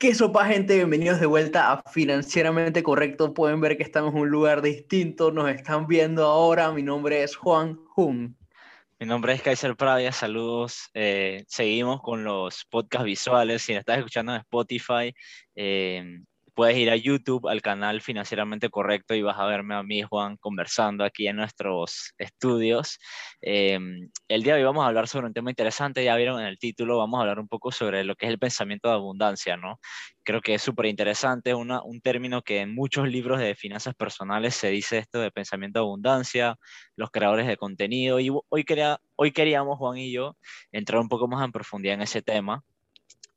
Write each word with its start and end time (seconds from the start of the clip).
¿Qué 0.00 0.14
sopa, 0.14 0.46
gente? 0.46 0.76
Bienvenidos 0.76 1.18
de 1.18 1.26
vuelta 1.26 1.72
a 1.72 1.82
Financieramente 1.90 2.84
Correcto. 2.84 3.34
Pueden 3.34 3.60
ver 3.60 3.76
que 3.76 3.82
estamos 3.82 4.14
en 4.14 4.20
un 4.20 4.30
lugar 4.30 4.62
distinto. 4.62 5.32
Nos 5.32 5.50
están 5.50 5.88
viendo 5.88 6.24
ahora. 6.24 6.70
Mi 6.70 6.84
nombre 6.84 7.24
es 7.24 7.34
Juan 7.34 7.74
Jun. 7.84 8.36
Mi 9.00 9.08
nombre 9.08 9.32
es 9.32 9.42
Kaiser 9.42 9.74
Pravia. 9.74 10.12
Saludos. 10.12 10.88
Eh, 10.94 11.42
seguimos 11.48 12.00
con 12.00 12.22
los 12.22 12.64
podcasts 12.66 13.06
visuales. 13.06 13.62
Si 13.62 13.72
estás 13.72 13.98
escuchando 13.98 14.36
en 14.36 14.38
Spotify, 14.42 15.12
eh, 15.56 16.20
puedes 16.58 16.76
ir 16.76 16.90
a 16.90 16.96
YouTube, 16.96 17.46
al 17.46 17.62
canal 17.62 18.00
Financieramente 18.00 18.68
Correcto, 18.68 19.14
y 19.14 19.22
vas 19.22 19.38
a 19.38 19.46
verme 19.46 19.76
a 19.76 19.84
mí, 19.84 20.02
Juan, 20.02 20.36
conversando 20.38 21.04
aquí 21.04 21.28
en 21.28 21.36
nuestros 21.36 22.14
estudios. 22.18 22.98
Em, 23.40 24.10
el 24.26 24.42
día 24.42 24.54
de 24.54 24.62
hoy 24.62 24.64
vamos 24.64 24.82
a 24.82 24.88
hablar 24.88 25.06
sobre 25.06 25.28
un 25.28 25.32
tema 25.32 25.50
interesante, 25.50 26.02
ya 26.02 26.16
vieron 26.16 26.40
en 26.40 26.46
el 26.46 26.58
título, 26.58 26.98
vamos 26.98 27.18
a 27.18 27.20
hablar 27.20 27.38
un 27.38 27.46
poco 27.46 27.70
sobre 27.70 28.02
lo 28.02 28.16
que 28.16 28.26
es 28.26 28.32
el 28.32 28.40
pensamiento 28.40 28.88
de 28.88 28.94
abundancia, 28.94 29.56
¿no? 29.56 29.78
Creo 30.24 30.40
que 30.40 30.54
es 30.54 30.60
súper 30.60 30.86
interesante, 30.86 31.54
un 31.54 32.00
término 32.02 32.42
que 32.42 32.58
en 32.62 32.74
muchos 32.74 33.08
libros 33.08 33.38
de 33.38 33.54
finanzas 33.54 33.94
personales 33.94 34.56
se 34.56 34.68
dice 34.70 34.98
esto 34.98 35.20
de 35.20 35.30
pensamiento 35.30 35.78
de 35.78 35.84
abundancia, 35.84 36.56
los 36.96 37.12
creadores 37.12 37.46
de 37.46 37.56
contenido, 37.56 38.18
y 38.18 38.32
hoy, 38.48 38.64
quería, 38.64 38.98
hoy 39.14 39.30
queríamos, 39.30 39.78
Juan 39.78 39.98
y 39.98 40.10
yo, 40.10 40.36
entrar 40.72 41.00
un 41.00 41.08
poco 41.08 41.28
más 41.28 41.44
en 41.44 41.52
profundidad 41.52 41.94
en 41.94 42.02
ese 42.02 42.20
tema 42.20 42.64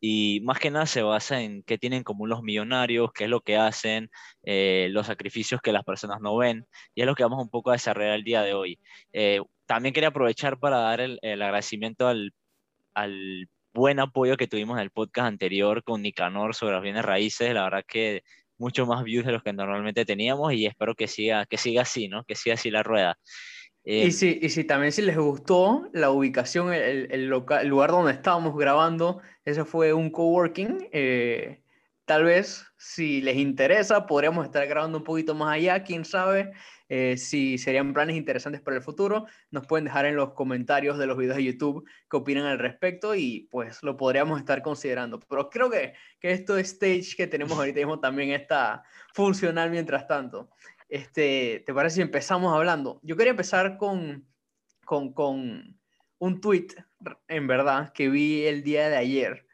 y 0.01 0.41
más 0.41 0.59
que 0.59 0.71
nada 0.71 0.87
se 0.87 1.03
basa 1.03 1.41
en 1.41 1.63
qué 1.63 1.77
tienen 1.77 2.03
como 2.03 2.25
los 2.27 2.41
millonarios, 2.41 3.11
qué 3.13 3.25
es 3.25 3.29
lo 3.29 3.41
que 3.41 3.55
hacen, 3.55 4.09
eh, 4.43 4.87
los 4.91 5.05
sacrificios 5.07 5.61
que 5.61 5.71
las 5.71 5.83
personas 5.83 6.19
no 6.21 6.35
ven, 6.35 6.65
y 6.95 7.01
es 7.01 7.07
lo 7.07 7.15
que 7.15 7.23
vamos 7.23 7.41
un 7.41 7.49
poco 7.49 7.69
a 7.69 7.73
desarrollar 7.73 8.15
el 8.15 8.23
día 8.23 8.41
de 8.41 8.53
hoy. 8.55 8.79
Eh, 9.13 9.41
también 9.67 9.93
quería 9.93 10.09
aprovechar 10.09 10.59
para 10.59 10.79
dar 10.79 11.01
el, 11.01 11.19
agradecimiento 11.23 12.07
al, 12.07 12.33
al, 12.95 13.47
buen 13.73 14.01
apoyo 14.01 14.35
que 14.35 14.47
tuvimos 14.47 14.77
en 14.77 14.83
el 14.83 14.91
podcast 14.91 15.27
anterior 15.27 15.83
con 15.83 16.01
Nicanor 16.01 16.55
sobre 16.55 16.73
las 16.73 16.81
bienes 16.81 17.05
raíces, 17.05 17.53
la 17.53 17.63
verdad 17.63 17.85
que 17.87 18.23
mucho 18.57 18.85
más 18.85 19.03
views 19.03 19.25
de 19.25 19.31
los 19.31 19.43
que 19.43 19.53
normalmente 19.53 20.05
teníamos 20.05 20.53
y 20.53 20.65
espero 20.65 20.93
que 20.95 21.07
siga, 21.07 21.45
que 21.45 21.57
siga 21.57 21.83
así, 21.83 22.07
¿no? 22.07 22.23
Que 22.25 22.35
siga 22.35 22.55
así 22.55 22.69
la 22.69 22.83
rueda. 22.83 23.17
Y, 23.83 24.01
eh, 24.01 24.11
si, 24.11 24.39
y 24.41 24.49
si 24.49 24.63
también 24.63 24.91
si 24.91 25.01
les 25.01 25.17
gustó 25.17 25.89
la 25.93 26.11
ubicación, 26.11 26.73
el, 26.73 27.07
el, 27.11 27.27
local, 27.27 27.63
el 27.63 27.69
lugar 27.69 27.91
donde 27.91 28.11
estábamos 28.11 28.55
grabando, 28.55 29.21
ese 29.43 29.65
fue 29.65 29.93
un 29.93 30.11
coworking. 30.11 30.89
Eh, 30.91 31.63
tal 32.05 32.23
vez, 32.25 32.65
si 32.77 33.21
les 33.21 33.37
interesa, 33.37 34.05
podríamos 34.05 34.45
estar 34.45 34.67
grabando 34.67 34.99
un 34.99 35.03
poquito 35.03 35.33
más 35.33 35.55
allá, 35.55 35.83
quién 35.83 36.05
sabe. 36.05 36.51
Eh, 36.89 37.15
si 37.15 37.57
serían 37.57 37.93
planes 37.93 38.17
interesantes 38.17 38.61
para 38.61 38.75
el 38.75 38.83
futuro, 38.83 39.25
nos 39.49 39.65
pueden 39.65 39.85
dejar 39.85 40.05
en 40.05 40.17
los 40.17 40.33
comentarios 40.33 40.97
de 40.97 41.07
los 41.07 41.17
videos 41.17 41.37
de 41.37 41.45
YouTube 41.45 41.87
qué 42.09 42.17
opinan 42.17 42.45
al 42.45 42.59
respecto 42.59 43.15
y 43.15 43.47
pues 43.49 43.81
lo 43.81 43.95
podríamos 43.95 44.39
estar 44.39 44.61
considerando. 44.61 45.19
Pero 45.21 45.49
creo 45.49 45.69
que, 45.71 45.93
que 46.19 46.31
esto 46.31 46.57
stage 46.57 47.15
que 47.15 47.27
tenemos 47.27 47.57
ahorita 47.57 47.79
mismo 47.79 47.99
también 48.01 48.31
está 48.31 48.83
funcional 49.13 49.71
mientras 49.71 50.05
tanto. 50.05 50.49
Este, 50.91 51.63
¿Te 51.65 51.73
parece 51.73 51.95
si 51.95 52.01
empezamos 52.01 52.53
hablando? 52.53 52.99
Yo 53.01 53.15
quería 53.15 53.31
empezar 53.31 53.77
con, 53.77 54.27
con, 54.83 55.13
con 55.13 55.79
un 56.17 56.41
tweet 56.41 56.67
en 57.29 57.47
verdad, 57.47 57.93
que 57.93 58.09
vi 58.09 58.43
el 58.43 58.61
día 58.61 58.89
de 58.89 58.97
ayer. 58.97 59.47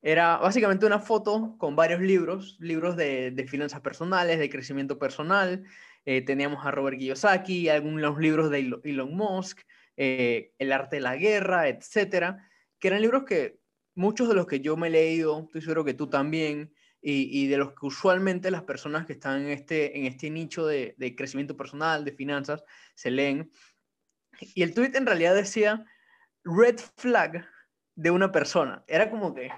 Era 0.00 0.38
básicamente 0.38 0.86
una 0.86 0.98
foto 0.98 1.54
con 1.58 1.76
varios 1.76 2.00
libros, 2.00 2.56
libros 2.60 2.96
de, 2.96 3.30
de 3.30 3.46
finanzas 3.46 3.82
personales, 3.82 4.38
de 4.38 4.48
crecimiento 4.48 4.98
personal. 4.98 5.64
Eh, 6.06 6.22
teníamos 6.22 6.64
a 6.64 6.70
Robert 6.70 6.96
Kiyosaki, 6.96 7.68
algunos 7.68 8.18
libros 8.18 8.50
de 8.50 8.80
Elon 8.82 9.14
Musk, 9.14 9.60
eh, 9.98 10.54
El 10.58 10.72
arte 10.72 10.96
de 10.96 11.02
la 11.02 11.16
guerra, 11.16 11.68
etcétera, 11.68 12.48
que 12.78 12.88
eran 12.88 13.02
libros 13.02 13.24
que 13.24 13.60
muchos 13.94 14.30
de 14.30 14.34
los 14.34 14.46
que 14.46 14.60
yo 14.60 14.78
me 14.78 14.86
he 14.86 14.90
leído, 14.90 15.42
estoy 15.44 15.60
seguro 15.60 15.84
que 15.84 15.92
tú 15.92 16.08
también, 16.08 16.72
y, 17.02 17.46
de 17.46 17.56
los 17.56 17.70
que 17.70 17.86
usualmente 17.86 18.50
las 18.50 18.62
personas 18.62 19.06
que 19.06 19.14
están 19.14 19.42
en 19.42 19.48
este, 19.48 19.98
en 19.98 20.04
este 20.04 20.28
nicho 20.28 20.66
de, 20.66 20.94
de 20.98 21.16
crecimiento 21.16 21.56
personal, 21.56 22.04
de 22.04 22.12
finanzas, 22.12 22.62
se 22.94 23.10
leen. 23.10 23.50
Y 24.54 24.62
el 24.62 24.74
tweet 24.74 24.92
en 24.94 25.06
realidad 25.06 25.34
decía, 25.34 25.86
red 26.44 26.78
flag 26.96 27.46
de 27.94 28.10
una 28.10 28.32
persona. 28.32 28.84
Era 28.86 29.10
como 29.10 29.34
que, 29.34 29.50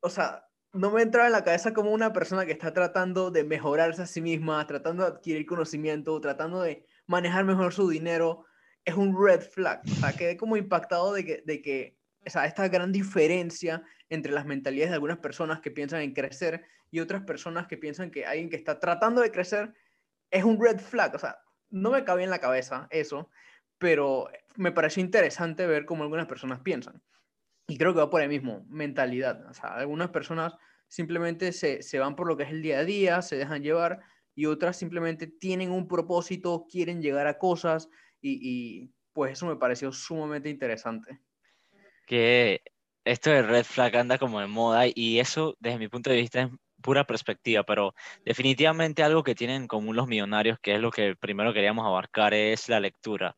o 0.00 0.08
sea, 0.08 0.46
no 0.72 0.90
me 0.90 1.02
entraba 1.02 1.26
en 1.26 1.32
la 1.32 1.44
cabeza 1.44 1.72
como 1.72 1.92
una 1.92 2.12
persona 2.12 2.44
que 2.44 2.52
está 2.52 2.72
tratando 2.72 3.30
de 3.30 3.44
mejorarse 3.44 4.02
a 4.02 4.06
sí 4.06 4.20
misma, 4.20 4.66
tratando 4.66 5.04
de 5.04 5.10
adquirir 5.10 5.46
conocimiento, 5.46 6.20
tratando 6.20 6.60
de 6.62 6.84
manejar 7.06 7.44
mejor 7.44 7.72
su 7.72 7.88
dinero. 7.88 8.44
Es 8.84 8.94
un 8.94 9.16
red 9.16 9.40
flag. 9.40 9.82
O 9.84 9.94
sea, 9.94 10.12
quedé 10.12 10.36
como 10.36 10.56
impactado 10.56 11.12
de 11.12 11.24
que, 11.24 11.42
de 11.46 11.62
que 11.62 11.98
o 12.26 12.30
sea, 12.30 12.46
esta 12.46 12.68
gran 12.68 12.92
diferencia 12.92 13.82
entre 14.08 14.32
las 14.32 14.46
mentalidades 14.46 14.90
de 14.90 14.94
algunas 14.94 15.18
personas 15.18 15.60
que 15.60 15.70
piensan 15.70 16.02
en 16.02 16.12
crecer 16.12 16.64
y 16.90 17.00
otras 17.00 17.22
personas 17.22 17.66
que 17.66 17.76
piensan 17.76 18.10
que 18.10 18.26
alguien 18.26 18.50
que 18.50 18.56
está 18.56 18.78
tratando 18.78 19.20
de 19.20 19.30
crecer 19.30 19.74
es 20.30 20.44
un 20.44 20.62
red 20.62 20.78
flag. 20.78 21.14
O 21.14 21.18
sea, 21.18 21.38
no 21.70 21.90
me 21.90 22.04
cabía 22.04 22.24
en 22.24 22.30
la 22.30 22.38
cabeza 22.38 22.86
eso 22.90 23.30
pero 23.78 24.28
me 24.56 24.72
pareció 24.72 25.02
interesante 25.02 25.66
ver 25.66 25.84
cómo 25.84 26.04
algunas 26.04 26.26
personas 26.26 26.60
piensan. 26.60 27.02
Y 27.66 27.78
creo 27.78 27.92
que 27.92 28.00
va 28.00 28.10
por 28.10 28.20
ahí 28.20 28.28
mismo, 28.28 28.64
mentalidad. 28.68 29.46
O 29.48 29.54
sea, 29.54 29.74
algunas 29.74 30.10
personas 30.10 30.54
simplemente 30.88 31.52
se, 31.52 31.82
se 31.82 31.98
van 31.98 32.14
por 32.16 32.26
lo 32.26 32.36
que 32.36 32.44
es 32.44 32.50
el 32.50 32.62
día 32.62 32.78
a 32.78 32.84
día, 32.84 33.22
se 33.22 33.36
dejan 33.36 33.62
llevar, 33.62 34.00
y 34.34 34.46
otras 34.46 34.76
simplemente 34.76 35.26
tienen 35.26 35.70
un 35.70 35.88
propósito, 35.88 36.66
quieren 36.70 37.00
llegar 37.00 37.26
a 37.26 37.38
cosas, 37.38 37.88
y, 38.20 38.38
y 38.42 38.94
pues 39.12 39.32
eso 39.32 39.46
me 39.46 39.56
pareció 39.56 39.92
sumamente 39.92 40.48
interesante. 40.48 41.20
Que 42.06 42.62
esto 43.04 43.30
de 43.30 43.42
red 43.42 43.64
flag 43.64 43.96
anda 43.96 44.18
como 44.18 44.40
de 44.40 44.46
moda, 44.46 44.84
y 44.92 45.18
eso 45.20 45.56
desde 45.60 45.78
mi 45.78 45.88
punto 45.88 46.10
de 46.10 46.16
vista 46.16 46.42
es 46.42 46.50
pura 46.82 47.04
perspectiva, 47.04 47.62
pero 47.64 47.94
definitivamente 48.24 49.02
algo 49.02 49.22
que 49.22 49.34
tienen 49.34 49.62
en 49.62 49.68
común 49.68 49.96
los 49.96 50.06
millonarios, 50.06 50.58
que 50.60 50.74
es 50.74 50.80
lo 50.80 50.90
que 50.90 51.16
primero 51.16 51.54
queríamos 51.54 51.86
abarcar, 51.86 52.34
es 52.34 52.68
la 52.68 52.80
lectura. 52.80 53.36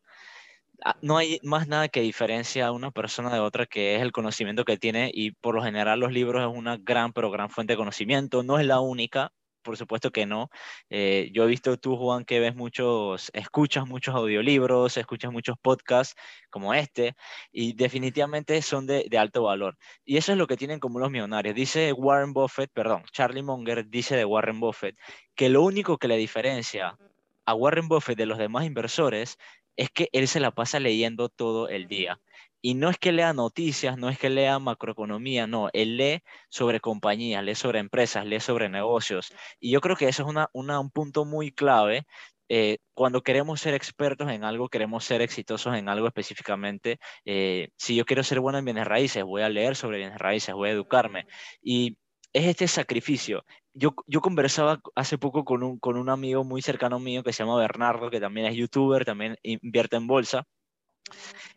Ah, 0.85 0.95
no 1.01 1.17
hay 1.17 1.39
más 1.43 1.67
nada 1.67 1.87
que 1.89 2.01
diferencia 2.01 2.67
a 2.67 2.71
una 2.71 2.91
persona 2.91 3.33
de 3.33 3.39
otra 3.39 3.65
que 3.65 3.95
es 3.95 4.01
el 4.01 4.11
conocimiento 4.11 4.63
que 4.65 4.77
tiene 4.77 5.09
y 5.13 5.31
por 5.31 5.55
lo 5.55 5.63
general 5.63 5.99
los 5.99 6.11
libros 6.11 6.43
es 6.43 6.57
una 6.57 6.77
gran, 6.77 7.13
pero 7.13 7.31
gran 7.31 7.49
fuente 7.49 7.73
de 7.73 7.77
conocimiento. 7.77 8.43
No 8.43 8.59
es 8.59 8.65
la 8.65 8.79
única, 8.79 9.31
por 9.67 9.75
supuesto 9.75 10.11
que 10.11 10.25
no. 10.25 10.49
Eh, 10.89 11.29
yo 11.33 11.43
he 11.43 11.47
visto 11.47 11.75
tú, 11.75 11.97
Juan, 11.97 12.23
que 12.23 12.39
ves 12.39 12.55
muchos, 12.55 13.29
escuchas 13.33 13.85
muchos 13.85 14.15
audiolibros, 14.15 14.95
escuchas 14.95 15.29
muchos 15.33 15.57
podcasts 15.61 16.15
como 16.49 16.73
este, 16.73 17.17
y 17.51 17.73
definitivamente 17.73 18.61
son 18.61 18.87
de, 18.87 19.07
de, 19.09 19.17
alto 19.17 19.43
valor. 19.43 19.77
Y 20.05 20.15
eso 20.15 20.31
es 20.31 20.37
lo 20.37 20.47
que 20.47 20.55
tienen 20.55 20.79
como 20.79 20.99
los 20.99 21.11
millonarios. 21.11 21.53
Dice 21.53 21.91
Warren 21.91 22.31
Buffett, 22.31 22.71
perdón, 22.71 23.03
Charlie 23.11 23.43
Munger 23.43 23.89
dice 23.89 24.15
de 24.15 24.23
Warren 24.23 24.61
Buffett 24.61 24.97
que 25.35 25.49
lo 25.49 25.63
único 25.63 25.97
que 25.97 26.07
le 26.07 26.15
diferencia 26.15 26.97
a 27.45 27.53
Warren 27.53 27.89
Buffett 27.89 28.17
de 28.17 28.25
los 28.25 28.37
demás 28.37 28.63
inversores 28.63 29.37
es 29.75 29.89
que 29.91 30.07
él 30.13 30.29
se 30.29 30.39
la 30.39 30.51
pasa 30.51 30.79
leyendo 30.79 31.27
todo 31.27 31.67
el 31.67 31.89
día. 31.89 32.21
Y 32.61 32.73
no 32.73 32.89
es 32.89 32.97
que 32.97 33.11
lea 33.11 33.33
noticias, 33.33 33.97
no 33.97 34.09
es 34.09 34.17
que 34.17 34.29
lea 34.29 34.59
macroeconomía, 34.59 35.47
no, 35.47 35.69
él 35.73 35.97
lee 35.97 36.23
sobre 36.49 36.79
compañías, 36.79 37.43
lee 37.43 37.55
sobre 37.55 37.79
empresas, 37.79 38.25
lee 38.25 38.39
sobre 38.39 38.69
negocios. 38.69 39.33
Y 39.59 39.71
yo 39.71 39.81
creo 39.81 39.95
que 39.95 40.07
eso 40.07 40.23
es 40.23 40.29
una, 40.29 40.79
un 40.79 40.91
punto 40.91 41.25
muy 41.25 41.51
clave. 41.51 42.05
Eh, 42.49 42.77
cuando 42.93 43.21
queremos 43.21 43.59
ser 43.59 43.73
expertos 43.73 44.29
en 44.31 44.43
algo, 44.43 44.69
queremos 44.69 45.03
ser 45.03 45.21
exitosos 45.21 45.75
en 45.75 45.89
algo 45.89 46.07
específicamente. 46.07 46.99
Eh, 47.25 47.69
si 47.77 47.95
yo 47.95 48.05
quiero 48.05 48.23
ser 48.23 48.39
bueno 48.39 48.57
en 48.57 48.65
bienes 48.65 48.85
raíces, 48.85 49.23
voy 49.23 49.41
a 49.41 49.49
leer 49.49 49.75
sobre 49.75 49.97
bienes 49.97 50.17
raíces, 50.17 50.55
voy 50.55 50.69
a 50.69 50.73
educarme. 50.73 51.27
Y 51.61 51.97
es 52.33 52.45
este 52.45 52.67
sacrificio. 52.67 53.45
Yo, 53.73 53.93
yo 54.07 54.21
conversaba 54.21 54.79
hace 54.95 55.17
poco 55.17 55.45
con 55.45 55.63
un, 55.63 55.79
con 55.79 55.97
un 55.97 56.09
amigo 56.09 56.43
muy 56.43 56.61
cercano 56.61 56.99
mío 56.99 57.23
que 57.23 57.33
se 57.33 57.43
llama 57.43 57.57
Bernardo, 57.57 58.09
que 58.09 58.19
también 58.19 58.47
es 58.47 58.55
youtuber, 58.55 59.05
también 59.05 59.37
invierte 59.43 59.97
en 59.97 60.07
bolsa. 60.07 60.45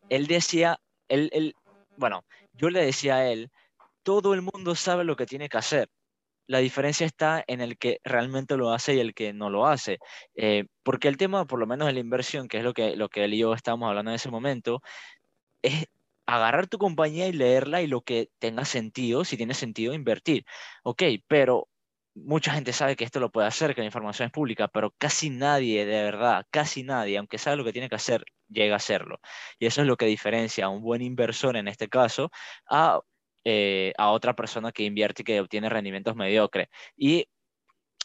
Él 0.08 0.26
decía, 0.26 0.80
bueno, 1.96 2.24
yo 2.52 2.70
le 2.70 2.84
decía 2.84 3.16
a 3.16 3.28
él, 3.30 3.50
todo 4.02 4.34
el 4.34 4.42
mundo 4.42 4.74
sabe 4.74 5.04
lo 5.04 5.16
que 5.16 5.26
tiene 5.26 5.48
que 5.48 5.58
hacer. 5.58 5.88
La 6.46 6.58
diferencia 6.58 7.06
está 7.06 7.44
en 7.46 7.60
el 7.60 7.78
que 7.78 8.00
realmente 8.04 8.56
lo 8.56 8.72
hace 8.72 8.94
y 8.94 9.00
el 9.00 9.14
que 9.14 9.32
no 9.32 9.50
lo 9.50 9.66
hace. 9.66 9.98
Eh, 10.34 10.64
porque 10.82 11.08
el 11.08 11.16
tema, 11.16 11.46
por 11.46 11.60
lo 11.60 11.66
menos 11.66 11.86
de 11.86 11.92
la 11.94 12.00
inversión, 12.00 12.48
que 12.48 12.58
es 12.58 12.64
lo 12.64 12.72
que, 12.74 12.96
lo 12.96 13.08
que 13.08 13.24
él 13.24 13.34
y 13.34 13.38
yo 13.38 13.54
estábamos 13.54 13.88
hablando 13.88 14.10
en 14.10 14.16
ese 14.16 14.30
momento, 14.30 14.80
es 15.62 15.86
agarrar 16.26 16.68
tu 16.68 16.78
compañía 16.78 17.28
y 17.28 17.32
leerla 17.32 17.82
y 17.82 17.86
lo 17.86 18.02
que 18.02 18.30
tenga 18.38 18.64
sentido, 18.64 19.24
si 19.24 19.36
tiene 19.36 19.54
sentido, 19.54 19.94
invertir. 19.94 20.44
Ok, 20.84 21.02
pero 21.28 21.68
mucha 22.14 22.52
gente 22.52 22.72
sabe 22.72 22.96
que 22.96 23.04
esto 23.04 23.20
lo 23.20 23.30
puede 23.30 23.46
hacer, 23.48 23.74
que 23.74 23.80
la 23.80 23.86
información 23.86 24.26
es 24.26 24.32
pública, 24.32 24.68
pero 24.68 24.94
casi 24.98 25.30
nadie, 25.30 25.86
de 25.86 26.02
verdad, 26.02 26.46
casi 26.50 26.82
nadie, 26.82 27.18
aunque 27.18 27.38
sabe 27.38 27.56
lo 27.56 27.64
que 27.64 27.72
tiene 27.72 27.88
que 27.88 27.94
hacer, 27.96 28.24
llega 28.48 28.74
a 28.74 28.76
hacerlo. 28.76 29.20
Y 29.58 29.66
eso 29.66 29.80
es 29.82 29.86
lo 29.86 29.96
que 29.96 30.06
diferencia 30.06 30.66
a 30.66 30.68
un 30.68 30.82
buen 30.82 31.02
inversor, 31.02 31.56
en 31.56 31.68
este 31.68 31.88
caso, 31.88 32.30
a, 32.68 33.00
eh, 33.44 33.92
a 33.98 34.10
otra 34.10 34.34
persona 34.34 34.72
que 34.72 34.84
invierte 34.84 35.22
y 35.22 35.24
que 35.24 35.40
obtiene 35.40 35.68
rendimientos 35.68 36.16
mediocres. 36.16 36.68
Y 36.96 37.26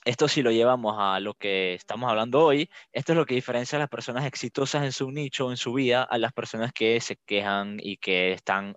esto 0.06 0.28
si 0.28 0.44
lo 0.44 0.52
llevamos 0.52 0.96
a 1.00 1.20
lo 1.20 1.34
que 1.34 1.74
estamos 1.74 2.10
hablando 2.10 2.46
hoy, 2.46 2.70
esto 2.94 3.14
es 3.14 3.18
lo 3.18 3.26
que 3.26 3.34
diferencia 3.34 3.78
a 3.78 3.80
las 3.80 3.90
personas 3.90 4.26
exitosas 4.26 4.84
en 4.84 4.92
su 4.92 5.12
nicho, 5.12 5.50
en 5.50 5.58
su 5.58 5.74
vida, 5.74 6.04
a 6.04 6.18
las 6.20 6.32
personas 6.32 6.72
que 6.74 7.02
se 7.02 7.18
quejan 7.26 7.78
y 7.82 7.98
que 7.98 8.34
están 8.34 8.76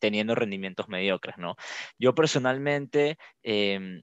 teniendo 0.00 0.34
rendimientos 0.34 0.88
mediocres, 0.88 1.38
¿no? 1.38 1.56
Yo 1.98 2.14
personalmente... 2.14 3.18
Em, 3.42 4.02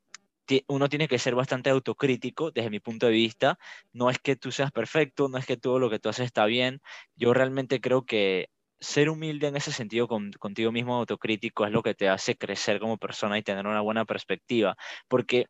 uno 0.67 0.89
tiene 0.89 1.07
que 1.07 1.19
ser 1.19 1.35
bastante 1.35 1.69
autocrítico 1.69 2.51
desde 2.51 2.69
mi 2.69 2.79
punto 2.79 3.07
de 3.07 3.13
vista. 3.13 3.59
No 3.93 4.09
es 4.09 4.19
que 4.19 4.35
tú 4.35 4.51
seas 4.51 4.71
perfecto, 4.71 5.27
no 5.29 5.37
es 5.37 5.45
que 5.45 5.57
todo 5.57 5.79
lo 5.79 5.89
que 5.89 5.99
tú 5.99 6.09
haces 6.09 6.25
está 6.25 6.45
bien. 6.45 6.81
Yo 7.15 7.33
realmente 7.33 7.81
creo 7.81 8.05
que 8.05 8.49
ser 8.79 9.09
humilde 9.09 9.47
en 9.47 9.55
ese 9.55 9.71
sentido 9.71 10.07
contigo 10.07 10.71
mismo 10.71 10.95
autocrítico 10.95 11.65
es 11.65 11.71
lo 11.71 11.81
que 11.81 11.95
te 11.95 12.09
hace 12.09 12.37
crecer 12.37 12.79
como 12.79 12.97
persona 12.97 13.37
y 13.37 13.43
tener 13.43 13.65
una 13.65 13.81
buena 13.81 14.05
perspectiva. 14.05 14.77
Porque 15.07 15.47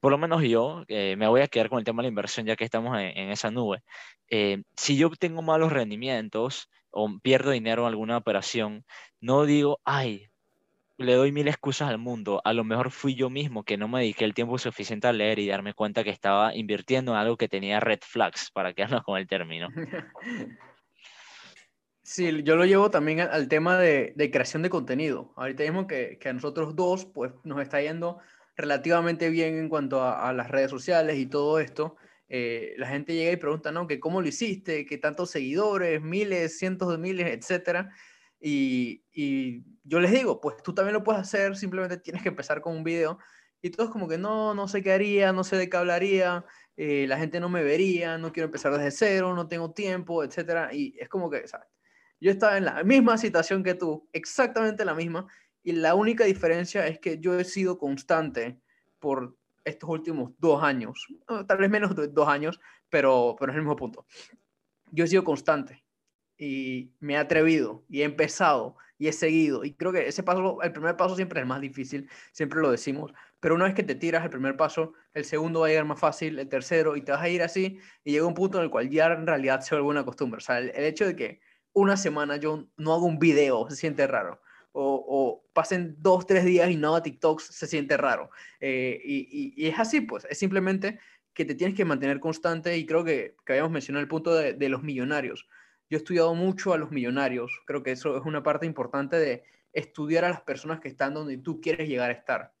por 0.00 0.12
lo 0.12 0.18
menos 0.18 0.42
yo 0.42 0.84
eh, 0.88 1.16
me 1.18 1.28
voy 1.28 1.42
a 1.42 1.48
quedar 1.48 1.68
con 1.68 1.78
el 1.78 1.84
tema 1.84 2.02
de 2.02 2.04
la 2.04 2.10
inversión 2.10 2.46
ya 2.46 2.56
que 2.56 2.64
estamos 2.64 2.96
en, 2.98 3.30
esa 3.30 3.50
nube. 3.50 3.82
Eh, 4.28 4.62
si 4.76 4.96
yo 4.96 5.10
tengo 5.10 5.42
malos 5.42 5.72
rendimientos 5.72 6.70
o 6.90 7.08
pierdo 7.22 7.50
dinero 7.50 7.82
en 7.82 7.88
alguna 7.88 8.16
operación, 8.16 8.84
no 9.20 9.44
digo, 9.44 9.80
ay, 9.84 10.29
le 11.00 11.14
doy 11.14 11.32
mil 11.32 11.48
excusas 11.48 11.88
al 11.88 11.98
mundo. 11.98 12.40
A 12.44 12.52
lo 12.52 12.62
mejor 12.62 12.90
fui 12.90 13.14
yo 13.14 13.30
mismo 13.30 13.64
que 13.64 13.76
no 13.76 13.88
me 13.88 14.00
dediqué 14.00 14.24
el 14.24 14.34
tiempo 14.34 14.58
suficiente 14.58 15.06
a 15.06 15.12
leer 15.12 15.38
y 15.38 15.48
darme 15.48 15.74
cuenta 15.74 16.04
que 16.04 16.10
estaba 16.10 16.54
invirtiendo 16.54 17.12
en 17.12 17.18
algo 17.18 17.36
que 17.36 17.48
tenía 17.48 17.80
red 17.80 18.00
flags, 18.02 18.50
para 18.50 18.72
quedarnos 18.74 19.02
con 19.04 19.18
el 19.18 19.26
término. 19.26 19.68
Sí, 22.02 22.42
yo 22.42 22.56
lo 22.56 22.64
llevo 22.64 22.90
también 22.90 23.20
al, 23.20 23.46
tema 23.46 23.78
de, 23.78 24.30
creación 24.32 24.62
de 24.62 24.70
contenido. 24.70 25.32
Ahorita 25.36 25.62
mismo 25.62 25.86
que, 25.86 26.18
que, 26.18 26.28
a 26.28 26.32
nosotros 26.32 26.74
dos 26.74 27.04
pues, 27.04 27.30
nos 27.44 27.62
está 27.62 27.80
yendo 27.80 28.18
relativamente 28.56 29.30
bien 29.30 29.58
en 29.58 29.68
cuanto 29.68 30.02
a, 30.02 30.32
las 30.32 30.50
redes 30.50 30.70
sociales 30.70 31.18
y 31.18 31.26
todo 31.26 31.60
esto. 31.60 31.96
Eh, 32.28 32.74
la 32.78 32.88
gente 32.88 33.14
llega 33.14 33.30
y 33.30 33.36
pregunta, 33.36 33.70
¿no? 33.70 33.86
Que 33.86 34.00
cómo 34.00 34.20
lo 34.20 34.26
hiciste, 34.26 34.86
que 34.86 34.98
tantos 34.98 35.30
seguidores, 35.30 36.02
miles, 36.02 36.58
cientos 36.58 36.90
de 36.90 36.98
miles, 36.98 37.28
etcétera. 37.28 37.90
Y, 38.40 39.04
y, 39.12 39.64
yo 39.84 40.00
les 40.00 40.12
digo, 40.12 40.40
pues 40.40 40.62
tú 40.62 40.74
también 40.74 40.94
lo 40.94 41.04
puedes 41.04 41.20
hacer, 41.20 41.56
simplemente 41.56 41.98
tienes 41.98 42.22
que 42.22 42.28
empezar 42.28 42.60
con 42.60 42.76
un 42.76 42.84
video. 42.84 43.18
Y 43.62 43.70
todos 43.70 43.90
como 43.90 44.08
que 44.08 44.18
no, 44.18 44.54
no 44.54 44.68
sé 44.68 44.82
qué 44.82 44.92
haría, 44.92 45.32
no 45.32 45.44
sé 45.44 45.56
de 45.56 45.68
qué 45.68 45.76
hablaría, 45.76 46.44
eh, 46.76 47.06
la 47.06 47.18
gente 47.18 47.40
no 47.40 47.48
me 47.50 47.62
vería, 47.62 48.16
no 48.16 48.32
quiero 48.32 48.46
empezar 48.46 48.72
desde 48.72 48.90
cero, 48.90 49.34
no 49.34 49.48
tengo 49.48 49.72
tiempo, 49.72 50.24
etcétera. 50.24 50.72
Y 50.72 50.96
es 50.98 51.08
como 51.08 51.28
que, 51.28 51.46
¿sabes? 51.46 51.68
Yo 52.20 52.30
estaba 52.30 52.56
en 52.56 52.64
la 52.64 52.82
misma 52.84 53.18
situación 53.18 53.62
que 53.62 53.74
tú, 53.74 54.08
exactamente 54.12 54.84
la 54.84 54.94
misma, 54.94 55.26
y 55.62 55.72
la 55.72 55.94
única 55.94 56.24
diferencia 56.24 56.86
es 56.86 56.98
que 56.98 57.18
yo 57.18 57.38
he 57.38 57.44
sido 57.44 57.78
constante 57.78 58.60
por 58.98 59.36
estos 59.64 59.90
últimos 59.90 60.32
dos 60.38 60.62
años, 60.62 61.06
tal 61.46 61.58
vez 61.58 61.70
menos 61.70 61.94
de 61.94 62.08
dos 62.08 62.28
años, 62.28 62.60
pero, 62.88 63.36
pero 63.38 63.52
es 63.52 63.56
el 63.56 63.62
mismo 63.62 63.76
punto. 63.76 64.06
Yo 64.90 65.04
he 65.04 65.08
sido 65.08 65.24
constante 65.24 65.82
y 66.40 66.92
me 67.00 67.14
he 67.14 67.16
atrevido 67.16 67.84
y 67.88 68.00
he 68.00 68.04
empezado 68.04 68.76
y 68.98 69.08
he 69.08 69.12
seguido. 69.12 69.64
Y 69.64 69.74
creo 69.74 69.92
que 69.92 70.08
ese 70.08 70.22
paso, 70.22 70.62
el 70.62 70.72
primer 70.72 70.96
paso 70.96 71.14
siempre 71.16 71.40
es 71.40 71.42
el 71.42 71.48
más 71.48 71.60
difícil, 71.60 72.08
siempre 72.32 72.60
lo 72.60 72.70
decimos, 72.70 73.12
pero 73.40 73.54
una 73.54 73.66
vez 73.66 73.74
que 73.74 73.82
te 73.82 73.94
tiras 73.94 74.24
el 74.24 74.30
primer 74.30 74.56
paso, 74.56 74.94
el 75.14 75.24
segundo 75.24 75.60
va 75.60 75.66
a 75.66 75.68
llegar 75.70 75.84
más 75.84 76.00
fácil, 76.00 76.38
el 76.38 76.48
tercero, 76.48 76.96
y 76.96 77.02
te 77.02 77.12
vas 77.12 77.22
a 77.22 77.28
ir 77.28 77.42
así, 77.42 77.78
y 78.04 78.12
llega 78.12 78.26
un 78.26 78.34
punto 78.34 78.58
en 78.58 78.64
el 78.64 78.70
cual 78.70 78.90
ya 78.90 79.06
en 79.06 79.26
realidad 79.26 79.60
se 79.60 79.74
vuelve 79.74 79.88
una 79.88 80.04
costumbre. 80.04 80.38
O 80.38 80.40
sea, 80.40 80.58
el 80.58 80.84
hecho 80.84 81.06
de 81.06 81.16
que 81.16 81.40
una 81.72 81.96
semana 81.96 82.36
yo 82.36 82.68
no 82.76 82.94
hago 82.94 83.06
un 83.06 83.18
video, 83.18 83.68
se 83.70 83.76
siente 83.76 84.06
raro. 84.06 84.40
O, 84.72 85.44
pasen 85.52 85.96
dos, 85.98 86.26
tres 86.26 86.44
días 86.44 86.70
y 86.70 86.76
no 86.76 86.88
hago 86.88 87.02
TikToks, 87.02 87.44
se 87.44 87.66
siente 87.66 87.96
raro. 87.96 88.30
Eh, 88.60 89.00
y, 89.04 89.66
es 89.66 89.78
así, 89.78 90.00
pues, 90.00 90.26
es 90.30 90.38
simplemente 90.38 91.00
que 91.34 91.44
te 91.44 91.54
tienes 91.54 91.76
que 91.76 91.84
mantener 91.84 92.20
constante 92.20 92.76
y 92.76 92.86
creo 92.86 93.04
que, 93.04 93.34
que 93.44 93.52
habíamos 93.52 93.72
mencionado 93.72 94.02
el 94.02 94.08
punto 94.08 94.34
de, 94.34 94.68
los 94.68 94.82
millonarios. 94.82 95.48
Yo 95.90 95.96
he 95.96 95.98
estudiado 95.98 96.34
mucho 96.34 96.72
a 96.72 96.78
los 96.78 96.90
millonarios, 96.90 97.52
creo 97.66 97.82
que 97.82 97.90
eso 97.92 98.16
es 98.16 98.24
una 98.24 98.42
parte 98.42 98.64
importante 98.64 99.16
de 99.16 99.42
estudiar 99.72 100.24
a 100.24 100.30
las 100.30 100.40
personas 100.40 100.80
que 100.80 100.88
están 100.88 101.12
donde 101.12 101.36
tú 101.36 101.60
quieres 101.60 101.88
llegar 101.88 102.10
a 102.10 102.14
estar. 102.14 102.54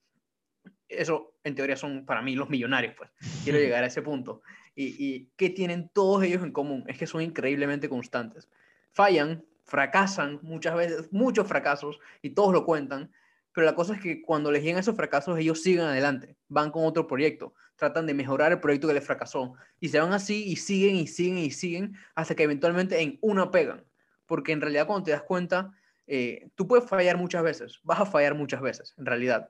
Eso, 0.88 1.34
en 1.44 1.54
teoría, 1.54 1.76
son 1.76 2.04
para 2.04 2.20
mí 2.20 2.34
los 2.34 2.50
millonarios, 2.50 2.94
pues. 2.96 3.10
Quiero 3.44 3.58
llegar 3.58 3.84
a 3.84 3.86
ese 3.86 4.02
punto. 4.02 4.42
Y, 4.74 4.96
y 4.98 5.30
¿qué 5.36 5.48
tienen 5.48 5.88
todos 5.88 6.24
ellos 6.24 6.42
en 6.42 6.52
común? 6.52 6.84
Es 6.88 6.98
que 6.98 7.06
son 7.06 7.22
increíblemente 7.22 7.88
constantes 7.88 8.48
fallan, 8.92 9.44
fracasan 9.64 10.40
muchas 10.42 10.74
veces, 10.74 11.12
muchos 11.12 11.46
fracasos, 11.46 11.98
y 12.22 12.30
todos 12.30 12.52
lo 12.52 12.64
cuentan, 12.64 13.10
pero 13.52 13.66
la 13.66 13.74
cosa 13.74 13.94
es 13.94 14.00
que 14.00 14.22
cuando 14.22 14.50
les 14.52 14.62
llegan 14.62 14.80
esos 14.80 14.96
fracasos, 14.96 15.38
ellos 15.38 15.62
siguen 15.62 15.84
adelante, 15.84 16.36
van 16.48 16.70
con 16.70 16.84
otro 16.84 17.06
proyecto, 17.06 17.54
tratan 17.76 18.06
de 18.06 18.14
mejorar 18.14 18.52
el 18.52 18.60
proyecto 18.60 18.88
que 18.88 18.94
les 18.94 19.04
fracasó, 19.04 19.54
y 19.80 19.88
se 19.88 19.98
van 19.98 20.12
así 20.12 20.44
y 20.44 20.56
siguen 20.56 20.96
y 20.96 21.06
siguen 21.06 21.38
y 21.38 21.50
siguen 21.50 21.96
hasta 22.14 22.34
que 22.34 22.44
eventualmente 22.44 23.00
en 23.00 23.18
una 23.20 23.50
pegan, 23.50 23.84
porque 24.26 24.52
en 24.52 24.60
realidad 24.60 24.86
cuando 24.86 25.04
te 25.04 25.10
das 25.10 25.22
cuenta, 25.22 25.72
eh, 26.06 26.48
tú 26.54 26.68
puedes 26.68 26.88
fallar 26.88 27.16
muchas 27.16 27.42
veces, 27.42 27.80
vas 27.82 28.00
a 28.00 28.06
fallar 28.06 28.34
muchas 28.34 28.60
veces, 28.60 28.94
en 28.98 29.06
realidad, 29.06 29.48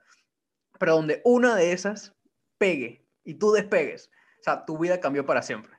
pero 0.78 0.94
donde 0.94 1.20
una 1.24 1.56
de 1.56 1.72
esas 1.72 2.14
pegue 2.56 3.06
y 3.24 3.34
tú 3.34 3.52
despegues, 3.52 4.10
o 4.40 4.42
sea, 4.42 4.64
tu 4.64 4.78
vida 4.78 5.00
cambió 5.00 5.26
para 5.26 5.42
siempre. 5.42 5.72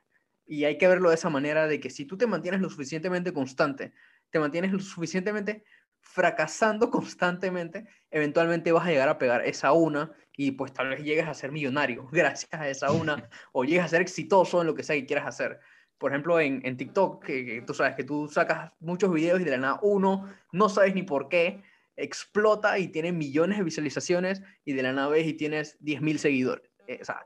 Y 0.46 0.64
hay 0.64 0.78
que 0.78 0.88
verlo 0.88 1.08
de 1.08 1.16
esa 1.16 1.30
manera 1.30 1.66
de 1.66 1.80
que 1.80 1.90
si 1.90 2.04
tú 2.04 2.16
te 2.16 2.26
mantienes 2.26 2.60
lo 2.60 2.68
suficientemente 2.68 3.32
constante, 3.32 3.92
te 4.30 4.38
mantienes 4.38 4.72
lo 4.72 4.80
suficientemente 4.80 5.64
fracasando 6.02 6.90
constantemente, 6.90 7.86
eventualmente 8.10 8.72
vas 8.72 8.86
a 8.86 8.90
llegar 8.90 9.08
a 9.08 9.18
pegar 9.18 9.46
esa 9.46 9.72
una 9.72 10.12
y 10.36 10.52
pues 10.52 10.72
tal 10.72 10.90
vez 10.90 11.02
llegues 11.02 11.26
a 11.26 11.34
ser 11.34 11.52
millonario 11.52 12.08
gracias 12.12 12.52
a 12.52 12.68
esa 12.68 12.92
una 12.92 13.28
o 13.52 13.64
llegues 13.64 13.84
a 13.84 13.88
ser 13.88 14.02
exitoso 14.02 14.60
en 14.60 14.66
lo 14.66 14.74
que 14.74 14.82
sea 14.82 14.96
que 14.96 15.06
quieras 15.06 15.26
hacer. 15.26 15.60
Por 15.98 16.10
ejemplo, 16.10 16.40
en, 16.40 16.60
en 16.64 16.76
TikTok, 16.76 17.24
que, 17.24 17.62
tú 17.64 17.74
sabes 17.74 17.94
que 17.94 18.02
tú 18.02 18.28
sacas 18.28 18.72
muchos 18.80 19.12
videos 19.12 19.40
y 19.40 19.44
de 19.44 19.52
la 19.52 19.58
nada 19.58 19.78
uno, 19.82 20.28
no 20.50 20.68
sabes 20.68 20.94
ni 20.94 21.04
por 21.04 21.28
qué, 21.28 21.62
explota 21.96 22.78
y 22.78 22.88
tiene 22.88 23.12
millones 23.12 23.58
de 23.58 23.64
visualizaciones 23.64 24.42
y 24.64 24.72
de 24.72 24.82
la 24.82 24.92
nada 24.92 25.08
ves 25.08 25.26
y 25.26 25.34
tienes 25.34 25.78
10.000 25.80 26.16
seguidores. 26.16 26.68
Eh, 26.88 26.98
o 27.00 27.04
sea, 27.04 27.24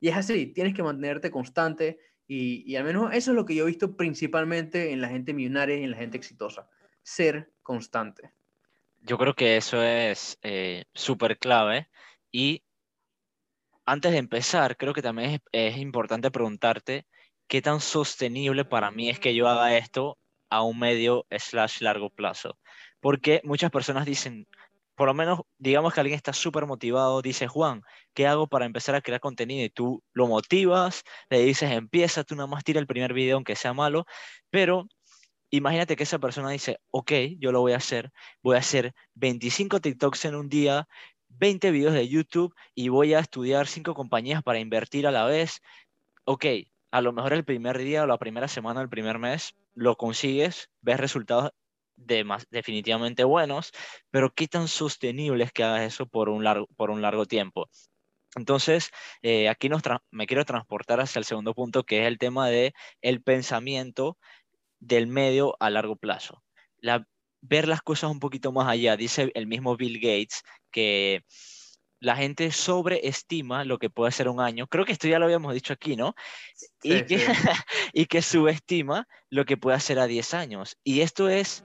y 0.00 0.08
es 0.08 0.16
así, 0.16 0.46
tienes 0.46 0.74
que 0.74 0.82
mantenerte 0.82 1.30
constante 1.30 2.00
y, 2.28 2.74
al 2.74 2.84
menos 2.84 3.14
eso 3.14 3.30
es 3.30 3.36
lo 3.36 3.46
que 3.46 3.54
yo 3.54 3.64
he 3.64 3.68
visto 3.68 3.96
principalmente 3.96 4.90
en 4.92 5.00
la 5.00 5.08
gente 5.08 5.32
millonaria 5.32 5.76
y 5.76 5.84
en 5.84 5.92
la 5.92 5.96
gente 5.96 6.16
exitosa. 6.16 6.68
Ser 7.06 7.52
constante. 7.62 8.32
Yo 9.00 9.16
creo 9.16 9.34
que 9.34 9.56
eso 9.56 9.80
es 9.80 10.40
eh, 10.42 10.86
súper 10.92 11.38
clave. 11.38 11.88
Y 12.32 12.64
antes 13.84 14.10
de 14.10 14.18
empezar, 14.18 14.76
creo 14.76 14.92
que 14.92 15.02
también 15.02 15.40
es, 15.52 15.76
importante 15.76 16.32
preguntarte 16.32 17.06
qué 17.46 17.62
tan 17.62 17.78
sostenible 17.78 18.64
para 18.64 18.90
mí 18.90 19.08
es 19.08 19.20
que 19.20 19.36
yo 19.36 19.46
haga 19.46 19.76
esto 19.76 20.18
a 20.50 20.62
un 20.62 20.80
medio 20.80 21.26
slash 21.30 21.80
largo 21.80 22.10
plazo. 22.10 22.58
Porque 22.98 23.40
muchas 23.44 23.70
personas 23.70 24.04
dicen, 24.04 24.48
por 24.96 25.06
lo 25.06 25.14
menos, 25.14 25.42
digamos 25.58 25.94
que 25.94 26.00
alguien 26.00 26.16
está 26.16 26.32
súper 26.32 26.66
motivado, 26.66 27.22
dice, 27.22 27.46
Juan, 27.46 27.82
¿qué 28.14 28.26
hago 28.26 28.48
para 28.48 28.66
empezar 28.66 28.96
a 28.96 29.00
crear 29.00 29.20
contenido? 29.20 29.64
Y 29.64 29.70
tú 29.70 30.02
lo 30.12 30.26
motivas, 30.26 31.04
le 31.30 31.38
dices, 31.38 31.70
empieza, 31.70 32.24
tú 32.24 32.34
nada 32.34 32.48
más 32.48 32.64
tira 32.64 32.80
el 32.80 32.88
primer 32.88 33.12
video, 33.12 33.36
aunque 33.36 33.54
sea 33.54 33.72
malo, 33.74 34.06
pero 34.50 34.88
imagínate 35.50 35.96
que 35.96 36.04
esa 36.04 36.18
persona 36.18 36.50
dice, 36.50 36.78
ok, 36.90 37.12
yo 37.38 37.52
lo 37.52 37.60
voy 37.60 37.72
a 37.72 37.76
hacer, 37.76 38.12
voy 38.42 38.56
a 38.56 38.60
hacer 38.60 38.94
25 39.14 39.80
TikToks 39.80 40.24
en 40.26 40.34
un 40.34 40.48
día, 40.48 40.88
20 41.28 41.70
videos 41.70 41.94
de 41.94 42.08
YouTube 42.08 42.54
y 42.74 42.88
voy 42.88 43.14
a 43.14 43.20
estudiar 43.20 43.66
5 43.66 43.94
compañías 43.94 44.42
para 44.42 44.58
invertir 44.58 45.06
a 45.06 45.10
la 45.10 45.24
vez. 45.24 45.60
Ok, 46.24 46.46
a 46.90 47.00
lo 47.00 47.12
mejor 47.12 47.32
el 47.32 47.44
primer 47.44 47.78
día 47.78 48.04
o 48.04 48.06
la 48.06 48.18
primera 48.18 48.48
semana, 48.48 48.80
el 48.80 48.88
primer 48.88 49.18
mes, 49.18 49.54
lo 49.74 49.96
consigues, 49.96 50.70
ves 50.80 50.98
resultados 50.98 51.52
definitivamente 51.96 53.24
buenos, 53.24 53.72
pero 54.10 54.32
qué 54.34 54.48
tan 54.48 54.68
sostenible 54.68 55.48
que 55.52 55.64
hagas 55.64 55.82
eso 55.82 56.06
por 56.06 56.28
un 56.28 56.44
largo, 56.44 56.66
por 56.76 56.90
un 56.90 57.02
largo 57.02 57.26
tiempo. 57.26 57.68
Entonces, 58.36 58.90
eh, 59.22 59.48
aquí 59.48 59.70
me 60.10 60.26
quiero 60.26 60.44
transportar 60.44 61.00
hacia 61.00 61.18
el 61.18 61.24
segundo 61.24 61.54
punto, 61.54 61.84
que 61.84 62.02
es 62.02 62.06
el 62.06 62.18
tema 62.18 62.48
de 62.48 62.74
el 63.00 63.22
pensamiento 63.22 64.18
del 64.80 65.06
medio 65.06 65.56
a 65.60 65.70
largo 65.70 65.96
plazo. 65.96 66.42
La, 66.78 67.06
ver 67.40 67.68
las 67.68 67.82
cosas 67.82 68.10
un 68.10 68.20
poquito 68.20 68.52
más 68.52 68.68
allá. 68.68 68.96
Dice 68.96 69.30
el 69.34 69.46
mismo 69.46 69.76
Bill 69.76 69.98
Gates 70.00 70.42
que 70.70 71.24
la 72.00 72.16
gente 72.16 72.52
sobreestima 72.52 73.64
lo 73.64 73.78
que 73.78 73.90
puede 73.90 74.12
ser 74.12 74.28
un 74.28 74.40
año. 74.40 74.66
Creo 74.66 74.84
que 74.84 74.92
esto 74.92 75.08
ya 75.08 75.18
lo 75.18 75.24
habíamos 75.24 75.54
dicho 75.54 75.72
aquí, 75.72 75.96
¿no? 75.96 76.14
y, 76.82 77.02
que, 77.02 77.18
y 77.92 78.06
que 78.06 78.22
subestima 78.22 79.08
lo 79.30 79.44
que 79.44 79.56
puede 79.56 79.76
hacer 79.76 79.98
a 79.98 80.06
10 80.06 80.34
años. 80.34 80.76
Y 80.84 81.00
esto 81.00 81.28
es 81.28 81.64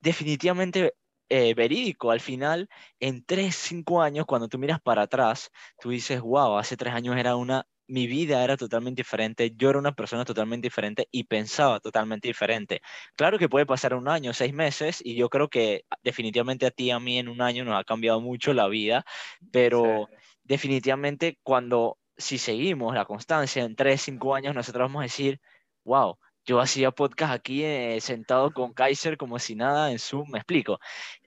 definitivamente 0.00 0.94
eh, 1.30 1.54
verídico. 1.54 2.10
Al 2.10 2.20
final, 2.20 2.68
en 3.00 3.24
3, 3.24 3.54
5 3.54 4.02
años, 4.02 4.26
cuando 4.26 4.48
tú 4.48 4.58
miras 4.58 4.80
para 4.80 5.02
atrás, 5.02 5.50
tú 5.80 5.90
dices, 5.90 6.20
wow, 6.20 6.56
hace 6.56 6.76
3 6.76 6.94
años 6.94 7.16
era 7.16 7.36
una, 7.36 7.66
mi 7.88 8.06
vida 8.06 8.44
era 8.44 8.56
totalmente 8.56 9.00
diferente, 9.00 9.52
yo 9.56 9.70
era 9.70 9.78
una 9.78 9.92
persona 9.92 10.24
totalmente 10.24 10.66
diferente 10.66 11.08
y 11.10 11.24
pensaba 11.24 11.80
totalmente 11.80 12.28
diferente. 12.28 12.80
Claro 13.16 13.38
que 13.38 13.48
puede 13.48 13.66
pasar 13.66 13.94
un 13.94 14.08
año, 14.08 14.34
seis 14.34 14.52
meses, 14.52 15.00
y 15.02 15.16
yo 15.16 15.28
creo 15.30 15.48
que 15.48 15.84
definitivamente 16.04 16.66
a 16.66 16.70
ti 16.70 16.84
y 16.84 16.90
a 16.90 17.00
mí 17.00 17.18
en 17.18 17.28
un 17.28 17.40
año 17.40 17.64
nos 17.64 17.80
ha 17.80 17.84
cambiado 17.84 18.20
mucho 18.20 18.52
la 18.52 18.68
vida, 18.68 19.04
pero 19.50 20.08
definitivamente 20.44 21.38
cuando, 21.42 21.98
si 22.16 22.38
seguimos 22.38 22.94
la 22.94 23.06
constancia 23.06 23.64
en 23.64 23.74
3, 23.74 24.00
5 24.00 24.34
años, 24.34 24.54
nosotros 24.54 24.84
vamos 24.84 25.00
a 25.00 25.04
decir, 25.04 25.40
wow, 25.84 26.18
yo 26.44 26.60
hacía 26.60 26.90
podcast 26.90 27.32
aquí 27.32 27.62
eh, 27.64 28.00
sentado 28.00 28.52
con 28.52 28.72
Kaiser 28.72 29.16
como 29.16 29.38
si 29.38 29.54
nada 29.54 29.90
en 29.90 29.98
Zoom, 29.98 30.30
me 30.30 30.38
explico. 30.38 30.78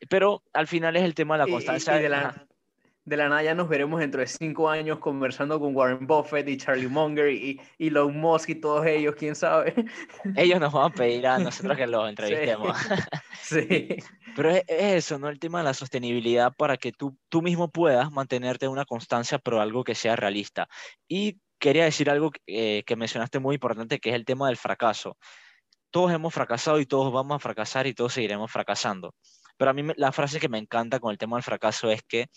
Pero 0.09 0.43
al 0.53 0.67
final 0.67 0.95
es 0.95 1.03
el 1.03 1.13
tema 1.13 1.35
de 1.35 1.45
la 1.45 1.51
constancia. 1.51 1.93
de, 1.93 2.09
la, 2.09 2.47
de 3.03 3.17
la 3.17 3.29
nada 3.29 3.41
ya 3.41 3.55
nos 3.55 3.67
veremos 3.67 3.99
dentro 3.99 4.21
de 4.21 4.27
cinco 4.27 4.69
años 4.69 4.99
conversando 4.99 5.59
con 5.59 5.75
Warren 5.75 6.05
Buffett 6.05 6.47
y 6.47 6.57
Charlie 6.57 6.87
Munger 6.87 7.29
y, 7.29 7.59
y 7.77 7.87
Elon 7.87 8.15
Musk 8.17 8.49
y 8.49 8.55
todos 8.55 8.85
ellos, 8.85 9.15
quién 9.17 9.35
sabe. 9.35 9.73
Ellos 10.35 10.59
nos 10.59 10.71
van 10.71 10.91
a 10.91 10.93
pedir 10.93 11.25
a 11.25 11.39
nosotros 11.39 11.77
que 11.77 11.87
los 11.87 12.09
entrevistemos. 12.09 12.77
Sí. 13.41 13.97
Pero 14.35 14.51
es, 14.51 14.63
eso, 14.67 15.19
¿no? 15.19 15.27
El 15.27 15.39
tema 15.39 15.57
de 15.57 15.65
la 15.65 15.73
sostenibilidad 15.73 16.53
para 16.55 16.77
que 16.77 16.93
tú, 16.93 17.17
tú 17.27 17.41
mismo 17.41 17.69
puedas 17.69 18.09
mantenerte 18.09 18.67
una 18.67 18.85
constancia, 18.85 19.39
pero 19.39 19.59
algo 19.59 19.83
que 19.83 19.93
sea 19.93 20.15
realista. 20.15 20.69
Y 21.05 21.39
quería 21.59 21.83
decir 21.83 22.09
algo 22.09 22.31
eh, 22.47 22.83
que 22.85 22.95
mencionaste 22.95 23.39
muy 23.39 23.55
importante, 23.55 23.99
que 23.99 24.11
es 24.11 24.15
el 24.15 24.23
tema 24.23 24.47
del 24.47 24.55
fracaso. 24.55 25.17
Todos 25.89 26.13
hemos 26.13 26.33
fracasado 26.33 26.79
y 26.79 26.85
todos 26.85 27.11
vamos 27.11 27.35
a 27.35 27.39
fracasar 27.39 27.87
y 27.87 27.93
todos 27.93 28.13
seguiremos 28.13 28.49
fracasando. 28.49 29.13
Pero 29.57 29.71
a 29.71 29.73
mí 29.73 29.83
la 29.97 30.11
frase 30.11 30.39
que 30.39 30.47
me 30.47 30.59
encanta 30.59 30.99
con 30.99 31.11
el 31.11 31.17
tema 31.17 31.35
del 31.35 31.43
fracaso 31.43 31.91
es 31.91 32.01
que 32.03 32.27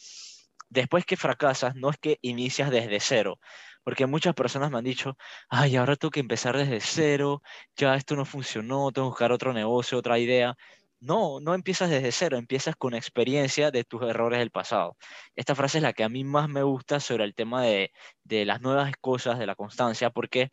después 0.75 1.07
que 1.07 1.17
fracasas, 1.17 1.75
no 1.77 1.91
es 1.91 1.99
que 1.99 2.19
inicias 2.23 2.71
desde 2.71 3.01
cero, 3.01 3.39
porque 3.85 4.07
muchas 4.07 4.35
personas 4.35 4.71
me 4.71 4.79
han 4.79 4.85
dicho, 4.85 5.17
ay, 5.49 5.77
ahora 5.77 5.97
tengo 5.97 6.11
que 6.11 6.21
empezar 6.21 6.57
desde 6.57 6.81
cero, 6.81 7.43
ya 7.77 7.95
esto 7.95 8.17
no 8.17 8.25
funcionó, 8.25 8.91
tengo 8.93 9.09
que 9.09 9.11
buscar 9.13 9.33
otro 9.33 9.53
negocio, 9.53 9.99
otra 9.99 10.19
idea. 10.19 10.57
No, 11.01 11.39
no 11.41 11.55
empiezas 11.55 11.91
desde 11.91 12.13
cero, 12.13 12.39
empiezas 12.39 12.77
con 12.77 12.95
experiencia 12.95 13.71
de 13.71 13.85
tus 13.85 14.03
errores 14.03 14.39
del 14.39 14.51
pasado. 14.51 14.97
Esta 15.37 15.55
frase 15.55 15.79
es 15.79 15.83
la 15.83 15.93
que 15.93 16.03
a 16.05 16.09
mí 16.09 16.25
más 16.25 16.49
me 16.49 16.63
gusta 16.63 16.99
sobre 16.99 17.25
el 17.25 17.35
tema 17.35 17.63
de, 17.63 17.93
de 18.25 18.45
las 18.47 18.61
nuevas 18.63 18.93
cosas, 19.01 19.39
de 19.39 19.47
la 19.47 19.55
constancia, 19.55 20.11
porque 20.11 20.51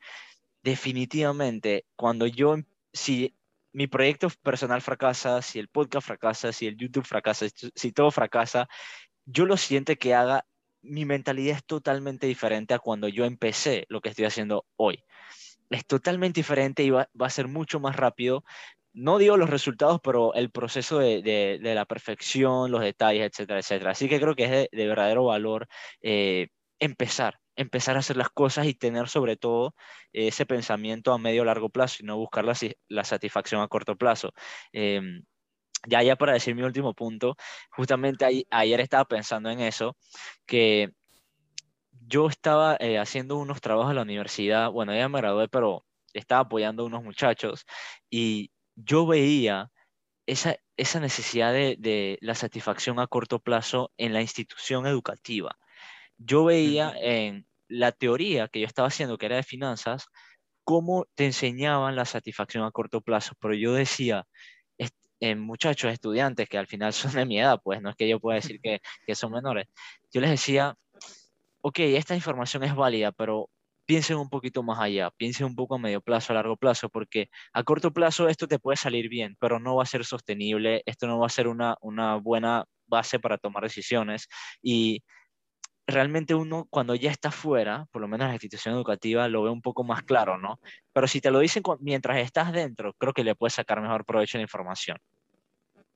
definitivamente 0.63 1.85
cuando 1.95 2.27
yo, 2.27 2.55
em, 2.55 2.65
si 2.93 3.35
mi 3.73 3.87
proyecto 3.87 4.29
personal 4.43 4.81
fracasa, 4.81 5.41
si 5.41 5.59
el 5.59 5.69
podcast 5.69 6.05
fracasa, 6.07 6.51
si 6.51 6.67
el 6.67 6.75
YouTube 6.77 7.05
fracasa, 7.05 7.47
si 7.75 7.91
todo 7.93 8.11
fracasa, 8.11 8.67
yo 9.25 9.45
lo 9.45 9.57
siento 9.57 9.95
que 9.95 10.13
haga, 10.13 10.45
mi 10.81 11.05
mentalidad 11.05 11.57
es 11.57 11.65
totalmente 11.65 12.27
diferente 12.27 12.73
a 12.73 12.79
cuando 12.79 13.07
yo 13.07 13.25
empecé 13.25 13.85
lo 13.89 14.01
que 14.01 14.09
estoy 14.09 14.25
haciendo 14.25 14.65
hoy. 14.75 15.03
Es 15.69 15.85
totalmente 15.85 16.39
diferente 16.39 16.83
y 16.83 16.89
va, 16.89 17.07
a 17.19 17.29
ser 17.29 17.47
mucho 17.47 17.79
más 17.79 17.95
rápido. 17.95 18.43
No 18.93 19.17
digo 19.19 19.37
los 19.37 19.49
resultados, 19.49 20.01
pero 20.03 20.33
el 20.33 20.51
proceso 20.51 20.99
de, 20.99 21.59
la 21.61 21.85
perfección, 21.85 22.71
los 22.71 22.81
detalles, 22.81 23.29
etcétera, 23.31 23.59
etcétera. 23.59 23.91
Así 23.91 24.09
que 24.09 24.19
creo 24.19 24.35
que 24.35 24.43
es 24.45 24.69
de, 24.71 24.87
verdadero 24.87 25.25
valor 25.25 25.67
eh, 26.01 26.49
empezar, 26.79 27.39
empezar 27.55 27.95
a 27.95 27.99
hacer 27.99 28.17
las 28.17 28.29
cosas 28.29 28.65
y 28.65 28.73
tener 28.73 29.07
sobre 29.07 29.37
todo 29.37 29.75
ese 30.11 30.45
pensamiento 30.45 31.13
a 31.13 31.17
medio 31.17 31.45
largo 31.45 31.69
plazo 31.69 31.97
y 31.99 32.05
no 32.05 32.17
buscar 32.17 32.43
la, 32.43 33.03
satisfacción 33.05 33.61
a 33.61 33.67
corto 33.67 33.95
plazo. 33.95 34.33
Em, 34.73 35.23
ya, 35.87 36.03
ya 36.03 36.15
para 36.15 36.33
decir 36.33 36.55
mi 36.55 36.63
último 36.63 36.93
punto, 36.93 37.35
justamente 37.71 38.45
ayer 38.49 38.79
estaba 38.79 39.05
pensando 39.05 39.49
en 39.49 39.59
eso, 39.61 39.97
que 40.45 40.91
yo 41.91 42.27
estaba 42.27 42.77
eh, 42.79 42.97
haciendo 42.99 43.37
unos 43.37 43.61
trabajos 43.61 43.91
en 43.91 43.95
la 43.97 44.01
universidad, 44.03 44.69
bueno, 44.71 44.93
ya 44.95 45.09
me 45.09 45.19
gradué, 45.19 45.47
pero 45.47 45.85
estaba 46.13 46.41
apoyando 46.41 46.83
a 46.83 46.85
unos 46.87 47.03
muchachos 47.03 47.65
y 48.09 48.51
yo 48.75 49.07
veía 49.07 49.71
esa, 50.25 50.57
esa 50.77 50.99
necesidad 50.99 51.53
de, 51.53 51.77
de, 51.79 52.17
la 52.21 52.35
satisfacción 52.35 52.99
a 52.99 53.07
corto 53.07 53.39
plazo 53.39 53.91
en 53.97 54.13
la 54.13 54.21
institución 54.21 54.85
educativa. 54.87 55.57
Yo 56.17 56.45
veía 56.45 56.93
en 56.99 57.47
la 57.67 57.91
teoría 57.91 58.47
que 58.47 58.59
yo 58.59 58.67
estaba 58.67 58.89
haciendo, 58.89 59.17
que 59.17 59.25
era 59.27 59.37
de 59.37 59.43
finanzas, 59.43 60.07
cómo 60.63 61.05
te 61.15 61.25
enseñaban 61.25 61.95
la 61.95 62.05
satisfacción 62.05 62.63
a 62.63 62.71
corto 62.71 63.01
plazo, 63.01 63.33
pero 63.39 63.53
yo 63.55 63.73
decía, 63.73 64.27
muchachos, 65.37 65.91
estudiantes 65.93 66.49
que 66.49 66.57
al 66.57 66.67
final 66.67 66.93
son 66.93 67.13
de 67.13 67.25
mi 67.25 67.39
edad, 67.39 67.59
pues 67.63 67.81
no 67.81 67.89
es 67.89 67.95
que 67.95 68.07
yo 68.07 68.19
pueda 68.19 68.35
decir 68.35 68.59
que, 68.61 68.81
que 69.05 69.15
son 69.15 69.31
menores, 69.31 69.67
yo 70.11 70.21
les 70.21 70.31
decía, 70.31 70.75
ok, 71.61 71.79
esta 71.79 72.15
información 72.15 72.63
es 72.63 72.75
válida, 72.75 73.11
pero 73.11 73.49
piensen 73.85 74.17
un 74.17 74.29
poquito 74.29 74.63
más 74.63 74.79
allá, 74.79 75.11
piensen 75.17 75.47
un 75.47 75.55
poco 75.55 75.75
a 75.75 75.79
medio 75.79 76.01
plazo, 76.01 76.31
a 76.31 76.35
largo 76.35 76.55
plazo, 76.57 76.89
porque 76.89 77.29
a 77.53 77.63
corto 77.63 77.91
plazo 77.91 78.27
esto 78.29 78.47
te 78.47 78.59
puede 78.59 78.77
salir 78.77 79.09
bien, 79.09 79.35
pero 79.39 79.59
no 79.59 79.75
va 79.75 79.83
a 79.83 79.85
ser 79.85 80.05
sostenible, 80.05 80.81
esto 80.85 81.07
no 81.07 81.19
va 81.19 81.27
a 81.27 81.29
ser 81.29 81.47
una, 81.47 81.75
una 81.81 82.15
buena 82.15 82.65
base 82.87 83.19
para 83.19 83.37
tomar 83.37 83.63
decisiones. 83.63 84.27
Y 84.61 85.03
realmente 85.91 86.33
uno 86.35 86.67
cuando 86.69 86.95
ya 86.95 87.11
está 87.11 87.31
fuera, 87.31 87.87
por 87.91 88.01
lo 88.01 88.07
menos 88.07 88.27
la 88.27 88.33
institución 88.33 88.73
educativa, 88.73 89.27
lo 89.27 89.43
ve 89.43 89.49
un 89.49 89.61
poco 89.61 89.83
más 89.83 90.03
claro, 90.03 90.37
¿no? 90.37 90.59
Pero 90.93 91.07
si 91.07 91.21
te 91.21 91.31
lo 91.31 91.39
dicen 91.39 91.63
mientras 91.79 92.17
estás 92.17 92.51
dentro, 92.51 92.93
creo 92.93 93.13
que 93.13 93.23
le 93.23 93.35
puedes 93.35 93.53
sacar 93.53 93.81
mejor 93.81 94.05
provecho 94.05 94.37
a 94.37 94.39
la 94.39 94.43
información. 94.43 94.97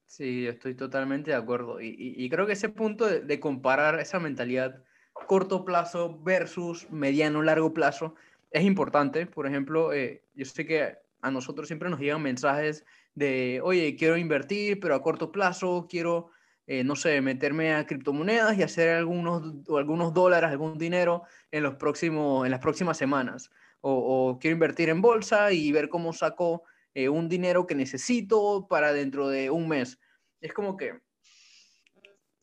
Sí, 0.05 0.47
estoy 0.47 0.75
totalmente 0.75 1.31
de 1.31 1.37
acuerdo. 1.37 1.81
Y, 1.81 2.29
creo 2.29 2.45
que 2.45 2.53
ese 2.53 2.69
punto 2.69 3.05
de, 3.05 3.39
comparar 3.39 3.99
esa 3.99 4.19
mentalidad 4.19 4.83
corto 5.13 5.65
plazo 5.65 6.19
versus 6.21 6.89
mediano, 6.91 7.41
largo 7.41 7.73
plazo 7.73 8.15
es 8.51 8.63
importante. 8.63 9.25
Por 9.25 9.47
ejemplo, 9.47 9.93
eh, 9.93 10.23
yo 10.33 10.45
sé 10.45 10.65
que 10.65 10.97
a 11.21 11.31
nosotros 11.31 11.67
siempre 11.67 11.89
nos 11.89 11.99
llegan 11.99 12.21
mensajes 12.21 12.85
de, 13.15 13.59
oye, 13.63 13.95
quiero 13.95 14.15
invertir, 14.15 14.79
pero 14.79 14.95
a 14.95 15.01
corto 15.01 15.31
plazo 15.31 15.87
quiero 15.89 16.29
eh, 16.67 16.84
no 16.84 16.95
sé, 16.95 17.22
meterme 17.22 17.74
a 17.74 17.86
criptomonedas 17.86 18.57
y 18.57 18.63
hacer 18.63 18.89
algunos, 18.89 19.53
algunos 19.69 20.13
dólares, 20.13 20.50
algún 20.50 20.77
dinero 20.77 21.24
en, 21.51 21.63
los 21.63 21.75
próximos, 21.75 22.45
en 22.45 22.51
las 22.51 22.60
próximas 22.60 22.98
semanas. 22.98 23.51
O, 23.81 24.39
quiero 24.41 24.55
invertir 24.55 24.89
en 24.89 25.01
bolsa 25.01 25.51
y 25.51 25.72
ver 25.72 25.89
cómo 25.89 26.12
saco 26.12 26.63
eh, 26.95 27.07
un 27.07 27.29
dinero 27.29 27.67
que 27.67 27.75
necesito 27.75 28.67
para 28.67 28.93
dentro 28.93 29.27
de 29.27 29.51
un 29.51 29.67
mes. 29.67 30.00
Es 30.41 30.53
como 30.53 30.75
que 30.75 31.00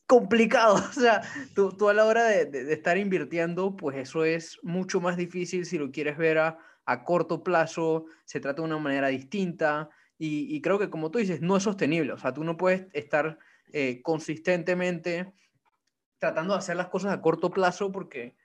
complicado. 0.07 0.75
O 0.89 0.93
sea, 0.93 1.21
tú, 1.53 1.89
a 1.89 1.93
la 1.93 2.05
hora 2.05 2.23
de, 2.25 2.45
de, 2.45 2.71
estar 2.73 2.97
invirtiendo, 2.97 3.75
pues 3.75 3.97
eso 3.97 4.23
es 4.23 4.57
mucho 4.63 5.01
más 5.01 5.17
difícil 5.17 5.65
si 5.65 5.77
lo 5.77 5.91
quieres 5.91 6.17
ver 6.17 6.37
a, 6.37 6.57
a 6.85 7.03
corto 7.03 7.43
plazo, 7.43 8.05
se 8.25 8.39
trata 8.39 8.61
de 8.61 8.67
una 8.67 8.77
manera 8.77 9.07
distinta. 9.09 9.89
Y, 10.17 10.55
y, 10.55 10.61
creo 10.61 10.79
que 10.79 10.89
como 10.89 11.11
tú 11.11 11.19
dices, 11.19 11.41
no 11.41 11.57
es 11.57 11.63
sostenible. 11.63 12.13
O 12.13 12.17
sea, 12.17 12.33
tú 12.33 12.43
no 12.43 12.55
puedes 12.55 12.87
estar 12.93 13.37
eh, 13.73 14.01
consistentemente 14.01 15.33
tratando 16.19 16.53
de 16.53 16.59
hacer 16.59 16.77
las 16.77 16.87
cosas 16.87 17.11
a 17.11 17.21
corto 17.21 17.51
plazo 17.51 17.91
porque 17.91 18.37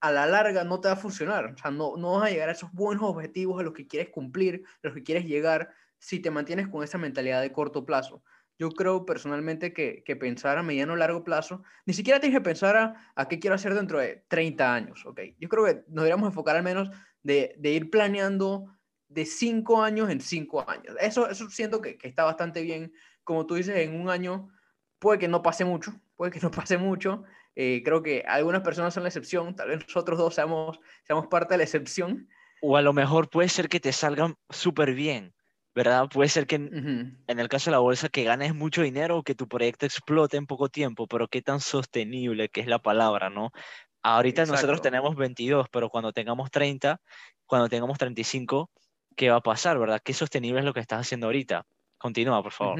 a 0.00 0.12
la 0.12 0.26
larga 0.26 0.62
no 0.62 0.80
te 0.80 0.88
va 0.88 0.94
a 0.94 0.98
funcionar. 0.98 1.46
O 1.46 1.56
sea, 1.56 1.70
no, 1.70 1.96
no 1.96 2.12
vas 2.12 2.28
a 2.28 2.30
llegar 2.30 2.48
a 2.48 2.52
esos 2.52 2.70
buenos 2.72 3.02
objetivos 3.02 3.58
a 3.58 3.64
los 3.64 3.72
que 3.72 3.88
quieres 3.88 4.10
cumplir, 4.10 4.62
a 4.82 4.88
los 4.88 4.94
que 4.94 5.02
quieres 5.02 5.24
llegar, 5.24 5.70
si 5.98 6.20
te 6.20 6.30
mantienes 6.30 6.68
con 6.68 6.84
esa 6.84 6.98
mentalidad 6.98 7.40
de 7.40 7.50
corto 7.50 7.84
plazo. 7.84 8.22
Yo 8.58 8.70
creo 8.70 9.04
personalmente 9.04 9.72
que, 9.72 10.02
que 10.04 10.16
pensar 10.16 10.58
a 10.58 10.62
mediano 10.62 10.92
o 10.92 10.96
largo 10.96 11.24
plazo, 11.24 11.62
ni 11.86 11.94
siquiera 11.94 12.20
tienes 12.20 12.38
que 12.38 12.44
pensar 12.44 13.02
a, 13.14 13.28
qué 13.28 13.38
quiero 13.38 13.54
hacer 13.54 13.74
dentro 13.74 13.98
de 13.98 14.24
30 14.28 14.74
años, 14.74 15.06
¿ok? 15.06 15.20
Yo 15.38 15.48
creo 15.48 15.64
que 15.64 15.74
nos 15.88 16.04
deberíamos 16.04 16.28
enfocar 16.28 16.56
al 16.56 16.62
menos 16.62 16.90
de, 17.22 17.54
de 17.58 17.70
ir 17.70 17.90
planeando 17.90 18.78
de 19.08 19.24
5 19.24 19.82
años 19.82 20.10
en 20.10 20.20
5 20.20 20.68
años. 20.68 20.94
Eso, 21.00 21.28
eso 21.28 21.48
siento 21.50 21.80
que, 21.80 21.96
que, 21.96 22.08
está 22.08 22.24
bastante 22.24 22.62
bien. 22.62 22.92
Como 23.24 23.46
tú 23.46 23.54
dices, 23.54 23.76
en 23.76 24.00
un 24.00 24.10
año 24.10 24.50
puede 24.98 25.18
que 25.18 25.28
no 25.28 25.42
pase 25.42 25.64
mucho, 25.64 25.92
puede 26.16 26.32
que 26.32 26.40
no 26.40 26.50
pase 26.50 26.78
mucho. 26.78 27.24
Eh, 27.54 27.82
creo 27.84 28.02
que 28.02 28.24
algunas 28.26 28.62
personas 28.62 28.94
son 28.94 29.02
la 29.02 29.08
excepción, 29.08 29.56
tal 29.56 29.68
vez 29.68 29.80
nosotros 29.80 30.18
dos 30.18 30.34
seamos, 30.34 30.78
seamos 31.04 31.26
parte 31.26 31.54
de 31.54 31.58
la 31.58 31.64
excepción. 31.64 32.28
O 32.62 32.76
a 32.76 32.82
lo 32.82 32.92
mejor 32.92 33.30
puede 33.30 33.48
ser 33.48 33.68
que 33.68 33.80
te 33.80 33.92
salgan 33.92 34.36
súper 34.48 34.94
bien, 34.94 35.34
¿verdad? 35.74 36.08
Puede 36.08 36.28
ser 36.28 36.46
que 36.46 36.56
en, 36.56 37.18
el 37.26 37.48
caso 37.48 37.70
de 37.70 37.72
la 37.72 37.80
bolsa 37.80 38.08
que 38.08 38.24
ganes 38.24 38.54
mucho 38.54 38.82
dinero 38.82 39.18
o 39.18 39.22
que 39.22 39.34
tu 39.34 39.48
proyecto 39.48 39.86
explote 39.86 40.36
en 40.36 40.46
poco 40.46 40.68
tiempo, 40.68 41.06
pero 41.06 41.28
qué 41.28 41.42
tan 41.42 41.60
sostenible 41.60 42.48
que 42.48 42.60
es 42.60 42.66
la 42.66 42.78
palabra, 42.78 43.30
¿no? 43.30 43.50
Ahorita 44.02 44.46
nosotros 44.46 44.80
tenemos 44.80 45.16
22, 45.16 45.68
pero 45.70 45.88
cuando 45.90 46.12
tengamos 46.12 46.50
30, 46.50 47.00
cuando 47.46 47.68
tengamos 47.68 47.98
35, 47.98 48.70
¿qué 49.16 49.30
va 49.30 49.36
a 49.36 49.40
pasar, 49.40 49.78
verdad? 49.78 50.00
¿Qué 50.02 50.14
sostenible 50.14 50.60
es 50.60 50.64
lo 50.64 50.72
que 50.72 50.80
estás 50.80 51.00
haciendo 51.00 51.26
ahorita? 51.26 51.66
Continúa, 51.98 52.42
por 52.42 52.52
favor. 52.52 52.78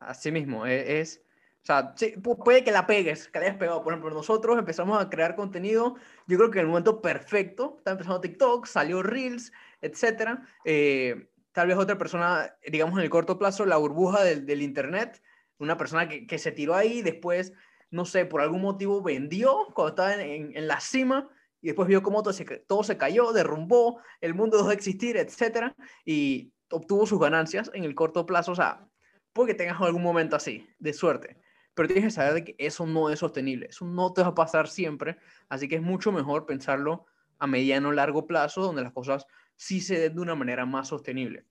Así 0.00 0.30
mismo, 0.30 0.66
e, 0.66 1.00
es, 1.00 1.22
sea, 1.68 1.94
puede 2.22 2.64
que 2.64 2.72
la 2.72 2.86
pegues, 2.86 3.28
que 3.28 3.38
la 3.38 3.46
hayas 3.46 3.58
pegado. 3.58 3.82
Por 3.82 3.92
ejemplo, 3.92 4.10
nosotros 4.10 4.58
empezamos 4.58 5.00
a 5.00 5.10
crear 5.10 5.36
contenido, 5.36 5.96
yo 6.26 6.38
creo 6.38 6.50
que 6.50 6.60
en 6.60 6.64
el 6.64 6.68
momento 6.70 7.02
perfecto, 7.02 7.74
está 7.76 7.90
empezando 7.90 8.22
TikTok, 8.22 8.66
salió 8.66 9.02
Reels, 9.02 9.52
etc. 9.82 10.38
Eh, 10.64 11.28
tal 11.52 11.68
vez 11.68 11.76
otra 11.76 11.98
persona, 11.98 12.56
digamos 12.66 12.98
en 12.98 13.04
el 13.04 13.10
corto 13.10 13.38
plazo, 13.38 13.66
la 13.66 13.76
burbuja 13.76 14.24
del, 14.24 14.46
del 14.46 14.62
Internet, 14.62 15.22
una 15.58 15.76
persona 15.76 16.08
que, 16.08 16.26
que, 16.26 16.38
se 16.38 16.52
tiró 16.52 16.74
ahí, 16.74 17.02
después, 17.02 17.52
no 17.90 18.06
sé, 18.06 18.24
por 18.24 18.40
algún 18.40 18.62
motivo 18.62 19.02
vendió 19.02 19.66
cuando 19.74 19.90
estaba 19.90 20.14
en, 20.14 20.56
en, 20.56 20.68
la 20.68 20.80
cima 20.80 21.28
y 21.60 21.66
después 21.66 21.86
vio 21.86 22.02
cómo 22.02 22.22
todo 22.22 22.32
se, 22.32 22.44
todo 22.44 22.82
se 22.82 22.96
cayó, 22.96 23.32
derrumbó, 23.32 24.00
el 24.22 24.34
mundo 24.34 24.56
dejó 24.56 24.70
de 24.70 24.74
existir, 24.74 25.18
etc. 25.18 25.74
Y 26.06 26.52
obtuvo 26.70 27.04
sus 27.06 27.20
ganancias 27.20 27.70
en 27.74 27.84
el 27.84 27.94
corto 27.94 28.24
plazo. 28.24 28.52
O 28.52 28.56
sea, 28.56 28.88
puede 29.34 29.48
que 29.48 29.54
tengas 29.54 29.80
algún 29.82 30.02
momento 30.02 30.34
así, 30.36 30.66
de 30.78 30.94
suerte 30.94 31.36
pero 31.78 31.86
tienes 31.86 32.06
que 32.06 32.10
saber 32.10 32.42
que 32.42 32.56
eso 32.58 32.86
no 32.86 33.08
es 33.08 33.20
sostenible, 33.20 33.66
eso 33.66 33.84
no 33.84 34.12
te 34.12 34.20
va 34.20 34.28
a 34.28 34.34
pasar 34.34 34.66
siempre, 34.66 35.16
así 35.48 35.68
que 35.68 35.76
es 35.76 35.80
mucho 35.80 36.10
mejor 36.10 36.44
pensarlo 36.44 37.06
a 37.38 37.46
mediano 37.46 37.92
largo 37.92 38.26
plazo, 38.26 38.62
donde 38.62 38.82
las 38.82 38.92
cosas 38.92 39.28
sí 39.54 39.80
se 39.80 40.00
den 40.00 40.16
de 40.16 40.20
una 40.20 40.34
manera 40.34 40.66
más 40.66 40.88
sostenible. 40.88 41.44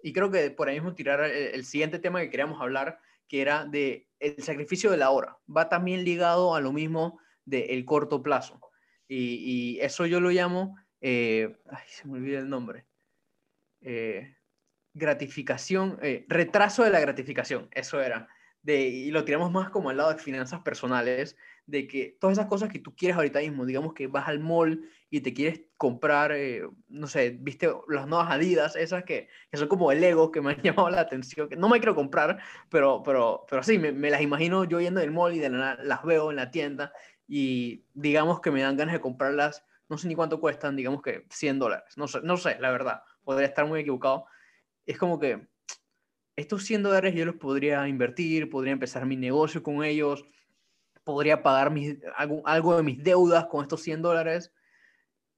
Y 0.00 0.12
creo 0.12 0.30
que 0.30 0.52
por 0.52 0.68
ahí 0.68 0.76
mismo 0.76 0.94
tirar 0.94 1.24
el, 1.24 1.64
siguiente 1.64 1.98
tema 1.98 2.20
que 2.20 2.30
queríamos 2.30 2.62
hablar, 2.62 3.00
que 3.26 3.40
era 3.40 3.64
de 3.64 4.08
el 4.20 4.40
sacrificio 4.44 4.92
de 4.92 4.96
la 4.96 5.10
hora. 5.10 5.36
Va 5.50 5.68
también 5.68 6.04
ligado 6.04 6.54
a 6.54 6.60
lo 6.60 6.72
mismo 6.72 7.18
del 7.44 7.84
corto 7.84 8.22
plazo. 8.22 8.60
Y, 9.08 9.76
eso 9.80 10.06
yo 10.06 10.20
lo 10.20 10.30
llamo, 10.30 10.76
eh, 11.00 11.58
ay, 11.68 11.82
se 11.88 12.06
me 12.06 12.18
olvida 12.18 12.38
el 12.38 12.48
nombre. 12.48 12.86
Eh, 13.80 14.36
gratificación, 14.94 15.98
eh, 16.00 16.26
retraso 16.28 16.84
de 16.84 16.90
la 16.90 17.00
gratificación, 17.00 17.68
eso 17.72 18.00
era. 18.00 18.28
De, 18.68 18.82
y 18.86 19.10
lo 19.10 19.24
tiramos 19.24 19.50
más 19.50 19.70
como 19.70 19.88
al 19.88 19.96
lado 19.96 20.12
de 20.12 20.18
finanzas 20.18 20.60
personales, 20.60 21.38
de 21.64 21.86
que 21.86 22.18
todas 22.20 22.36
esas 22.36 22.48
cosas 22.48 22.68
que 22.68 22.78
tú 22.78 22.94
quieres 22.94 23.16
ahorita 23.16 23.40
mismo, 23.40 23.64
digamos 23.64 23.94
que 23.94 24.08
vas 24.08 24.28
al 24.28 24.40
mall 24.40 24.86
y 25.08 25.22
te 25.22 25.32
quieres 25.32 25.62
comprar, 25.78 26.32
eh, 26.32 26.68
no 26.88 27.06
sé, 27.06 27.30
viste 27.40 27.70
las 27.88 28.06
nuevas 28.06 28.30
Adidas, 28.30 28.76
esas 28.76 29.04
que, 29.04 29.28
que, 29.50 29.56
son 29.56 29.68
como 29.68 29.90
el 29.90 30.02
Lego, 30.02 30.30
que 30.30 30.42
me 30.42 30.50
han 30.52 30.60
llamado 30.60 30.90
la 30.90 31.00
atención, 31.00 31.48
que 31.48 31.56
no 31.56 31.70
me 31.70 31.78
quiero 31.78 31.94
comprar, 31.94 32.40
pero, 32.68 33.02
pero, 33.02 33.46
pero 33.48 33.62
sí, 33.62 33.78
me, 33.78 33.90
me 33.90 34.10
las 34.10 34.20
imagino 34.20 34.64
yo 34.64 34.80
yendo 34.80 35.00
del 35.00 35.12
mall 35.12 35.34
y 35.34 35.38
de 35.38 35.48
las 35.48 36.04
veo 36.04 36.28
en 36.28 36.36
la 36.36 36.50
tienda 36.50 36.92
y 37.26 37.86
digamos 37.94 38.40
que 38.42 38.50
me 38.50 38.60
dan 38.60 38.76
ganas 38.76 38.92
de 38.92 39.00
comprarlas, 39.00 39.64
no 39.88 39.96
sé 39.96 40.08
ni 40.08 40.14
cuánto 40.14 40.40
cuestan, 40.40 40.76
digamos 40.76 41.00
que 41.00 41.24
100 41.30 41.58
dólares, 41.58 41.96
no 41.96 42.06
sé, 42.06 42.20
no 42.22 42.36
sé, 42.36 42.58
la 42.60 42.70
verdad, 42.70 43.02
podría 43.24 43.48
estar 43.48 43.64
muy 43.64 43.80
equivocado, 43.80 44.26
es 44.84 44.98
como 44.98 45.18
que 45.18 45.48
estos 46.38 46.62
100 46.64 46.84
dólares 46.84 47.14
yo 47.16 47.24
los 47.26 47.34
podría 47.34 47.88
invertir, 47.88 48.48
podría 48.48 48.72
empezar 48.72 49.04
mi 49.06 49.16
negocio 49.16 49.60
con 49.60 49.82
ellos, 49.82 50.24
podría 51.02 51.42
pagar 51.42 51.72
mis, 51.72 51.96
algo, 52.16 52.76
de 52.76 52.82
mis 52.84 53.02
deudas 53.02 53.46
con 53.46 53.62
estos 53.62 53.82
100 53.82 54.02
dólares. 54.02 54.52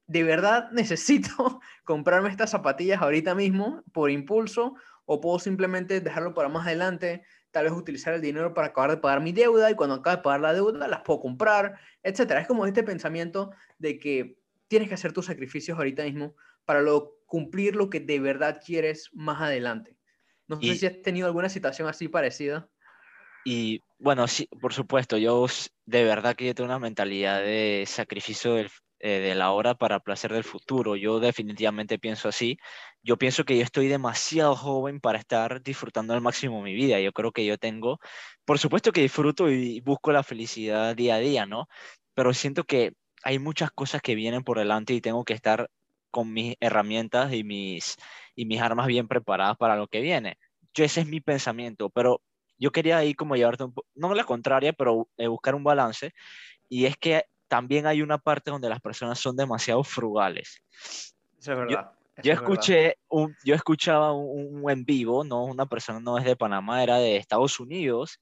¿De 0.05 0.23
verdad 0.23 0.69
necesito 0.71 1.59
comprarme 1.85 2.29
estas 2.29 2.51
zapatillas 2.51 3.01
ahorita 3.01 3.33
mismo 3.33 3.83
por 3.93 4.11
impulso 4.11 4.75
o 5.05 5.19
puedo 5.19 5.39
simplemente 5.39 6.01
dejarlo 6.01 6.35
para 6.35 6.49
más 6.49 6.67
adelante, 6.67 7.23
tal 7.49 7.63
vez 7.63 7.73
utilizar 7.73 8.13
el 8.13 8.21
dinero 8.21 8.53
para 8.53 8.67
acabar 8.67 8.91
de 8.91 8.97
pagar 8.97 9.21
mi 9.21 9.31
deuda 9.31 9.71
y 9.71 9.75
cuando 9.75 9.95
acabe 9.95 10.17
de 10.17 10.21
pagar 10.21 10.41
la 10.41 10.53
deuda 10.53 10.87
las 10.87 11.01
puedo 11.01 11.19
comprar, 11.19 11.79
etcétera? 12.03 12.41
Es 12.41 12.47
como 12.47 12.67
este 12.67 12.83
pensamiento 12.83 13.49
de 13.79 13.97
que 13.97 14.37
tienes 14.67 14.87
que 14.87 14.93
hacer 14.93 15.13
tus 15.13 15.25
sacrificios 15.25 15.79
ahorita 15.79 16.03
mismo 16.03 16.35
para 16.63 16.81
lo, 16.81 17.17
cumplir 17.25 17.75
lo 17.75 17.89
que 17.89 17.99
de 17.99 18.19
verdad 18.19 18.61
quieres 18.63 19.09
más 19.13 19.41
adelante. 19.41 19.97
No 20.47 20.61
sé 20.61 20.75
si 20.75 20.85
has 20.85 21.01
tenido 21.01 21.27
alguna 21.27 21.49
situación 21.49 21.87
así 21.87 22.07
parecida. 22.07 22.69
Y 23.43 23.81
bueno, 23.97 24.27
sí, 24.27 24.47
por 24.59 24.73
supuesto, 24.73 25.17
yo 25.17 25.47
de 25.85 26.03
verdad 26.03 26.35
que 26.35 26.45
yo 26.45 26.55
tengo 26.55 26.69
una 26.69 26.79
mentalidad 26.79 27.41
de 27.41 27.85
sacrificio 27.87 28.53
del, 28.55 28.69
eh, 29.03 29.19
de 29.19 29.33
la 29.33 29.51
hora 29.51 29.73
para 29.73 29.99
placer 29.99 30.31
del 30.31 30.43
futuro. 30.43 30.95
Yo 30.95 31.19
definitivamente 31.19 31.97
pienso 31.97 32.29
así. 32.29 32.59
Yo 33.01 33.17
pienso 33.17 33.45
que 33.45 33.57
yo 33.57 33.63
estoy 33.63 33.87
demasiado 33.87 34.55
joven 34.55 34.99
para 34.99 35.17
estar 35.17 35.63
disfrutando 35.63 36.13
al 36.13 36.21
máximo 36.21 36.61
mi 36.61 36.75
vida. 36.75 36.99
Yo 36.99 37.11
creo 37.11 37.31
que 37.31 37.43
yo 37.43 37.57
tengo, 37.57 37.99
por 38.45 38.59
supuesto 38.59 38.91
que 38.91 39.01
disfruto 39.01 39.49
y 39.49 39.81
busco 39.81 40.11
la 40.11 40.21
felicidad 40.21 40.95
día 40.95 41.15
a 41.15 41.19
día, 41.19 41.45
¿no? 41.47 41.67
Pero 42.13 42.31
siento 42.35 42.63
que 42.63 42.93
hay 43.23 43.39
muchas 43.39 43.71
cosas 43.71 44.03
que 44.03 44.13
vienen 44.13 44.43
por 44.43 44.59
delante 44.59 44.93
y 44.93 45.01
tengo 45.01 45.23
que 45.23 45.33
estar 45.33 45.69
con 46.11 46.31
mis 46.31 46.55
herramientas 46.59 47.33
y 47.33 47.43
mis, 47.43 47.97
y 48.41 48.45
mis 48.45 48.59
armas 48.59 48.87
bien 48.87 49.07
preparadas 49.07 49.55
para 49.55 49.75
lo 49.75 49.87
que 49.87 50.01
viene. 50.01 50.39
Yo 50.73 50.83
ese 50.83 51.01
es 51.01 51.07
mi 51.07 51.21
pensamiento, 51.21 51.91
pero 51.91 52.23
yo 52.57 52.71
quería 52.71 52.97
ahí 52.97 53.13
como 53.13 53.35
llevarte, 53.35 53.65
un, 53.65 53.75
no 53.93 54.15
la 54.15 54.23
contraria, 54.23 54.73
pero 54.73 55.07
eh, 55.17 55.27
buscar 55.27 55.53
un 55.53 55.63
balance. 55.63 56.11
Y 56.67 56.87
es 56.87 56.97
que 56.97 57.25
también 57.47 57.85
hay 57.85 58.01
una 58.01 58.17
parte 58.17 58.49
donde 58.49 58.67
las 58.67 58.81
personas 58.81 59.19
son 59.19 59.35
demasiado 59.35 59.83
frugales. 59.83 60.63
Eso 61.37 61.51
es 61.51 61.57
verdad. 61.59 61.91
Yo, 62.23 62.33
escuché, 62.33 62.97
un, 63.09 63.35
yo 63.45 63.53
escuchaba 63.53 64.11
un, 64.11 64.67
en 64.71 64.85
vivo, 64.85 65.23
¿no? 65.23 65.43
Una 65.43 65.67
persona 65.67 65.99
no 65.99 66.17
es 66.17 66.25
de 66.25 66.35
Panamá, 66.35 66.81
era 66.81 66.97
de 66.97 67.17
Estados 67.17 67.59
Unidos, 67.59 68.19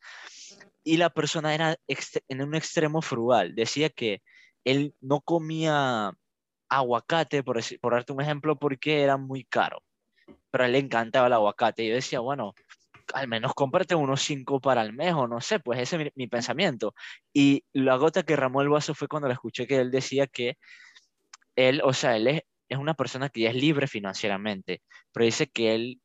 y 0.84 0.98
la 0.98 1.12
persona 1.12 1.56
era 1.56 1.78
en 2.28 2.42
un 2.42 2.56
extremo 2.56 3.02
frugal. 3.02 3.56
Decía 3.56 3.90
que 3.90 4.22
él 4.66 4.94
no 5.00 5.22
comía 5.22 6.12
aguacate, 6.68 7.42
por, 7.42 7.58
por 7.80 7.94
darte 7.94 8.12
un 8.12 8.22
ejemplo, 8.22 8.58
porque 8.58 9.02
era 9.02 9.16
muy 9.16 9.46
caro. 9.46 9.82
Pero 10.52 10.64
a 10.64 10.68
él 10.68 10.74
le 10.74 10.80
encantaba 10.80 11.28
el 11.28 11.34
aguacate. 11.34 11.84
Y 11.84 11.90
yo 11.90 11.96
decía, 11.96 12.20
bueno, 12.20 12.54
al 13.14 13.28
menos 13.28 13.54
cómprate 13.54 13.96
unos 13.96 14.22
cinco 14.22 14.60
para 14.60 14.82
el 14.82 14.94
mes 14.94 15.14
o 15.14 15.28
no 15.28 15.42
sé, 15.42 15.60
pues 15.60 15.80
ese 15.80 16.02
es 16.02 16.12
mi, 16.16 16.28
pensamiento. 16.28 16.94
Y 17.34 17.64
la 17.74 17.96
gota 17.98 18.24
que 18.24 18.36
ramó 18.36 18.62
el 18.62 18.70
vaso 18.70 18.94
fue 18.96 19.08
cuando 19.08 19.28
le 19.28 19.34
escuché 19.34 19.68
que 19.68 19.78
él 19.78 19.92
decía 19.92 20.28
que 20.28 20.58
él, 21.56 21.82
o 21.84 21.94
sea, 21.94 22.16
él 22.16 22.28
es, 22.28 22.42
es 22.70 22.78
una 22.78 22.94
persona 22.94 23.30
que 23.30 23.42
ya 23.42 23.50
es 23.50 23.56
libre 23.56 23.88
financieramente, 23.88 24.82
pero 25.12 25.26
dice 25.26 25.48
que 25.48 25.76
él 25.76 26.02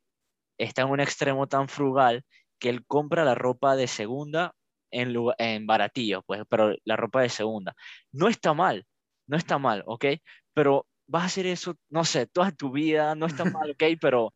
está 0.59 0.83
en 0.83 0.90
un 0.90 1.00
extremo 1.00 1.46
tan 1.46 1.68
frugal 1.68 2.24
que 2.59 2.70
él 2.70 2.87
compra 2.87 3.24
la 3.24 3.35
ropa 3.35 3.76
de 3.76 3.87
segunda 3.87 4.54
en, 4.90 5.14
en 5.38 5.66
baratillo, 5.66 6.22
pues, 6.22 6.42
pero 6.48 6.74
la 6.85 6.96
ropa 6.96 7.22
de 7.22 7.28
segunda. 7.28 7.74
No 8.12 8.28
está 8.28 8.54
mal, 8.54 8.87
no 9.26 9.37
está 9.37 9.59
mal, 9.59 9.83
¿ok? 9.87 10.07
Pero 10.54 10.87
vas 11.06 11.22
a 11.22 11.26
hacer 11.26 11.46
eso, 11.46 11.76
no 11.88 12.04
sé, 12.04 12.26
toda 12.26 12.52
tu 12.52 12.70
vida, 12.72 13.14
no 13.14 13.26
está 13.26 13.44
mal, 13.44 13.70
¿ok? 13.70 13.82
Pero 14.00 14.32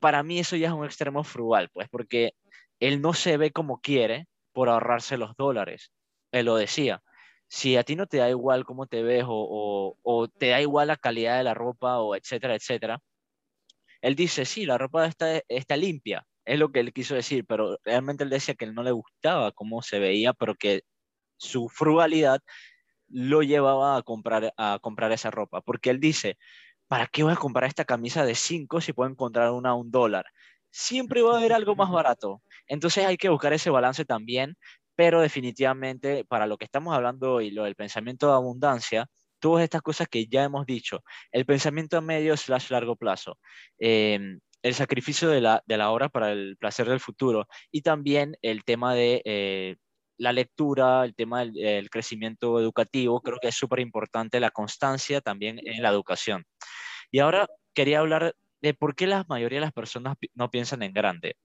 para 0.00 0.22
mí 0.22 0.38
eso 0.38 0.56
ya 0.56 0.68
es 0.68 0.74
un 0.74 0.84
extremo 0.84 1.24
frugal, 1.24 1.68
pues, 1.72 1.88
porque 1.90 2.34
él 2.80 3.00
no 3.00 3.12
se 3.12 3.36
ve 3.36 3.50
como 3.52 3.80
quiere 3.80 4.26
por 4.52 4.68
ahorrarse 4.68 5.16
los 5.18 5.36
dólares. 5.36 5.92
Él 6.32 6.46
lo 6.46 6.56
decía. 6.56 7.02
Si 7.48 7.76
a 7.76 7.82
ti 7.82 7.96
no 7.96 8.06
te 8.06 8.18
da 8.18 8.30
igual 8.30 8.64
cómo 8.64 8.86
te 8.86 9.02
ves 9.02 9.24
o, 9.26 9.96
o, 10.00 10.28
te 10.28 10.50
da 10.50 10.60
igual 10.60 10.86
la 10.88 10.96
calidad 10.96 11.36
de 11.38 11.44
la 11.44 11.54
ropa 11.54 11.98
o 11.98 12.14
etcétera, 12.14 12.54
etcétera, 12.54 13.00
él 14.00 14.14
dice, 14.14 14.44
sí, 14.44 14.66
la 14.66 14.78
ropa 14.78 15.06
está, 15.06 15.42
está 15.48 15.76
limpia, 15.76 16.24
es 16.44 16.58
lo 16.58 16.70
que 16.70 16.80
él 16.80 16.92
quiso 16.92 17.16
decir, 17.16 17.44
pero 17.46 17.76
realmente 17.84 18.22
él 18.22 18.30
decía 18.30 18.54
que 18.54 18.64
él 18.64 18.74
no 18.74 18.84
le 18.84 18.92
gustaba 18.92 19.50
cómo 19.52 19.82
se 19.82 19.98
veía, 19.98 20.32
pero 20.32 20.54
que 20.54 20.82
su 21.38 21.68
frugalidad 21.68 22.40
lo 23.10 23.42
llevaba 23.42 23.96
a 23.96 24.02
comprar, 24.02 24.52
a 24.56 24.78
comprar 24.80 25.12
esa 25.12 25.30
ropa, 25.30 25.60
porque 25.60 25.90
él 25.90 26.00
dice, 26.00 26.38
¿para 26.88 27.06
qué 27.06 27.22
voy 27.22 27.32
a 27.32 27.36
comprar 27.36 27.68
esta 27.68 27.84
camisa 27.84 28.24
de 28.24 28.34
5 28.34 28.80
si 28.80 28.92
puedo 28.92 29.10
encontrar 29.10 29.50
una 29.52 29.70
a 29.70 29.74
un 29.74 29.90
dólar? 29.90 30.26
Siempre 30.70 31.22
va 31.22 31.34
a 31.34 31.38
haber 31.38 31.52
algo 31.52 31.76
más 31.76 31.90
barato. 31.92 32.42
Entonces 32.66 33.04
hay 33.06 33.16
que 33.16 33.28
buscar 33.28 33.52
ese 33.52 33.70
balance 33.70 34.04
también, 34.04 34.56
pero 34.94 35.20
definitivamente 35.20 36.24
para 36.24 36.46
lo 36.46 36.58
que 36.58 36.64
estamos 36.64 36.94
hablando 36.94 37.34
hoy, 37.34 37.50
lo 37.50 37.64
del 37.64 37.74
pensamiento 37.76 38.28
de 38.28 38.34
abundancia, 38.34 39.06
todas 39.40 39.64
estas 39.64 39.82
cosas 39.82 40.08
que 40.08 40.26
ya 40.26 40.44
hemos 40.44 40.66
dicho, 40.66 41.02
el 41.32 41.46
pensamiento 41.46 41.96
a 41.96 42.00
medio 42.00 42.36
slash 42.36 42.70
largo 42.70 42.96
plazo, 42.96 43.38
em, 43.78 44.40
el 44.62 44.74
sacrificio 44.74 45.30
de 45.30 45.40
la, 45.40 45.62
de 45.66 45.78
la 45.78 45.90
hora 45.90 46.08
para 46.08 46.32
el 46.32 46.56
placer 46.58 46.88
del 46.88 47.00
futuro 47.00 47.48
y 47.70 47.82
también 47.82 48.36
el 48.42 48.64
tema 48.64 48.94
de 48.94 49.22
eh, 49.24 49.76
la 50.20 50.32
lectura, 50.34 51.02
el 51.04 51.14
tema 51.14 51.46
del 51.46 51.88
crecimiento 51.88 52.60
educativo, 52.60 53.22
creo 53.22 53.38
que 53.40 53.48
es 53.48 53.54
súper 53.54 53.80
importante 53.80 54.38
la 54.38 54.50
constancia 54.50 55.22
también 55.22 55.58
en 55.64 55.82
la 55.82 55.88
educación. 55.88 56.44
Y 57.10 57.20
ahora 57.20 57.48
quería 57.72 58.00
hablar 58.00 58.36
de 58.60 58.74
por 58.74 58.94
qué 58.94 59.06
la 59.06 59.24
mayoría 59.28 59.56
de 59.56 59.64
las 59.64 59.72
personas 59.72 60.16
no 60.34 60.50
piensan 60.50 60.82
en 60.82 60.92
grande. 60.92 61.36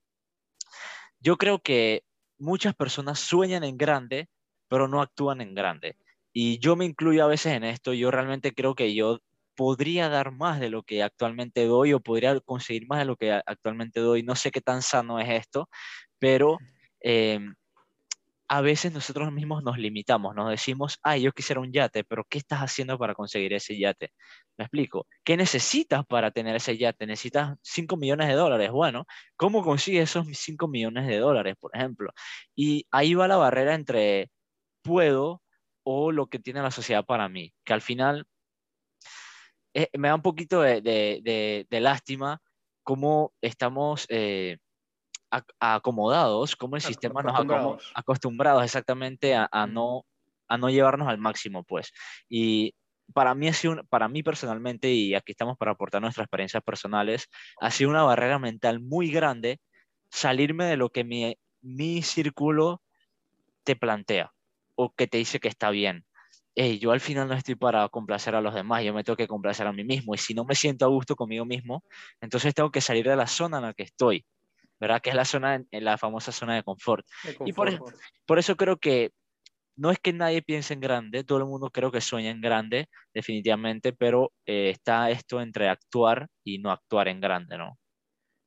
Yo 1.22 1.38
creo 1.38 1.60
que 1.60 2.04
muchas 2.38 2.76
personas 2.76 3.18
sueñan 3.18 3.64
en 3.64 3.78
grande, 3.78 4.28
pero 4.68 4.90
no 4.90 5.02
actúan 5.02 5.40
en 5.40 5.56
grande. 5.56 5.96
Y 6.34 6.60
yo 6.60 6.76
me 6.76 6.84
incluyo 6.84 7.24
a 7.24 7.28
veces 7.28 7.54
en 7.54 7.64
esto. 7.64 7.94
Yo 7.94 8.12
realmente 8.12 8.54
creo 8.54 8.76
que 8.76 8.94
yo 8.94 9.20
podría 9.56 10.10
dar 10.10 10.32
más 10.34 10.60
de 10.60 10.70
lo 10.70 10.84
que 10.84 11.02
actualmente 11.02 11.66
doy 11.66 11.94
o 11.94 12.02
podría 12.02 12.38
conseguir 12.42 12.88
más 12.88 13.00
de 13.00 13.06
lo 13.06 13.16
que 13.16 13.32
actualmente 13.32 14.02
doy. 14.02 14.22
No 14.22 14.36
sé 14.36 14.52
qué 14.52 14.60
tan 14.60 14.82
sano 14.82 15.18
es 15.18 15.30
esto, 15.30 15.70
pero 16.20 16.58
em, 17.00 17.56
a 18.48 18.62
veces 18.62 18.94
nosotros 18.94 19.32
mismos 19.32 19.64
nos 19.64 19.78
limitamos, 19.78 20.36
nos 20.36 20.50
decimos, 20.52 21.00
ay, 21.04 21.24
yo 21.24 21.32
quisiera 21.32 21.62
un 21.62 21.72
yate, 21.72 22.04
pero 22.04 22.24
¿qué 22.30 22.38
estás 22.38 22.60
haciendo 22.60 22.98
para 22.98 23.16
conseguir 23.16 23.54
ese 23.54 23.78
yate? 23.78 24.12
Me 24.58 24.66
explico, 24.66 25.08
¿qué 25.24 25.36
necesitas 25.38 26.06
para 26.06 26.32
tener 26.32 26.56
ese 26.56 26.78
yate? 26.78 27.08
Necesitas 27.08 27.58
5 27.64 27.98
millones 27.98 28.28
de 28.28 28.36
dólares. 28.36 28.72
Bueno, 28.72 29.06
¿cómo 29.36 29.64
consigues 29.64 30.10
esos 30.12 30.28
5 30.32 30.68
millones 30.68 31.08
de 31.08 31.18
dólares, 31.18 31.56
por 31.60 31.72
ejemplo? 31.76 32.12
Y 32.56 32.86
ahí 32.92 33.16
va 33.16 33.28
la 33.28 33.38
barrera 33.38 33.74
entre 33.74 34.30
puedo 34.84 35.42
o 35.84 36.12
lo 36.12 36.28
que 36.28 36.40
tiene 36.40 36.62
la 36.62 36.72
sociedad 36.72 37.06
para 37.06 37.30
mí, 37.30 37.54
que 37.64 37.74
al 37.74 37.82
final 37.82 38.28
eh, 39.74 39.90
me 39.98 40.08
da 40.10 40.16
un 40.16 40.22
poquito 40.22 40.62
de, 40.62 41.68
lástima 41.72 42.42
cómo 42.84 43.34
estamos... 43.42 44.06
Eh, 44.10 44.58
acomodados, 45.60 46.56
como 46.56 46.76
el 46.76 46.82
sistema 46.82 47.22
nos 47.22 47.80
acostumbrados 47.94 48.64
exactamente 48.64 49.36
a, 49.36 49.68
no, 49.68 50.06
a 50.48 50.58
no 50.58 50.70
llevarnos 50.70 51.08
al 51.08 51.18
máximo, 51.18 51.64
pues. 51.64 51.92
Y 52.30 52.74
para 53.14 53.36
mí, 53.36 53.48
ha 53.48 53.54
sido, 53.54 53.84
para 53.90 54.08
mí 54.08 54.24
personalmente, 54.24 54.92
y 54.92 55.14
aquí 55.16 55.34
estamos 55.34 55.58
para 55.58 55.72
aportar 55.72 56.02
nuestras 56.02 56.26
experiencias 56.26 56.64
personales, 56.64 57.28
ha 57.60 57.70
sido 57.72 57.90
una 57.90 58.04
barrera 58.04 58.40
mental 58.40 58.80
muy 58.80 59.12
grande 59.12 59.60
salirme 60.10 60.66
de 60.66 60.78
lo 60.78 60.90
que 60.90 61.04
mi, 61.04 61.38
mi 61.62 62.02
círculo 62.02 62.82
te 63.64 63.76
plantea 63.76 64.32
o 64.76 64.94
que 64.94 65.08
te 65.08 65.18
dice 65.18 65.40
que 65.40 65.48
está 65.48 65.70
bien. 65.70 66.06
hey, 66.56 66.80
yo 66.80 66.92
al 66.92 67.02
final 67.02 67.28
no 67.28 67.34
estoy 67.36 67.56
para 67.56 67.88
complacer 67.90 68.34
a 68.34 68.42
los 68.42 68.54
demás, 68.54 68.84
yo 68.84 68.94
me 68.94 69.04
tengo 69.04 69.18
que 69.18 69.28
complacer 69.28 69.68
a 69.68 69.74
mí 69.74 69.84
mismo. 69.84 70.16
Y 70.16 70.18
si 70.18 70.34
no 70.34 70.46
me 70.46 70.56
siento 70.56 70.86
a 70.86 70.88
gusto 70.88 71.16
conmigo 71.16 71.46
mismo, 71.46 71.84
entonces 72.22 72.54
tengo 72.54 72.72
que 72.72 72.82
salir 72.82 73.06
de 73.08 73.16
la 73.16 73.28
zona 73.28 73.58
en 73.58 73.64
la 73.64 73.74
que 73.74 73.84
estoy, 73.84 74.26
¿verdad? 74.80 75.02
Que 75.02 75.10
es 75.10 75.16
la 75.16 75.26
zona, 75.26 75.56
en 75.56 75.86
la 75.86 75.98
famosa 75.98 76.32
zona 76.32 76.56
de 76.56 76.64
confort. 76.64 77.06
Y 77.46 77.54
por, 77.54 77.70
por 78.26 78.40
eso 78.40 78.56
creo 78.56 78.78
que 78.78 79.12
no 79.78 79.92
es 79.92 80.00
que 80.00 80.14
nadie 80.14 80.42
piense 80.42 80.74
en 80.74 80.80
grande, 80.80 81.24
todo 81.24 81.40
el 81.40 81.46
mundo 81.46 81.70
creo 81.70 81.92
que 81.92 82.02
sueña 82.02 82.32
en 82.32 82.42
grande, 82.42 82.88
definitivamente, 83.14 83.94
pero 83.94 84.32
eh, 84.46 84.70
está 84.70 85.10
esto 85.10 85.42
entre 85.42 85.68
actuar 85.68 86.28
y 86.44 86.60
no 86.60 86.72
actuar 86.72 87.08
en 87.08 87.20
grande, 87.20 87.58
¿no? 87.58 87.78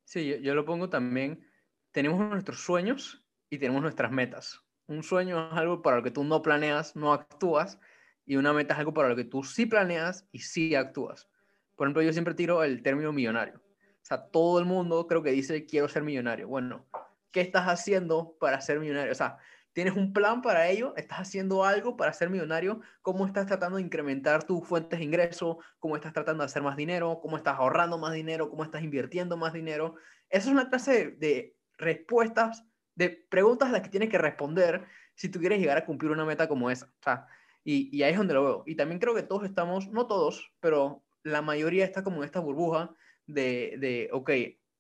Sí, 0.04 0.26
yo, 0.26 0.36
yo, 0.36 0.54
lo 0.54 0.64
pongo 0.64 0.88
también, 0.88 1.46
tenemos 1.92 2.18
nuestros 2.18 2.60
sueños 2.60 3.22
y 3.50 3.58
tenemos 3.58 3.82
nuestras 3.82 4.10
metas. 4.10 4.62
Un 4.86 5.02
sueño 5.02 5.50
es 5.52 5.58
algo 5.58 5.82
para 5.82 5.98
lo 5.98 6.02
que 6.02 6.10
tú 6.10 6.24
no 6.24 6.40
planeas, 6.40 6.96
no 6.96 7.12
actúas, 7.12 7.78
y 8.24 8.36
una 8.36 8.54
meta 8.54 8.74
es 8.74 8.80
algo 8.80 8.94
para 8.94 9.10
lo 9.10 9.16
que 9.16 9.24
tú 9.24 9.42
sí 9.42 9.66
planeas 9.66 10.26
y 10.32 10.40
sí 10.40 10.74
actúas. 10.74 11.28
Por 11.76 11.86
ejemplo, 11.86 12.02
yo 12.02 12.12
siempre 12.12 12.34
tiro 12.34 12.64
el 12.64 12.82
término 12.82 13.12
millonario. 13.12 13.62
Sea, 14.08 14.26
todo 14.30 14.58
el 14.58 14.64
mundo 14.64 15.06
creo 15.06 15.22
que 15.22 15.32
dice 15.32 15.66
quiero 15.66 15.86
ser 15.86 16.02
millonario. 16.02 16.48
Bueno, 16.48 16.86
¿qué 17.30 17.42
estás 17.42 17.66
haciendo 17.66 18.36
para 18.40 18.58
ser 18.62 18.80
millonario? 18.80 19.12
O 19.12 19.14
sea, 19.14 19.36
¿Tienes 19.74 19.94
un 19.94 20.12
plan 20.12 20.42
para 20.42 20.66
ello? 20.68 20.92
¿Estás 20.96 21.20
haciendo 21.20 21.62
algo 21.62 21.96
para 21.96 22.12
ser 22.12 22.30
millonario? 22.30 22.80
¿Cómo 23.02 23.26
estás 23.26 23.46
tratando 23.46 23.76
de 23.76 23.84
incrementar 23.84 24.42
tus 24.42 24.66
fuentes 24.66 24.98
de 24.98 25.04
ingreso? 25.04 25.58
¿Cómo 25.78 25.94
estás 25.94 26.12
tratando 26.12 26.42
de 26.42 26.46
hacer 26.46 26.62
más 26.62 26.76
dinero? 26.76 27.20
¿Cómo 27.22 27.36
estás 27.36 27.58
ahorrando 27.58 27.96
más 27.96 28.12
dinero? 28.12 28.50
¿Cómo 28.50 28.64
estás 28.64 28.82
invirtiendo 28.82 29.36
más 29.36 29.52
dinero? 29.52 29.94
Esa 30.30 30.48
es 30.48 30.52
una 30.52 30.68
clase 30.68 31.10
de, 31.10 31.54
respuestas, 31.76 32.64
de 32.96 33.10
preguntas 33.10 33.68
a 33.68 33.72
las 33.72 33.82
que 33.82 33.90
tienes 33.90 34.08
que 34.08 34.18
responder 34.18 34.84
si 35.14 35.28
tú 35.28 35.38
quieres 35.38 35.60
llegar 35.60 35.78
a 35.78 35.84
cumplir 35.84 36.10
una 36.10 36.24
meta 36.24 36.48
como 36.48 36.70
esa. 36.70 36.86
O 36.86 37.02
sea, 37.04 37.26
y, 37.62 37.94
y 37.96 38.02
ahí 38.02 38.12
es 38.12 38.18
donde 38.18 38.34
lo 38.34 38.42
veo. 38.42 38.62
Y 38.66 38.74
también 38.74 38.98
creo 38.98 39.14
que 39.14 39.22
todos 39.22 39.44
estamos, 39.44 39.86
no 39.90 40.08
todos, 40.08 40.50
pero 40.58 41.04
la 41.22 41.42
mayoría 41.42 41.84
está 41.84 42.02
como 42.02 42.16
en 42.16 42.24
esta 42.24 42.40
burbuja 42.40 42.96
de, 43.28 43.76
de 43.78 44.10
ok, 44.12 44.30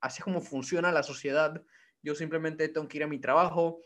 así 0.00 0.18
es 0.18 0.24
como 0.24 0.40
funciona 0.40 0.90
la 0.90 1.04
sociedad. 1.04 1.62
Yo 2.02 2.14
simplemente 2.14 2.68
tengo 2.68 2.88
que 2.88 2.96
ir 2.96 3.04
a 3.04 3.08
mi 3.08 3.20
trabajo, 3.20 3.80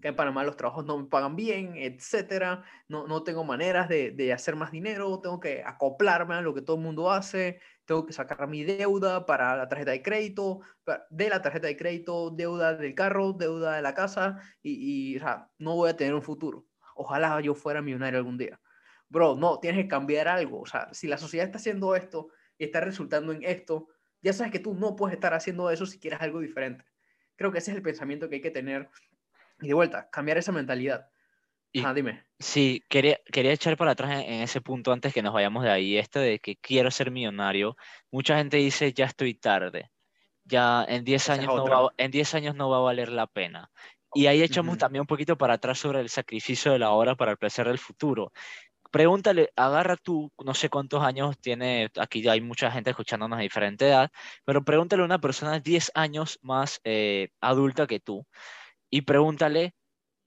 que 0.00 0.08
en 0.08 0.16
Panamá 0.16 0.44
los 0.44 0.56
trabajos 0.56 0.84
no 0.84 0.98
me 0.98 1.08
pagan 1.08 1.36
bien, 1.36 1.74
etcétera, 1.76 2.62
no, 2.88 3.06
no 3.06 3.22
tengo 3.22 3.44
maneras 3.44 3.88
de, 3.88 4.10
de, 4.10 4.32
hacer 4.32 4.54
más 4.54 4.70
dinero, 4.70 5.20
tengo 5.20 5.40
que 5.40 5.62
acoplarme 5.64 6.34
a 6.34 6.42
lo 6.42 6.52
que 6.54 6.60
todo 6.60 6.76
el 6.76 6.82
mundo 6.82 7.10
hace, 7.10 7.60
tengo 7.86 8.04
que 8.04 8.12
sacar 8.12 8.46
mi 8.46 8.62
deuda 8.62 9.24
para 9.24 9.56
la 9.56 9.68
tarjeta 9.68 9.92
de 9.92 10.02
crédito, 10.02 10.60
de 11.08 11.28
la 11.30 11.40
tarjeta 11.40 11.66
de 11.66 11.76
crédito, 11.76 12.30
deuda 12.30 12.74
del 12.74 12.94
carro, 12.94 13.32
deuda 13.32 13.76
de 13.76 13.82
la 13.82 13.94
casa, 13.94 14.38
y, 14.62 15.12
y 15.12 15.16
o 15.16 15.20
sea, 15.20 15.48
no 15.58 15.76
voy 15.76 15.90
a 15.90 15.96
tener 15.96 16.14
un 16.14 16.22
futuro. 16.22 16.66
Ojalá 16.94 17.40
yo 17.40 17.54
fuera 17.54 17.82
millonario 17.82 18.18
algún 18.18 18.38
día. 18.38 18.60
Bro, 19.08 19.36
no, 19.36 19.60
tienes 19.60 19.82
que 19.82 19.88
cambiar 19.88 20.28
algo. 20.28 20.60
O 20.60 20.66
sea, 20.66 20.92
si 20.92 21.06
la 21.06 21.18
sociedad 21.18 21.46
está 21.46 21.58
haciendo 21.58 21.94
esto 21.94 22.28
y 22.58 22.64
está 22.64 22.80
resultando 22.80 23.32
en 23.32 23.42
esto, 23.42 23.88
ya 24.22 24.32
sabes 24.32 24.52
que 24.52 24.58
tú 24.58 24.74
no 24.74 24.96
puedes 24.96 25.14
estar 25.14 25.34
haciendo 25.34 25.70
eso 25.70 25.86
si 25.86 25.98
quieres 25.98 26.20
algo 26.20 26.40
diferente. 26.40 26.84
Creo 27.36 27.52
que 27.52 27.58
ese 27.58 27.70
es 27.70 27.76
el 27.76 27.82
pensamiento 27.82 28.28
que 28.28 28.36
hay 28.36 28.40
que 28.40 28.50
tener 28.50 28.88
y 29.60 29.68
de 29.68 29.74
vuelta, 29.74 30.08
cambiar 30.10 30.38
esa 30.38 30.52
mentalidad. 30.52 31.08
Y, 31.72 31.84
dime. 31.94 32.24
Sí, 32.38 32.84
quería, 32.88 33.20
quería 33.30 33.52
echar 33.52 33.76
para 33.76 33.90
atrás 33.92 34.22
en, 34.24 34.40
ese 34.40 34.60
punto 34.60 34.92
antes 34.92 35.12
que 35.12 35.22
nos 35.22 35.34
vayamos 35.34 35.62
de 35.62 35.70
ahí, 35.70 35.98
este 35.98 36.20
de 36.20 36.38
que 36.38 36.56
quiero 36.56 36.90
ser 36.90 37.10
millonario. 37.10 37.76
Mucha 38.10 38.38
gente 38.38 38.56
dice, 38.56 38.92
ya 38.92 39.06
estoy 39.06 39.34
tarde, 39.34 39.90
ya 40.44 40.84
en 40.88 41.04
10 41.04 41.30
años, 41.30 41.46
no 41.54 41.66
va, 41.66 41.92
en 41.98 42.10
10 42.10 42.34
años 42.34 42.54
no 42.54 42.70
va 42.70 42.78
a 42.78 42.80
valer 42.80 43.10
la 43.10 43.26
pena. 43.26 43.70
Y 44.14 44.26
ahí 44.28 44.42
echamos 44.42 44.78
también 44.78 45.02
un 45.02 45.06
poquito 45.06 45.36
para 45.36 45.54
atrás 45.54 45.78
sobre 45.78 46.00
el 46.00 46.08
sacrificio 46.08 46.72
de 46.72 46.78
la 46.78 46.90
hora 46.90 47.16
para 47.16 47.32
el 47.32 47.36
placer 47.36 47.66
del 47.66 47.78
futuro. 47.78 48.32
Pregúntale, 48.96 49.52
agarra 49.56 49.96
tú, 49.98 50.32
no 50.42 50.54
sé 50.54 50.70
cuántos 50.70 51.02
años 51.02 51.36
tiene, 51.38 51.90
aquí 51.98 52.26
hay 52.26 52.40
mucha 52.40 52.70
gente 52.70 52.88
escuchándonos 52.88 53.36
de 53.36 53.42
diferente 53.42 53.88
edad, 53.88 54.10
pero 54.46 54.64
pregúntale 54.64 55.02
a 55.02 55.04
una 55.04 55.18
persona 55.20 55.60
10 55.60 55.92
años 55.94 56.38
más 56.40 56.80
eh, 56.82 57.28
adulta 57.42 57.86
que 57.86 58.00
tú 58.00 58.24
y 58.90 59.02
pregúntale, 59.02 59.74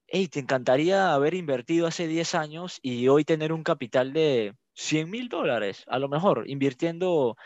hey, 0.07 0.27
¿te 0.27 0.39
encantaría 0.39 1.13
haber 1.15 1.33
invertido 1.33 1.87
hace 1.87 2.07
10 2.07 2.35
años 2.35 2.79
y 2.83 3.07
hoy 3.07 3.25
tener 3.25 3.53
un 3.53 3.63
capital 3.63 4.13
de 4.13 4.53
100 4.75 5.09
mil 5.09 5.29
dólares? 5.29 5.83
A 5.87 5.97
lo 5.99 6.07
mejor, 6.07 6.43
invirtiendo 6.47 7.37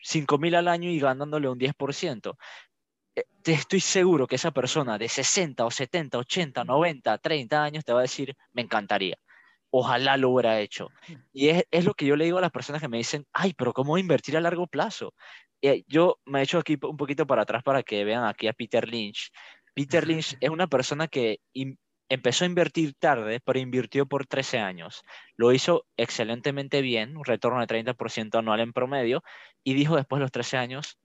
5 0.00 0.38
mil 0.38 0.56
al 0.56 0.68
año 0.68 0.90
y 0.90 1.00
ganándole 1.00 1.48
un 1.48 1.58
10%. 1.58 2.36
Eh, 3.16 3.24
te 3.42 3.52
estoy 3.54 3.80
seguro 3.80 4.26
que 4.26 4.36
esa 4.36 4.52
persona 4.52 4.98
de 4.98 5.08
60 5.08 5.64
o 5.64 5.70
70, 5.70 6.18
80, 6.18 6.64
90, 6.64 7.18
30 7.18 7.64
años 7.64 7.84
te 7.84 7.92
va 7.94 8.00
a 8.00 8.02
decir, 8.02 8.34
me 8.52 8.62
encantaría. 8.62 9.16
Ojalá 9.70 10.16
lo 10.16 10.30
hubiera 10.30 10.60
hecho. 10.60 10.88
Y 11.32 11.48
es, 11.48 11.64
es 11.70 11.84
lo 11.84 11.94
que 11.94 12.06
yo 12.06 12.16
le 12.16 12.24
digo 12.24 12.38
a 12.38 12.42
las 12.42 12.50
personas 12.50 12.80
que 12.80 12.88
me 12.88 12.98
dicen, 12.98 13.26
ay, 13.32 13.52
pero 13.54 13.72
¿cómo 13.72 13.98
invertir 13.98 14.36
a 14.36 14.40
largo 14.40 14.66
plazo? 14.66 15.12
Eh, 15.62 15.84
yo 15.88 16.18
me 16.24 16.40
he 16.40 16.42
hecho 16.42 16.58
aquí 16.58 16.78
un 16.82 16.96
poquito 16.96 17.26
para 17.26 17.42
atrás 17.42 17.62
para 17.62 17.82
que 17.82 18.04
vean 18.04 18.24
aquí 18.24 18.46
a 18.46 18.52
Peter 18.52 18.86
Lynch, 18.88 19.30
Peter 19.76 20.06
Lynch 20.06 20.38
es 20.40 20.48
una 20.48 20.68
persona 20.68 21.06
que 21.06 21.40
empezó 22.08 22.44
a 22.44 22.46
invertir 22.46 22.94
tarde, 22.94 23.40
pero 23.44 23.58
invirtió 23.58 24.06
por 24.06 24.26
13 24.26 24.58
años. 24.58 25.02
Lo 25.36 25.52
hizo 25.52 25.84
excelentemente 25.98 26.80
bien, 26.80 27.14
un 27.14 27.26
retorno 27.26 27.60
de 27.60 27.66
30% 27.66 28.38
anual 28.38 28.60
en 28.60 28.72
promedio, 28.72 29.22
y 29.62 29.74
dijo 29.74 29.96
después 29.96 30.18
de 30.18 30.22
los 30.22 30.32
13 30.32 30.56
años, 30.56 30.98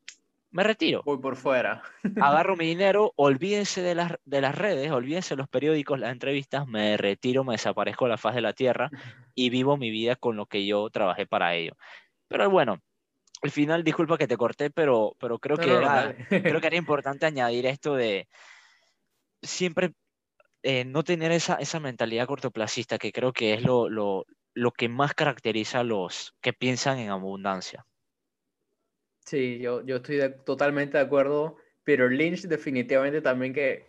me 0.51 0.63
retiro. 0.63 1.01
Voy 1.05 1.17
por 1.17 1.35
fuera. 1.35 1.81
Agarro 2.21 2.55
mi 2.55 2.65
dinero, 2.65 3.13
olvídense 3.15 3.81
de 3.81 3.95
las, 3.95 4.13
de 4.25 4.41
las 4.41 4.55
redes, 4.55 4.91
olvídense 4.91 5.35
de 5.35 5.37
los 5.37 5.47
periódicos, 5.47 5.99
las 5.99 6.11
entrevistas, 6.11 6.67
me 6.67 6.97
retiro, 6.97 7.43
me 7.43 7.53
desaparezco 7.53 8.05
de 8.05 8.09
la 8.09 8.17
faz 8.17 8.35
de 8.35 8.41
la 8.41 8.53
tierra 8.53 8.89
y 9.33 9.49
vivo 9.49 9.77
mi 9.77 9.89
vida 9.89 10.15
con 10.15 10.35
lo 10.35 10.45
que 10.45 10.65
yo 10.65 10.89
trabajé 10.89 11.25
para 11.25 11.55
ello. 11.55 11.75
Pero 12.27 12.49
bueno, 12.49 12.79
al 13.41 13.51
final, 13.51 13.83
disculpa 13.83 14.17
que 14.17 14.27
te 14.27 14.37
corté, 14.37 14.69
pero, 14.69 15.15
pero 15.19 15.39
creo, 15.39 15.57
que 15.57 15.73
era, 15.73 16.15
creo 16.29 16.61
que 16.61 16.67
era 16.67 16.75
importante 16.75 17.25
añadir 17.25 17.65
esto 17.65 17.95
de 17.95 18.27
siempre 19.41 19.93
eh, 20.63 20.85
no 20.85 21.03
tener 21.03 21.31
esa, 21.31 21.55
esa 21.55 21.79
mentalidad 21.79 22.27
cortoplacista, 22.27 22.99
que 22.99 23.11
creo 23.11 23.33
que 23.33 23.55
es 23.55 23.63
lo, 23.63 23.89
lo, 23.89 24.25
lo, 24.53 24.71
que 24.71 24.89
más 24.89 25.15
caracteriza 25.15 25.79
a 25.79 25.83
los 25.83 26.35
que 26.39 26.53
piensan 26.53 26.99
en 26.99 27.09
abundancia. 27.09 27.85
Sí, 29.25 29.59
yo, 29.59 29.85
yo 29.85 29.97
estoy 29.97 30.19
totalmente 30.45 30.97
de 30.97 31.03
acuerdo. 31.03 31.57
Pero 31.83 32.09
Lynch 32.09 32.43
definitivamente 32.43 33.21
también 33.21 33.53
que 33.53 33.87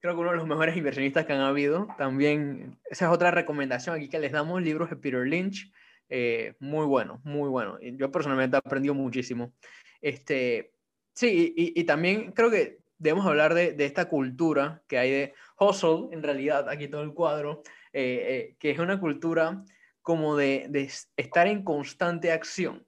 creo 0.00 0.14
que 0.14 0.20
uno 0.20 0.30
de 0.30 0.36
los 0.36 0.46
mejores 0.46 0.76
inversionistas 0.76 1.26
que 1.26 1.32
han 1.32 1.40
habido. 1.40 1.88
También, 1.96 2.78
esa 2.90 3.06
es 3.06 3.12
otra 3.12 3.30
recomendación 3.30 3.96
aquí 3.96 4.08
que 4.08 4.18
les 4.18 4.32
damos, 4.32 4.62
libros 4.62 4.90
de 4.90 4.96
Peter 4.96 5.26
Lynch. 5.26 5.72
Eh, 6.08 6.54
muy 6.58 6.86
bueno, 6.86 7.20
muy 7.24 7.48
bueno. 7.48 7.78
Yo 7.80 8.10
personalmente 8.10 8.56
he 8.56 8.58
aprendido 8.58 8.94
muchísimo. 8.94 9.52
Este, 10.00 10.72
sí, 11.14 11.54
y, 11.56 11.80
y 11.80 11.84
también 11.84 12.32
creo 12.32 12.50
que 12.50 12.80
debemos 12.98 13.26
hablar 13.26 13.54
de, 13.54 13.72
de, 13.72 13.86
esta 13.86 14.08
cultura 14.08 14.82
que 14.86 14.98
hay 14.98 15.10
de 15.10 15.34
hustle, 15.58 16.08
en 16.12 16.22
realidad, 16.22 16.68
aquí 16.68 16.88
todo 16.88 17.02
el 17.02 17.14
cuadro, 17.14 17.62
eh, 17.92 18.50
eh, 18.52 18.56
que 18.58 18.70
es 18.70 18.78
una 18.78 19.00
cultura 19.00 19.64
como 20.02 20.36
de, 20.36 20.66
de, 20.68 20.90
estar 21.16 21.46
en 21.46 21.64
constante 21.64 22.30
acción. 22.30 22.86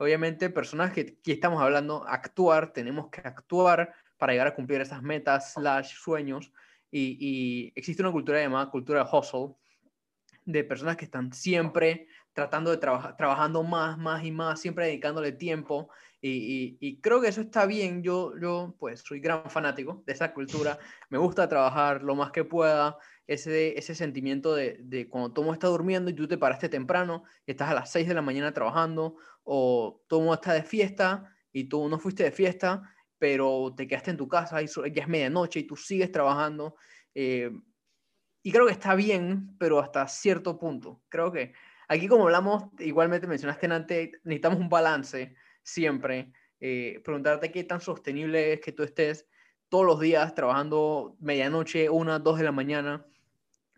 Obviamente, 0.00 0.48
personas 0.48 0.92
que 0.92 1.18
aquí 1.20 1.32
estamos 1.32 1.60
hablando, 1.60 2.06
actuar, 2.08 2.72
tenemos 2.72 3.10
que 3.10 3.20
actuar 3.20 3.92
para 4.16 4.32
llegar 4.32 4.46
a 4.46 4.54
cumplir 4.54 4.80
esas 4.80 5.02
metas, 5.02 5.52
slash, 5.52 5.94
sueños, 5.94 6.54
y, 6.90 7.18
y 7.20 7.72
existe 7.76 8.02
una 8.02 8.10
cultura 8.10 8.40
llamada 8.40 8.70
cultura 8.70 9.04
de 9.04 9.10
hustle, 9.12 9.56
de 10.46 10.64
personas 10.64 10.96
que 10.96 11.04
están 11.04 11.34
siempre 11.34 12.08
tratando 12.32 12.70
de 12.70 12.78
trabajar, 12.78 13.14
trabajando 13.18 13.62
más, 13.62 13.98
más 13.98 14.24
y 14.24 14.32
más, 14.32 14.58
siempre 14.58 14.86
dedicándole 14.86 15.32
tiempo 15.32 15.90
y, 16.22 17.00
creo 17.00 17.20
que 17.20 17.28
eso 17.28 17.40
está 17.40 17.66
bien. 17.66 18.02
Yo, 18.02 18.34
yo, 18.38 18.76
pues, 18.78 19.00
soy 19.00 19.20
gran 19.20 19.48
fanático 19.50 20.02
de 20.06 20.12
esa 20.12 20.32
cultura. 20.34 20.78
Me 21.08 21.18
gusta 21.18 21.48
trabajar 21.48 22.02
lo 22.02 22.14
más 22.14 22.30
que 22.30 22.44
pueda. 22.44 22.98
Ese, 23.26 23.78
ese 23.78 23.94
sentimiento 23.94 24.54
de, 24.54 24.78
de 24.82 25.08
cuando 25.08 25.32
todo 25.32 25.52
está 25.52 25.68
durmiendo 25.68 26.10
y 26.10 26.14
tú 26.14 26.26
te 26.26 26.36
paraste 26.36 26.68
temprano 26.68 27.22
y 27.46 27.52
estás 27.52 27.70
a 27.70 27.74
las 27.74 27.92
6 27.92 28.08
de 28.08 28.14
la 28.14 28.22
mañana 28.22 28.52
trabajando, 28.52 29.16
o 29.44 30.02
todo 30.08 30.34
está 30.34 30.52
de 30.52 30.64
fiesta 30.64 31.32
y 31.52 31.64
tú 31.64 31.88
no 31.88 31.98
fuiste 31.98 32.24
de 32.24 32.32
fiesta, 32.32 32.82
pero 33.18 33.72
te 33.76 33.86
quedaste 33.86 34.10
en 34.10 34.16
tu 34.16 34.26
casa 34.26 34.60
y 34.62 34.66
ya 34.66 35.02
es 35.02 35.08
medianoche 35.08 35.60
y 35.60 35.66
tú 35.66 35.76
sigues 35.76 36.10
trabajando. 36.10 36.74
Eh, 37.14 37.50
y 38.42 38.52
creo 38.52 38.66
que 38.66 38.72
está 38.72 38.94
bien, 38.94 39.56
pero 39.58 39.78
hasta 39.78 40.08
cierto 40.08 40.58
punto. 40.58 41.02
Creo 41.08 41.30
que 41.30 41.52
aquí, 41.88 42.08
como 42.08 42.24
hablamos, 42.24 42.64
igualmente 42.78 43.26
mencionaste 43.26 43.66
antes, 43.66 44.10
necesitamos 44.24 44.58
un 44.58 44.68
balance 44.68 45.36
siempre, 45.62 46.32
eh, 46.60 47.00
preguntarte 47.04 47.50
qué 47.50 47.64
tan 47.64 47.80
sostenible 47.80 48.54
es 48.54 48.60
que 48.60 48.72
tú 48.72 48.82
estés 48.82 49.26
todos 49.68 49.86
los 49.86 50.00
días 50.00 50.34
trabajando 50.34 51.16
medianoche, 51.20 51.88
una, 51.88 52.18
dos 52.18 52.38
de 52.38 52.44
la 52.44 52.52
mañana, 52.52 53.06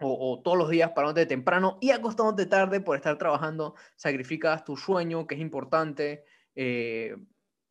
o, 0.01 0.41
todos 0.43 0.59
los 0.59 0.69
días 0.69 0.91
parándote 0.91 1.27
temprano 1.27 1.79
y 1.81 1.91
acostándote 1.91 2.47
tarde 2.47 2.81
por 2.81 2.97
estar 2.97 3.17
trabajando, 3.19 3.77
sacrificas 3.95 4.65
tu 4.65 4.77
sueño, 4.77 5.27
que 5.27 5.37
es 5.37 5.41
importante. 5.41 6.25
Eh, 6.57 7.17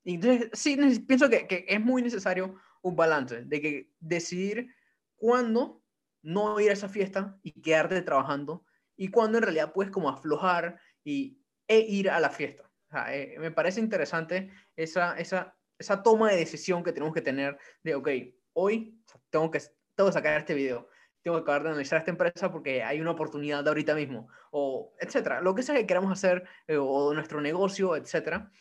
entonces, 0.06 0.50
sí, 0.54 0.78
pienso 1.08 1.30
que, 1.30 1.46
que, 1.46 1.66
es 1.68 1.82
muy 1.82 2.02
necesario 2.02 2.56
un 2.82 2.96
balance, 2.96 3.44
de 3.44 3.62
que 3.62 3.92
decidir 4.00 4.74
cuándo 5.18 5.84
no 6.22 6.60
ir 6.60 6.70
a 6.70 6.74
esa 6.74 6.88
fiesta 6.88 7.38
y 7.44 7.52
quedarte 7.62 8.02
trabajando 8.02 8.66
y 8.96 9.10
cuándo 9.10 9.38
en 9.38 9.44
realidad 9.44 9.74
puedes 9.74 9.92
como 9.92 10.10
aflojar 10.10 10.80
y, 11.04 11.40
e 11.68 11.80
ir 11.80 12.10
a 12.10 12.20
la 12.20 12.30
fiesta. 12.30 12.71
Eh, 13.10 13.36
me 13.40 13.52
parece 13.52 13.80
interesante 13.80 14.52
esa, 14.76 15.18
esa, 15.18 15.56
esa 15.78 16.04
toma 16.04 16.32
de 16.32 16.38
decisión 16.38 16.84
que 16.84 16.92
tenemos 16.92 17.14
que 17.14 17.22
tener 17.22 17.58
de, 17.84 17.96
ok, 17.96 18.10
hoy 18.54 19.02
tengo 19.30 19.50
que, 19.50 19.62
tengo 19.96 20.12
sacar 20.12 20.38
este 20.38 20.54
video, 20.54 20.90
tengo 21.22 21.38
que 21.38 21.44
acabar 21.44 21.64
de 21.64 21.70
analizar 21.70 22.00
esta 22.00 22.12
empresa 22.12 22.52
porque 22.52 22.84
hay 22.84 23.00
una 23.00 23.12
oportunidad 23.12 23.64
de 23.64 23.70
ahorita 23.70 23.96
mismo, 23.96 24.28
o 24.52 24.94
etcétera, 25.00 25.40
lo 25.42 25.56
que 25.56 25.64
sea 25.64 25.76
que 25.76 25.88
queramos 25.88 26.12
hacer, 26.12 26.44
eh, 26.68 26.78
o 26.78 27.14
nuestro 27.14 27.40
negocio, 27.40 27.96
etcétera, 27.96 28.52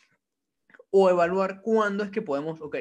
o 0.91 1.09
evaluar 1.09 1.61
cuándo 1.61 2.03
es 2.03 2.09
que 2.09 2.21
podemos, 2.21 2.61
ok, 2.61 2.75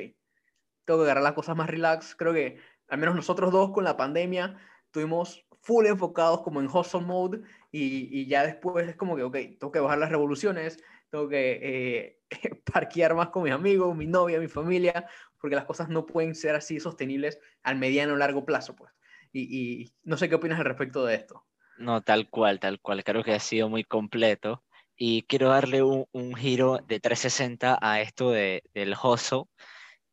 tengo 0.85 1.01
que 1.01 1.05
agarrar 1.05 1.25
las 1.25 1.33
cosas 1.33 1.57
más 1.57 1.69
relax, 1.69 2.15
creo 2.15 2.33
que 2.33 2.59
al 2.89 2.99
menos 2.99 3.17
nosotros 3.17 3.51
dos 3.53 3.71
con 3.73 3.85
la 3.85 3.97
pandemia 3.97 4.57
tuvimos 4.91 5.47
full 5.63 5.87
enfocados 5.87 6.43
como 6.43 6.61
en 6.61 6.67
hustle 6.67 7.03
mode 7.03 7.43
y, 7.71 8.21
y 8.21 8.27
ya 8.27 8.45
después 8.45 8.89
es 8.89 8.97
como 8.97 9.17
que, 9.17 9.23
ok, 9.23 9.37
tengo 9.59 9.73
que 9.73 9.81
bajar 9.81 9.99
las 9.99 10.11
revoluciones, 10.11 10.83
tengo 11.11 11.29
que 11.29 11.59
eh, 11.63 12.21
parquear 12.73 13.15
más 13.15 13.29
con 13.29 13.43
mis 13.43 13.53
amigos, 13.53 13.97
mi 13.97 14.07
novia, 14.07 14.41
mi 14.41 14.49
familia, 14.49 15.07
porque 15.39 15.57
las 15.57 15.65
cosas 15.65 15.89
no 15.89 16.07
pueden 16.07 16.35
ser 16.35 16.55
así 16.55 16.81
sostenibles 16.81 17.39
al 17.63 17.77
mediano 17.77 18.15
o 18.15 18.17
largo 18.17 18.45
plazo, 18.45 18.75
pues. 18.77 18.93
Y, 19.33 19.93
no 20.03 20.17
sé 20.17 20.29
qué 20.29 20.35
opinas 20.35 20.59
al 20.59 20.65
respecto 20.65 21.05
de 21.05 21.15
esto. 21.15 21.47
No, 21.79 22.03
tal 22.03 22.29
cual, 22.29 22.59
tal 22.59 22.81
cual. 22.81 23.05
Creo 23.05 23.23
que 23.23 23.33
ha 23.33 23.39
sido 23.39 23.69
muy 23.69 23.85
completo. 23.85 24.65
Y 24.97 25.23
quiero 25.23 25.49
darle 25.49 25.83
un, 25.83 26.07
un 26.13 26.35
giro 26.35 26.79
de 26.87 27.01
360 27.01 27.79
a 27.81 28.01
esto 28.01 28.31
de, 28.33 28.65
del 28.75 28.95
hustle. 29.03 29.45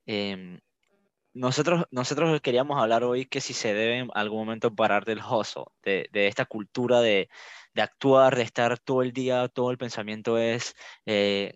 Eh, 0.06 0.60
nosotros, 1.38 1.86
nosotros 1.92 2.42
queríamos 2.42 2.82
hablar 2.82 3.04
hoy 3.04 3.26
que 3.26 3.42
si 3.42 3.54
se 3.54 3.74
debe 3.74 4.00
en 4.00 4.10
algún 4.16 4.40
momento 4.40 4.74
parar 4.74 5.06
del 5.06 5.20
hustle, 5.20 5.66
de, 5.84 6.10
de 6.12 6.28
esta 6.28 6.46
cultura 6.46 7.00
de, 7.00 7.30
de, 7.74 7.82
actuar, 7.82 8.36
de 8.36 8.42
estar 8.42 8.80
todo 8.80 9.04
el 9.04 9.14
día, 9.14 9.48
todo 9.48 9.70
el 9.70 9.78
pensamiento 9.78 10.38
es, 10.38 10.76
eh, 11.06 11.54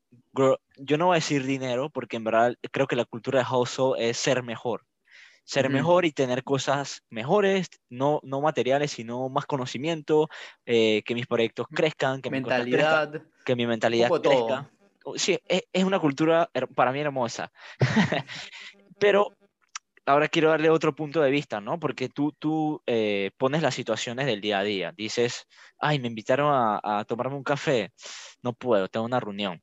yo 0.78 0.98
no 0.98 1.08
voy 1.08 1.16
a 1.16 1.16
decir 1.16 1.46
dinero, 1.46 1.90
porque 1.90 2.18
en 2.18 2.24
verdad 2.24 2.54
creo 2.72 2.86
que 2.86 2.96
la 2.96 3.06
cultura 3.06 3.40
de 3.40 3.56
hustle 3.56 3.94
es 3.98 4.18
ser 4.18 4.44
mejor. 4.44 4.86
Ser 5.44 5.70
mejor 5.70 6.06
y 6.06 6.12
tener 6.12 6.44
cosas 6.44 7.04
mejores, 7.10 7.68
no, 7.90 8.22
no 8.24 8.40
materiales, 8.40 8.92
sino 8.92 9.28
más 9.28 9.46
conocimiento, 9.48 10.30
eh, 10.66 11.02
que 11.04 11.16
mis 11.16 11.26
proyectos 11.26 11.66
crezcan, 11.68 12.22
que, 12.22 12.30
mentalidad, 12.30 13.12
mi, 13.12 13.20
que 13.44 13.56
mi 13.56 13.66
mentalidad 13.66 14.10
crezca. 14.22 14.72
Sí, 15.16 15.40
es, 15.48 15.64
es 15.74 15.84
una 15.84 16.00
cultura 16.00 16.50
para 16.76 16.92
mí 16.92 17.00
hermosa. 17.00 17.52
Pero 19.00 19.36
ahora 20.06 20.28
quiero 20.30 20.50
darle 20.50 20.70
otro 20.70 20.96
punto 20.96 21.22
de 21.22 21.32
vista, 21.32 21.62
¿no? 21.62 21.80
Porque 21.80 22.10
tú, 22.10 22.32
tú 22.34 22.82
eh, 22.88 23.32
pones 23.38 23.62
las 23.62 23.76
situaciones 23.76 24.26
del 24.26 24.42
día 24.42 24.60
a 24.60 24.64
día. 24.64 24.94
Dices, 24.96 25.48
ay, 25.80 26.00
me 26.00 26.08
invitaron 26.08 26.52
a, 26.84 27.06
tomarme 27.06 27.36
un 27.36 27.44
café. 27.44 27.92
No 28.44 28.54
puedo, 28.54 28.88
tengo 28.88 29.06
una 29.06 29.20
reunión. 29.20 29.62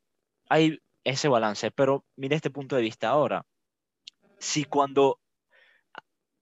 Hay 0.49 0.79
ese 1.03 1.27
balance, 1.27 1.71
pero 1.71 2.05
mire 2.15 2.35
este 2.35 2.51
punto 2.51 2.75
de 2.75 2.81
vista 2.83 3.09
ahora. 3.09 3.45
Si 4.39 4.65
cuando 4.65 5.19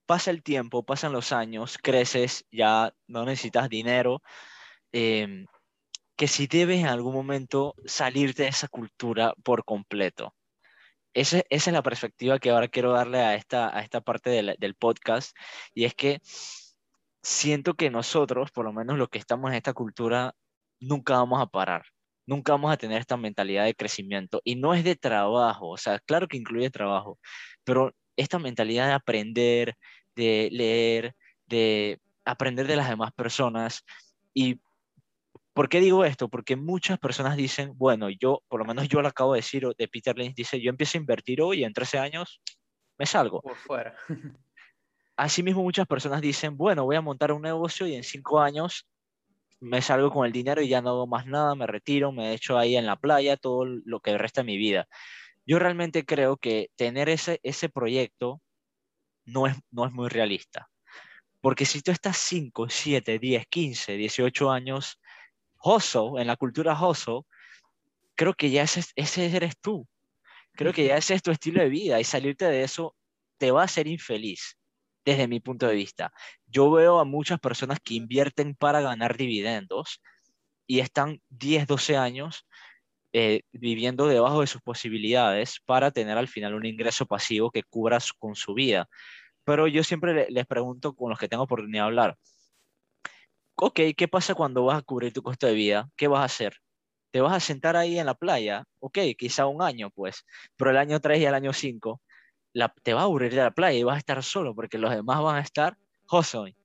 pasa 0.05 0.31
el 0.31 0.43
tiempo, 0.43 0.83
pasan 0.83 1.13
los 1.13 1.31
años, 1.31 1.77
creces, 1.81 2.45
ya 2.51 2.93
no 3.07 3.25
necesitas 3.25 3.69
dinero, 3.69 4.21
em, 4.91 5.45
que 6.17 6.27
si 6.27 6.47
debes 6.47 6.79
en 6.79 6.87
algún 6.87 7.13
momento 7.13 7.75
salir 7.85 8.33
de 8.35 8.47
esa 8.47 8.67
cultura 8.69 9.33
por 9.43 9.65
completo 9.65 10.36
esa, 11.21 11.41
es 11.49 11.67
la 11.67 11.81
perspectiva 11.81 12.37
que 12.39 12.51
ahora 12.51 12.67
quiero 12.67 12.91
darle 12.93 13.19
a 13.19 13.35
esta, 13.35 13.75
a 13.75 13.81
esta 13.81 14.01
parte 14.01 14.29
del, 14.29 14.75
podcast, 14.75 15.35
y 15.73 15.85
es 15.85 15.95
que 15.95 16.19
siento 17.23 17.73
que 17.73 17.89
nosotros, 17.89 18.51
por 18.51 18.65
lo 18.65 18.73
menos 18.73 18.97
los 18.97 19.09
que 19.09 19.17
estamos 19.17 19.49
en 19.49 19.57
esta 19.57 19.73
cultura, 19.73 20.35
nunca 20.79 21.13
vamos 21.15 21.41
a 21.41 21.47
parar, 21.47 21.85
nunca 22.27 22.51
vamos 22.51 22.71
a 22.71 22.77
tener 22.77 22.99
esta 23.01 23.17
mentalidad 23.17 23.65
de 23.65 23.73
crecimiento, 23.73 24.41
y 24.43 24.55
no 24.55 24.75
es 24.75 24.83
de 24.83 24.95
trabajo, 24.95 25.69
o 25.69 25.77
sea, 25.77 25.99
claro 25.99 26.27
que 26.27 26.37
incluye 26.37 26.69
trabajo, 26.69 27.19
pero 27.63 27.93
esta 28.15 28.37
mentalidad 28.37 28.87
de 28.87 28.93
aprender, 28.93 29.75
de 30.15 30.49
leer, 30.51 31.15
de 31.47 31.99
aprender 32.25 32.67
de 32.67 32.75
las 32.75 32.89
demás 32.89 33.11
personas, 33.13 33.83
y 34.35 34.59
¿Por 35.57 35.69
qué 35.69 35.79
digo 35.79 36.05
esto? 36.05 36.29
Porque 36.29 36.55
muchas 36.55 36.99
personas 36.99 37.35
dicen, 37.35 37.75
bueno, 37.75 38.11
yo, 38.11 38.43
por 38.47 38.59
lo 38.59 38.65
menos 38.65 38.87
yo 38.89 39.01
lo 39.01 39.07
acabo 39.07 39.33
de 39.33 39.39
decir, 39.39 39.67
de 39.75 39.87
Peter 39.87 40.15
Lynch, 40.15 40.35
dice, 40.35 40.61
yo 40.61 40.69
empiezo 40.69 40.99
a 40.99 41.01
invertir 41.01 41.41
hoy 41.41 41.61
y 41.61 41.63
en 41.63 41.73
13 41.73 41.97
años 41.97 42.39
me 42.95 43.07
salgo. 43.07 43.41
Por 43.41 43.55
fuera. 43.55 43.95
Asimismo, 45.17 45.63
muchas 45.63 45.87
personas 45.87 46.21
dicen, 46.21 46.57
bueno, 46.57 46.85
voy 46.85 46.95
a 46.95 47.01
montar 47.01 47.31
un 47.31 47.41
negocio 47.41 47.87
y 47.87 47.95
en 47.95 48.03
5 48.03 48.39
años 48.39 48.87
me 49.59 49.81
salgo 49.81 50.11
con 50.11 50.27
el 50.27 50.31
dinero 50.31 50.61
y 50.61 50.67
ya 50.67 50.79
no 50.83 50.91
hago 50.91 51.07
más 51.07 51.25
nada, 51.25 51.55
me 51.55 51.65
retiro, 51.65 52.11
me 52.11 52.35
echo 52.35 52.55
ahí 52.59 52.77
en 52.77 52.85
la 52.85 52.95
playa 52.95 53.35
todo 53.35 53.65
lo 53.65 53.99
que 53.99 54.15
resta 54.15 54.41
de 54.41 54.45
mi 54.45 54.57
vida. 54.57 54.87
Yo 55.47 55.57
realmente 55.57 56.05
creo 56.05 56.37
que 56.37 56.69
tener 56.75 57.09
ese, 57.09 57.39
ese 57.41 57.67
proyecto 57.67 58.43
no 59.25 59.47
es, 59.47 59.55
no 59.71 59.87
es 59.87 59.91
muy 59.91 60.07
realista. 60.07 60.69
Porque 61.41 61.65
si 61.65 61.81
tú 61.81 61.89
estás 61.89 62.17
5, 62.17 62.69
7, 62.69 63.17
10, 63.17 63.47
15, 63.47 63.93
18 63.93 64.51
años 64.51 64.99
Hoso, 65.59 66.19
en 66.19 66.27
la 66.27 66.35
cultura 66.35 66.79
Hoso, 66.79 67.25
creo 68.15 68.33
que 68.33 68.49
ya 68.49 68.63
ese, 68.63 68.83
ese 68.95 69.35
eres 69.35 69.57
tú. 69.59 69.87
Creo 70.53 70.73
que 70.73 70.85
ya 70.85 70.97
ese 70.97 71.13
es 71.13 71.21
tu 71.21 71.31
estilo 71.31 71.61
de 71.61 71.69
vida 71.69 71.99
y 71.99 72.03
salirte 72.03 72.45
de 72.45 72.63
eso 72.63 72.95
te 73.37 73.51
va 73.51 73.61
a 73.61 73.65
hacer 73.65 73.87
infeliz, 73.87 74.57
desde 75.05 75.27
mi 75.27 75.39
punto 75.39 75.67
de 75.67 75.75
vista. 75.75 76.11
Yo 76.47 76.71
veo 76.71 76.99
a 76.99 77.05
muchas 77.05 77.39
personas 77.39 77.79
que 77.83 77.93
invierten 77.93 78.55
para 78.55 78.81
ganar 78.81 79.17
dividendos 79.17 80.01
y 80.65 80.79
están 80.79 81.21
10, 81.29 81.67
12 81.67 81.95
años 81.95 82.47
eh, 83.13 83.41
viviendo 83.51 84.07
debajo 84.07 84.41
de 84.41 84.47
sus 84.47 84.61
posibilidades 84.61 85.61
para 85.65 85.91
tener 85.91 86.17
al 86.17 86.27
final 86.27 86.55
un 86.55 86.65
ingreso 86.65 87.05
pasivo 87.05 87.51
que 87.51 87.63
cubra 87.63 87.99
con 88.17 88.35
su 88.35 88.53
vida. 88.53 88.89
Pero 89.45 89.67
yo 89.67 89.83
siempre 89.83 90.27
les 90.29 90.45
pregunto 90.45 90.93
con 90.93 91.09
los 91.09 91.17
que 91.17 91.29
tengo 91.29 91.43
oportunidad 91.43 91.83
de 91.83 91.87
hablar, 91.87 92.17
ok, 93.59 93.79
¿qué 93.97 94.07
pasa 94.07 94.35
cuando 94.35 94.63
vas 94.65 94.79
a 94.79 94.81
cubrir 94.81 95.13
tu 95.13 95.23
costo 95.23 95.47
de 95.47 95.53
vida? 95.53 95.89
¿Qué 95.95 96.07
vas 96.07 96.21
a 96.21 96.25
hacer? 96.25 96.57
¿Te 97.11 97.21
vas 97.21 97.33
a 97.33 97.39
sentar 97.39 97.75
ahí 97.75 97.97
en 97.97 98.05
la 98.05 98.13
playa? 98.13 98.65
Ok, 98.79 98.99
quizá 99.17 99.47
un 99.47 99.61
año, 99.61 99.89
pues, 99.89 100.25
pero 100.55 100.71
el 100.71 100.77
año 100.77 100.99
3 100.99 101.19
y 101.19 101.25
el 101.25 101.33
año 101.33 101.53
5 101.53 102.01
la, 102.53 102.73
te 102.83 102.93
va 102.93 103.01
a 103.01 103.03
aburrir 103.05 103.31
de 103.31 103.41
la 103.41 103.51
playa 103.51 103.77
y 103.77 103.83
vas 103.83 103.95
a 103.95 103.99
estar 103.99 104.23
solo 104.23 104.53
porque 104.53 104.77
los 104.77 104.91
demás 104.91 105.21
van 105.21 105.37
a 105.37 105.41
estar 105.41 105.77
hustling. 106.11 106.55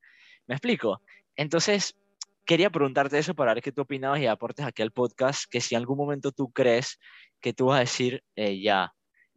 ¿Me 0.46 0.54
explico? 0.54 1.00
Entonces, 1.36 1.96
quería 2.44 2.70
preguntarte 2.70 3.18
eso 3.18 3.34
para 3.34 3.54
ver 3.54 3.62
qué 3.62 3.72
tú 3.72 3.82
opinabas 3.82 4.20
y 4.20 4.26
aportes 4.26 4.66
aquí 4.66 4.82
al 4.82 4.92
podcast, 4.92 5.44
que 5.50 5.60
si 5.60 5.74
en 5.74 5.80
algún 5.80 5.96
momento 5.96 6.32
tú 6.32 6.50
crees 6.52 6.98
que 7.40 7.52
tú 7.54 7.66
vas 7.66 7.76
a 7.78 7.80
decir, 7.80 8.22
eh, 8.36 8.60
ya, 8.60 8.92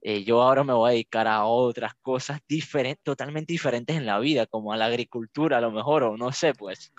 eh, 0.07 0.23
yo 0.23 0.39
ahora 0.39 0.63
me 0.63 0.71
voy 0.71 0.87
a 0.87 0.91
dedicar 0.91 1.27
a 1.27 1.45
otras 1.45 1.95
cosas 1.95 2.39
diferentes, 2.47 3.01
totalmente 3.01 3.51
diferentes 3.51 3.95
en 3.95 4.05
la 4.05 4.19
vida, 4.19 4.45
como 4.45 4.71
a 4.71 4.77
la 4.77 4.85
agricultura 4.85 5.57
a 5.57 5.61
lo 5.61 5.71
mejor, 5.71 6.03
o 6.03 6.15
no 6.15 6.31
sé, 6.31 6.53
pues, 6.53 6.91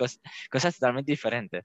cosas 0.51 0.75
totalmente 0.75 1.13
diferentes. 1.13 1.63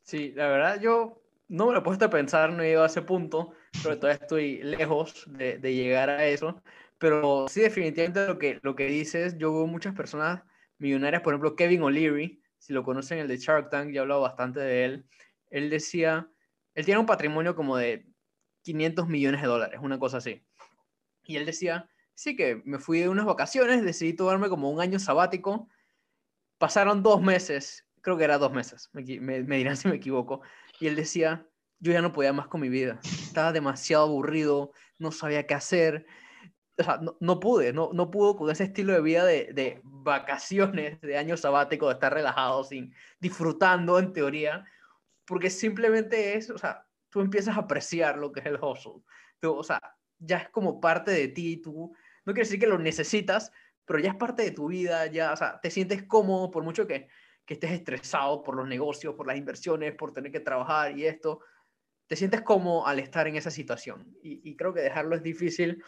Sí, 0.00 0.32
la 0.34 0.48
verdad 0.48 0.80
yo 0.80 1.20
no 1.48 1.66
me 1.66 1.72
lo 1.74 1.80
he 1.80 1.82
puesto 1.82 2.06
a 2.06 2.10
pensar, 2.10 2.50
no 2.50 2.62
he 2.62 2.68
llegado 2.68 2.84
a 2.84 2.86
ese 2.86 3.02
punto, 3.02 3.52
pero 3.82 3.98
todavía 3.98 4.22
estoy 4.22 4.62
lejos 4.62 5.26
de, 5.28 5.58
de, 5.58 5.74
llegar 5.74 6.08
a 6.08 6.24
eso. 6.24 6.62
Pero 6.96 7.46
sí, 7.46 7.60
definitivamente 7.60 8.26
lo 8.26 8.38
que, 8.38 8.58
lo 8.62 8.74
que 8.74 8.86
dices, 8.86 9.36
yo 9.36 9.52
veo 9.52 9.66
muchas 9.66 9.94
personas 9.94 10.40
millonarias, 10.78 11.20
por 11.20 11.34
ejemplo, 11.34 11.56
Kevin 11.56 11.82
O'Leary, 11.82 12.40
si 12.56 12.72
lo 12.72 12.84
conocen, 12.84 13.18
el 13.18 13.28
de 13.28 13.36
Shark 13.36 13.68
Tank, 13.68 13.92
ya 13.92 13.98
he 13.98 14.00
hablado 14.00 14.22
bastante 14.22 14.60
de 14.60 14.86
él. 14.86 15.06
Él 15.50 15.68
decía, 15.68 16.26
él 16.74 16.86
tiene 16.86 17.00
un 17.00 17.06
patrimonio 17.06 17.54
como 17.54 17.76
de 17.76 18.07
500 18.68 19.08
millones 19.08 19.40
de 19.40 19.46
dólares, 19.46 19.80
una 19.82 19.98
cosa 19.98 20.18
así. 20.18 20.44
Y 21.24 21.36
él 21.36 21.46
decía, 21.46 21.88
sí 22.14 22.36
que 22.36 22.60
me 22.66 22.78
fui 22.78 23.00
de 23.00 23.08
unas 23.08 23.24
vacaciones, 23.24 23.82
decidí 23.82 24.12
tomarme 24.12 24.50
como 24.50 24.70
un 24.70 24.78
año 24.78 24.98
sabático, 24.98 25.68
pasaron 26.58 27.02
dos 27.02 27.22
meses, 27.22 27.86
creo 28.02 28.18
que 28.18 28.24
era 28.24 28.36
dos 28.36 28.52
meses, 28.52 28.90
me, 28.92 29.02
dirán 29.02 29.76
si 29.78 29.88
me 29.88 29.96
equivoco, 29.96 30.42
y 30.80 30.86
él 30.86 30.96
decía, 30.96 31.46
yo 31.78 31.92
ya 31.92 32.02
no 32.02 32.12
podía 32.12 32.34
más 32.34 32.48
con 32.48 32.60
mi 32.60 32.68
vida, 32.68 33.00
estaba 33.04 33.52
demasiado 33.52 34.04
aburrido, 34.04 34.72
no 34.98 35.12
sabía 35.12 35.46
qué 35.46 35.54
hacer, 35.54 36.04
o 36.76 36.84
sea, 36.84 37.00
no, 37.20 37.40
pude, 37.40 37.72
no, 37.72 37.90
no 37.94 38.10
pudo 38.10 38.36
con 38.36 38.50
ese 38.50 38.64
estilo 38.64 38.92
de 38.92 39.00
vida 39.00 39.24
de, 39.24 39.50
de, 39.54 39.80
vacaciones, 39.82 41.00
de 41.00 41.16
año 41.16 41.38
sabático, 41.38 41.88
de 41.88 41.94
estar 41.94 42.12
relajado, 42.12 42.64
sin, 42.64 42.92
disfrutando 43.18 43.98
en 43.98 44.12
teoría, 44.12 44.64
porque 45.24 45.48
simplemente 45.48 46.36
es, 46.36 46.50
o 46.50 46.58
sea, 46.58 46.87
tú 47.10 47.20
empiezas 47.20 47.56
a 47.56 47.60
apreciar 47.60 48.18
lo 48.18 48.32
que 48.32 48.40
es 48.40 48.46
el 48.46 48.58
hustle. 48.62 49.02
o 49.42 49.62
sea, 49.62 49.80
ya 50.18 50.38
es 50.38 50.48
como 50.48 50.80
parte 50.80 51.10
de 51.10 51.28
ti, 51.28 51.58
tú, 51.58 51.92
no 52.24 52.32
quiere 52.32 52.46
decir 52.46 52.60
que 52.60 52.66
lo 52.66 52.78
necesitas, 52.78 53.52
pero 53.84 54.00
ya 54.00 54.10
es 54.10 54.16
parte 54.16 54.42
de 54.42 54.50
tu 54.50 54.68
vida, 54.68 55.06
ya, 55.06 55.32
o 55.32 55.36
sea, 55.36 55.60
te 55.60 55.70
sientes 55.70 56.02
cómodo 56.04 56.50
por 56.50 56.62
mucho 56.62 56.86
que, 56.86 57.08
que 57.44 57.54
estés 57.54 57.70
estresado 57.70 58.42
por 58.42 58.56
los 58.56 58.68
negocios, 58.68 59.14
por 59.14 59.26
las 59.26 59.36
inversiones, 59.36 59.94
por 59.94 60.12
tener 60.12 60.30
que 60.30 60.40
trabajar 60.40 60.96
y 60.98 61.06
esto, 61.06 61.40
te 62.06 62.16
sientes 62.16 62.42
cómodo 62.42 62.86
al 62.86 62.98
estar 62.98 63.26
en 63.28 63.36
esa 63.36 63.50
situación. 63.50 64.16
Y, 64.22 64.56
creo 64.56 64.74
que 64.74 64.80
dejarlo 64.80 65.14
es 65.14 65.22
difícil. 65.22 65.82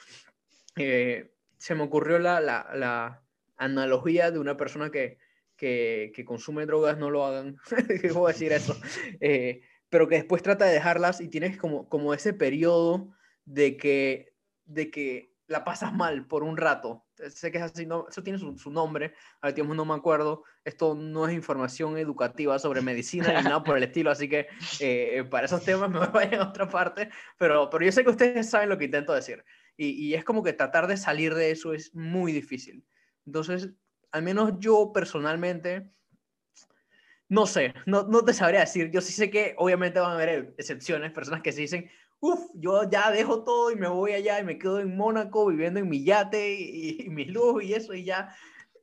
Eh, 0.77 1.33
se 1.59 1.75
me 1.75 1.83
ocurrió 1.83 2.19
la, 2.19 2.41
la, 2.41 2.71
la, 2.75 3.23
analogía 3.57 4.31
de 4.31 4.39
una 4.39 4.57
persona 4.57 4.91
que, 4.91 5.19
que, 5.57 6.25
consume 6.25 6.65
drogas 6.65 6.97
no 6.97 7.11
lo 7.11 7.27
hagan, 7.27 7.57
puedo 8.15 8.29
decir 8.29 8.53
eso, 8.53 8.75
eh, 9.21 9.61
pero 9.91 10.09
que 10.09 10.15
después 10.15 10.43
trata 10.43 10.65
de 10.65 10.73
dejarlas 10.73 11.21
y 11.21 11.29
tienes 11.29 11.59
como, 11.59 11.89
como 11.89 12.15
ese 12.15 12.33
periodo 12.33 13.11
de 13.45 13.77
que, 13.77 14.35
de 14.65 14.91
que 14.91 15.35
la 15.49 15.65
pasas 15.65 15.93
mal 15.93 16.27
por 16.27 16.45
un 16.45 16.57
rato. 16.57 17.05
Sé 17.29 17.51
que 17.51 17.59
es 17.59 17.65
así, 17.65 17.85
no, 17.85 18.07
eso 18.09 18.23
tiene 18.23 18.39
su, 18.39 18.57
su 18.57 18.71
nombre, 18.71 19.15
al 19.41 19.53
tiempo 19.53 19.75
no 19.75 19.85
me 19.85 19.95
acuerdo. 19.95 20.45
Esto 20.65 20.95
no 20.95 21.27
es 21.27 21.35
información 21.35 21.99
educativa 21.99 22.59
sobre 22.61 22.81
medicina 22.83 23.37
ni 23.37 23.43
nada 23.43 23.63
por 23.63 23.77
el 23.77 23.83
estilo, 23.83 24.13
así 24.13 24.29
que 24.29 24.47
eh, 24.79 25.25
para 25.29 25.47
esos 25.47 25.65
temas 25.65 25.91
me 25.91 25.99
voy 26.07 26.35
a 26.35 26.49
otra 26.49 26.69
parte, 26.69 27.11
pero, 27.37 27.69
pero 27.69 27.85
yo 27.85 27.93
sé 27.93 28.05
que 28.05 28.11
ustedes 28.11 28.49
saben 28.49 28.69
lo 28.69 28.79
que 28.79 28.85
intento 28.85 29.13
decir. 29.13 29.45
Y, 29.77 29.89
y 29.89 30.15
es 30.15 30.25
como 30.25 30.45
que 30.45 30.53
tratar 30.53 30.87
de 30.87 30.97
salir 30.97 31.35
de 31.35 31.51
eso 31.51 31.75
es 31.75 31.95
muy 31.95 32.33
difícil. 32.33 32.87
Entonces, 33.27 33.71
al 34.13 34.23
menos 34.23 34.55
yo 34.61 34.93
personalmente, 34.93 35.91
no 37.31 37.47
sé, 37.47 37.75
no, 37.87 38.03
no 38.03 38.25
te 38.25 38.35
sabría 38.35 38.61
decir. 38.61 38.91
Yo 38.91 39.01
sí 39.01 39.13
sé 39.13 39.31
que 39.31 39.55
obviamente 39.57 40.01
van 40.01 40.11
a 40.11 40.15
haber 40.15 40.53
excepciones, 40.59 41.13
personas 41.13 41.43
que 41.43 41.53
se 41.53 41.61
dicen, 41.61 41.89
uff, 42.19 42.41
yo 42.55 42.91
ya 42.91 43.13
dejo 43.13 43.45
todo 43.45 43.71
y 43.71 43.77
me 43.77 43.87
voy 43.87 44.13
allá 44.13 44.41
y 44.41 44.45
me 44.45 44.59
quedo 44.59 44.81
en 44.81 44.97
Mónaco 44.97 45.47
viviendo 45.47 45.79
en 45.79 45.89
mi 45.89 46.05
yate 46.05 46.55
y, 46.55 47.03
y 47.03 47.09
mi 47.09 47.27
luz 47.27 47.63
y 47.63 47.75
eso 47.75 47.95
y 47.95 48.05
ya 48.05 48.35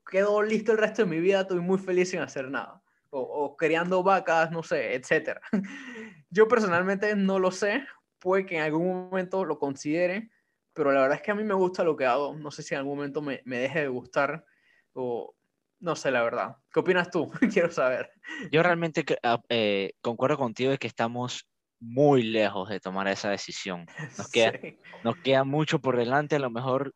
quedo 0.10 0.42
listo 0.42 0.72
el 0.72 0.78
resto 0.78 1.04
de 1.04 1.10
mi 1.10 1.20
vida, 1.20 1.42
estoy 1.42 1.60
muy 1.60 1.78
feliz 1.78 2.10
sin 2.10 2.22
hacer 2.22 2.50
nada. 2.50 2.82
O, 3.10 3.20
o 3.20 3.58
criando 3.58 4.02
vacas, 4.02 4.50
no 4.50 4.64
sé, 4.64 4.96
etcétera. 4.96 5.42
Yo 6.30 6.48
personalmente 6.48 7.18
no 7.18 7.40
lo 7.40 7.52
sé, 7.52 7.86
puede 8.20 8.46
que 8.46 8.56
en 8.56 8.62
algún 8.62 9.10
momento 9.10 9.44
lo 9.44 9.60
considere, 9.60 10.32
pero 10.72 10.94
la 10.94 11.02
verdad 11.02 11.18
es 11.18 11.22
que 11.22 11.32
a 11.32 11.36
mí 11.36 11.44
me 11.44 11.54
gusta 11.54 11.84
lo 11.84 11.98
que 11.98 12.06
hago. 12.06 12.34
No 12.34 12.50
sé 12.52 12.64
si 12.64 12.76
en 12.76 12.80
algún 12.80 12.96
momento 12.96 13.22
me, 13.22 13.42
me 13.44 13.58
deje 13.58 13.82
de 13.82 13.88
gustar 13.90 14.46
o 14.94 15.37
no 15.80 15.96
sé 15.96 16.12
la 16.12 16.24
verdad. 16.24 16.56
¿Qué 16.72 16.80
opinas 16.80 17.10
tú? 17.10 17.30
Quiero 17.54 17.72
saber. 17.72 18.12
Yo 18.52 18.63
realmente 18.63 19.06
ah, 19.24 19.42
eh, 19.50 19.94
concuerdo 20.02 20.38
contigo 20.38 20.72
de 20.72 20.78
que 20.78 20.88
estamos 20.88 21.48
muy 21.80 22.24
lejos 22.24 22.70
de 22.70 22.80
tomar 22.80 23.08
esa 23.08 23.30
decisión. 23.30 23.86
Nos 24.18 24.30
queda, 24.32 24.52
Sí. 24.60 24.80
nos 25.04 25.16
queda 25.18 25.44
mucho 25.44 25.80
por 25.80 25.96
delante, 25.96 26.36
a 26.36 26.40
lo 26.40 26.50
mejor 26.50 26.96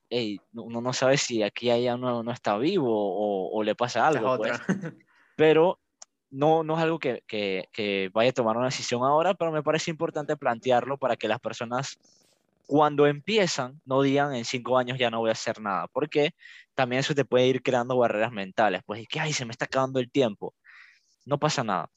uno 0.53 0.81
no 0.81 0.93
sabe 0.93 1.17
si 1.17 1.43
aquí 1.43 1.69
hay 1.69 1.87
uno 1.87 2.23
no 2.23 2.31
está 2.31 2.57
vivo 2.57 2.89
o, 2.89 3.55
o 3.55 3.63
le 3.63 3.75
pasa 3.75 4.07
algo, 4.07 4.37
pues. 4.37 4.51
pero 5.35 5.79
no, 6.31 6.63
no 6.63 6.77
es 6.77 6.83
algo 6.83 6.97
que, 6.97 7.23
que, 7.27 7.65
que 7.73 8.09
vaya 8.13 8.31
a 8.31 8.33
tomar 8.33 8.57
una 8.57 8.67
decisión 8.67 9.03
ahora, 9.03 9.33
pero 9.33 9.51
me 9.51 9.61
parece 9.61 9.91
importante 9.91 10.37
plantearlo 10.37 10.97
para 10.97 11.15
que 11.15 11.27
las 11.27 11.39
personas 11.39 11.99
cuando 12.65 13.07
empiezan 13.07 13.81
no 13.85 14.01
digan 14.01 14.35
en 14.35 14.45
cinco 14.45 14.77
años 14.77 14.97
ya 14.97 15.09
no 15.09 15.19
voy 15.19 15.29
a 15.29 15.33
hacer 15.33 15.59
nada, 15.61 15.87
porque 15.93 16.31
también 16.75 17.01
eso 17.01 17.15
te 17.15 17.25
puede 17.25 17.47
ir 17.47 17.61
creando 17.63 17.97
barreras 17.97 18.31
mentales, 18.31 18.81
pues 18.85 19.01
es 19.01 19.07
que, 19.07 19.19
ay, 19.19 19.33
se 19.33 19.45
me 19.45 19.51
está 19.51 19.65
acabando 19.65 19.99
el 19.99 20.11
tiempo, 20.11 20.55
no 21.25 21.39
pasa 21.39 21.63
nada. 21.63 21.89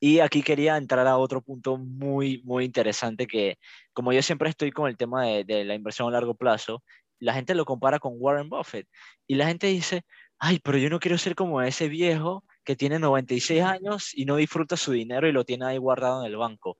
Y 0.00 0.20
aquí 0.20 0.42
quería 0.42 0.76
entrar 0.76 1.06
a 1.06 1.16
otro 1.16 1.42
punto 1.42 1.78
muy, 1.78 2.42
muy 2.44 2.64
interesante 2.64 3.26
que, 3.26 3.58
como 3.92 4.12
yo 4.12 4.22
siempre 4.22 4.50
estoy 4.50 4.72
con 4.72 4.88
el 4.88 4.96
tema 4.96 5.24
de, 5.24 5.44
de 5.44 5.64
la 5.64 5.74
inversión 5.74 6.08
a 6.08 6.12
largo 6.12 6.34
plazo, 6.34 6.82
la 7.20 7.34
gente 7.34 7.54
lo 7.54 7.64
compara 7.64 8.00
con 8.00 8.14
Warren 8.16 8.48
Buffett 8.48 8.88
y 9.28 9.36
la 9.36 9.46
gente 9.46 9.68
dice, 9.68 10.04
ay, 10.38 10.58
pero 10.58 10.76
yo 10.78 10.90
no 10.90 10.98
quiero 10.98 11.18
ser 11.18 11.36
como 11.36 11.62
ese 11.62 11.88
viejo 11.88 12.44
que 12.64 12.74
tiene 12.74 12.98
96 12.98 13.62
años 13.62 14.10
y 14.12 14.24
no 14.24 14.36
disfruta 14.36 14.76
su 14.76 14.92
dinero 14.92 15.28
y 15.28 15.32
lo 15.32 15.44
tiene 15.44 15.66
ahí 15.66 15.78
guardado 15.78 16.22
en 16.22 16.26
el 16.26 16.36
banco. 16.36 16.78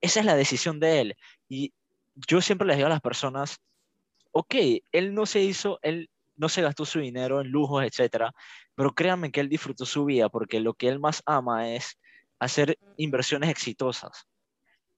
Esa 0.00 0.20
es 0.20 0.26
la 0.26 0.34
decisión 0.34 0.80
de 0.80 1.00
él. 1.00 1.16
Y 1.48 1.72
yo 2.14 2.40
siempre 2.40 2.66
les 2.66 2.76
digo 2.76 2.86
a 2.86 2.90
las 2.90 3.00
personas, 3.00 3.60
ok, 4.32 4.54
él 4.92 5.14
no 5.14 5.26
se 5.26 5.40
hizo, 5.40 5.78
él 5.82 6.10
no 6.36 6.48
se 6.48 6.62
gastó 6.62 6.84
su 6.84 7.00
dinero 7.00 7.40
en 7.40 7.48
lujos, 7.48 7.84
etcétera, 7.84 8.32
pero 8.74 8.94
créanme 8.94 9.30
que 9.30 9.40
él 9.40 9.48
disfrutó 9.48 9.84
su 9.84 10.04
vida 10.04 10.28
porque 10.28 10.60
lo 10.60 10.74
que 10.74 10.88
él 10.88 10.98
más 10.98 11.22
ama 11.26 11.70
es 11.70 11.98
hacer 12.38 12.78
inversiones 12.96 13.50
exitosas. 13.50 14.26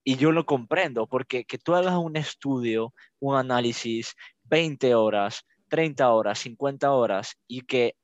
Y 0.04 0.16
yo 0.16 0.32
lo 0.32 0.44
comprendo, 0.44 1.06
porque 1.06 1.44
que 1.44 1.58
tú 1.58 1.74
hagas 1.74 1.94
un 1.94 2.16
estudio, 2.16 2.92
un 3.20 3.36
análisis, 3.36 4.14
20 4.44 4.94
horas, 4.94 5.44
30 5.68 6.12
horas, 6.12 6.38
50 6.40 6.92
horas, 6.92 7.36
y 7.46 7.62
que 7.62 7.96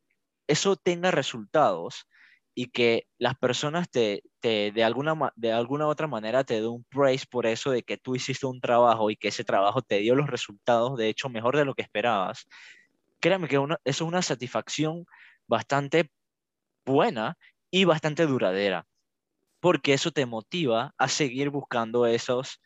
eso 0.46 0.76
tenga 0.76 1.10
resultados 1.10 2.06
y 2.60 2.66
que 2.66 3.06
las 3.16 3.38
personas 3.38 3.88
te, 3.88 4.22
te 4.38 4.70
de, 4.70 4.84
alguna, 4.84 5.32
de 5.34 5.50
alguna 5.50 5.86
otra 5.86 6.06
manera 6.06 6.44
te 6.44 6.56
den 6.60 6.66
un 6.66 6.84
praise 6.84 7.24
por 7.26 7.46
eso 7.46 7.70
de 7.70 7.82
que 7.82 7.96
tú 7.96 8.16
hiciste 8.16 8.44
un 8.44 8.60
trabajo 8.60 9.10
y 9.10 9.16
que 9.16 9.28
ese 9.28 9.44
trabajo 9.44 9.80
te 9.80 10.00
dio 10.00 10.14
los 10.14 10.28
resultados, 10.28 10.98
de 10.98 11.08
hecho, 11.08 11.30
mejor 11.30 11.56
de 11.56 11.64
lo 11.64 11.72
que 11.74 11.80
esperabas. 11.80 12.46
Créame 13.18 13.48
que 13.48 13.56
eso 13.56 13.78
es 13.82 14.00
una 14.02 14.20
satisfacción 14.20 15.06
bastante 15.46 16.10
buena 16.84 17.38
y 17.70 17.84
bastante 17.84 18.26
duradera, 18.26 18.84
porque 19.60 19.94
eso 19.94 20.10
te 20.10 20.26
motiva 20.26 20.92
a 20.98 21.08
seguir 21.08 21.48
buscando 21.48 22.04
esos, 22.04 22.60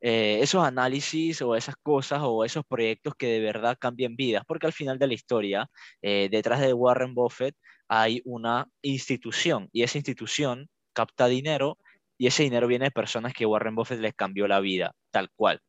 eh, 0.00 0.38
esos 0.40 0.64
análisis 0.64 1.42
o 1.42 1.56
esas 1.56 1.74
cosas 1.82 2.20
o 2.22 2.44
esos 2.44 2.64
proyectos 2.64 3.16
que 3.16 3.26
de 3.26 3.40
verdad 3.40 3.76
cambien 3.76 4.14
vidas, 4.14 4.44
porque 4.46 4.66
al 4.66 4.72
final 4.72 5.00
de 5.00 5.08
la 5.08 5.14
historia, 5.14 5.68
eh, 6.00 6.28
detrás 6.30 6.60
de 6.60 6.72
Warren 6.72 7.12
Buffett 7.12 7.56
hay 7.94 8.22
una 8.24 8.70
institución 8.80 9.68
y 9.70 9.82
esa 9.82 9.98
institución 9.98 10.70
capta 10.94 11.26
dinero 11.26 11.76
y 12.16 12.26
ese 12.26 12.42
dinero 12.42 12.66
viene 12.66 12.86
de 12.86 12.90
personas 12.90 13.34
que 13.34 13.44
Warren 13.44 13.74
Buffett 13.74 14.00
les 14.00 14.14
cambió 14.14 14.48
la 14.48 14.60
vida, 14.60 14.94
tal 15.10 15.28
cual. 15.34 15.60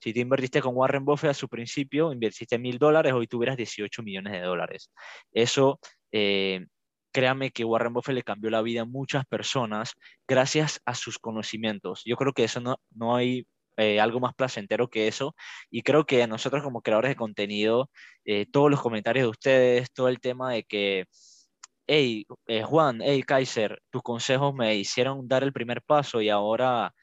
Si 0.00 0.14
tú 0.14 0.20
invertiste 0.20 0.62
con 0.62 0.76
Warren 0.76 1.04
Buffett 1.04 1.30
a 1.30 1.34
su 1.34 1.48
principio, 1.48 2.12
invertiste 2.12 2.56
mil 2.56 2.78
dólares, 2.78 3.12
hoy 3.12 3.26
tuvieras 3.26 3.56
18 3.56 4.00
millones 4.04 4.32
de 4.32 4.42
dólares. 4.42 4.92
Eso, 5.32 5.80
eh, 6.12 6.66
créame 7.10 7.50
que 7.50 7.64
Warren 7.64 7.92
Buffett 7.92 8.14
le 8.14 8.22
cambió 8.22 8.48
la 8.50 8.62
vida 8.62 8.82
a 8.82 8.84
muchas 8.84 9.26
personas 9.26 9.94
gracias 10.28 10.80
a 10.84 10.94
sus 10.94 11.18
conocimientos. 11.18 12.02
Yo 12.04 12.14
creo 12.16 12.32
que 12.32 12.44
eso 12.44 12.60
no, 12.60 12.76
no 12.94 13.16
hay 13.16 13.44
eh, 13.76 13.98
algo 13.98 14.20
más 14.20 14.34
placentero 14.34 14.88
que 14.88 15.08
eso. 15.08 15.34
Y 15.68 15.82
creo 15.82 16.06
que 16.06 16.24
nosotros 16.28 16.62
como 16.62 16.80
creadores 16.80 17.10
de 17.10 17.16
contenido, 17.16 17.90
eh, 18.24 18.46
todos 18.46 18.70
los 18.70 18.80
comentarios 18.80 19.24
de 19.24 19.30
ustedes, 19.30 19.92
todo 19.92 20.08
el 20.08 20.20
tema 20.20 20.52
de 20.52 20.62
que, 20.62 21.06
hey, 21.86 22.26
eh, 22.46 22.62
Juan, 22.62 23.00
hey, 23.02 23.22
Kaiser, 23.22 23.82
tus 23.90 24.02
consejos 24.02 24.54
me 24.54 24.74
hicieron 24.76 25.28
dar 25.28 25.42
el 25.42 25.52
primer 25.52 25.82
paso 25.82 26.20
y 26.22 26.28
ahora 26.30 26.94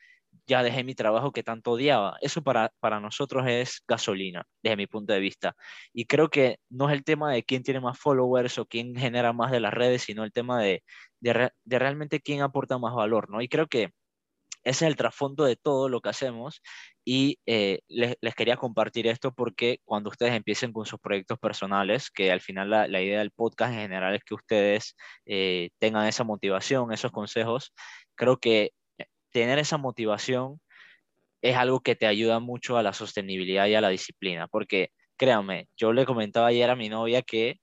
ya 0.47 0.63
dejé 0.63 0.83
mi 0.83 0.95
trabajo 0.95 1.31
que 1.31 1.43
tanto 1.43 1.71
odiaba. 1.71 2.17
Eso 2.21 2.41
para, 2.43 2.71
para 2.79 2.99
nosotros 2.99 3.45
es 3.47 3.83
gasolina, 3.87 4.45
desde 4.63 4.77
mi 4.77 4.87
punto 4.87 5.13
de 5.13 5.19
vista. 5.19 5.55
Y 5.93 6.05
creo 6.05 6.29
que 6.29 6.57
no 6.69 6.89
es 6.89 6.93
el 6.95 7.03
tema 7.03 7.31
de 7.33 7.43
quién 7.43 7.63
tiene 7.63 7.79
más 7.81 7.99
followers 7.99 8.57
o 8.57 8.65
quién 8.65 8.95
genera 8.95 9.33
más 9.33 9.51
de 9.51 9.59
las 9.59 9.73
redes, 9.73 10.03
sino 10.03 10.23
el 10.23 10.31
tema 10.31 10.61
de, 10.61 10.83
de, 11.19 11.33
re- 11.33 11.51
de 11.63 11.79
realmente 11.79 12.19
quién 12.21 12.41
aporta 12.41 12.77
más 12.79 12.93
valor, 12.95 13.29
¿no? 13.29 13.41
Y 13.41 13.47
creo 13.49 13.67
que 13.67 13.91
ese 14.69 14.85
es 14.85 14.89
el 14.89 14.95
trasfondo 14.95 15.45
de 15.45 15.55
todo 15.55 15.89
lo 15.89 16.01
que 16.01 16.09
hacemos 16.09 16.61
y 17.03 17.39
eh, 17.47 17.79
les, 17.87 18.15
les 18.21 18.35
quería 18.35 18.55
compartir 18.55 19.07
esto 19.07 19.33
porque 19.33 19.79
cuando 19.83 20.09
ustedes 20.11 20.33
empiecen 20.33 20.71
con 20.73 20.85
sus 20.85 20.99
proyectos 20.99 21.39
personales, 21.39 22.11
que 22.11 22.31
al 22.31 22.39
final 22.39 22.69
la, 22.69 22.87
la 22.87 23.01
idea 23.01 23.19
del 23.19 23.31
podcast 23.31 23.73
en 23.73 23.79
general 23.79 24.15
es 24.15 24.23
que 24.23 24.35
ustedes 24.35 24.95
eh, 25.25 25.71
tengan 25.79 26.07
esa 26.07 26.23
motivación, 26.23 26.93
esos 26.93 27.11
consejos, 27.11 27.73
creo 28.15 28.37
que 28.37 28.71
tener 29.31 29.57
esa 29.59 29.77
motivación 29.77 30.61
es 31.41 31.55
algo 31.55 31.81
que 31.81 31.95
te 31.95 32.05
ayuda 32.07 32.39
mucho 32.39 32.77
a 32.77 32.83
la 32.83 32.93
sostenibilidad 32.93 33.67
y 33.67 33.75
a 33.75 33.81
la 33.81 33.89
disciplina, 33.89 34.47
porque 34.47 34.89
créanme, 35.17 35.67
yo 35.77 35.93
le 35.93 36.05
comentaba 36.05 36.47
ayer 36.47 36.69
a 36.69 36.75
mi 36.75 36.89
novia 36.89 37.21
que 37.23 37.59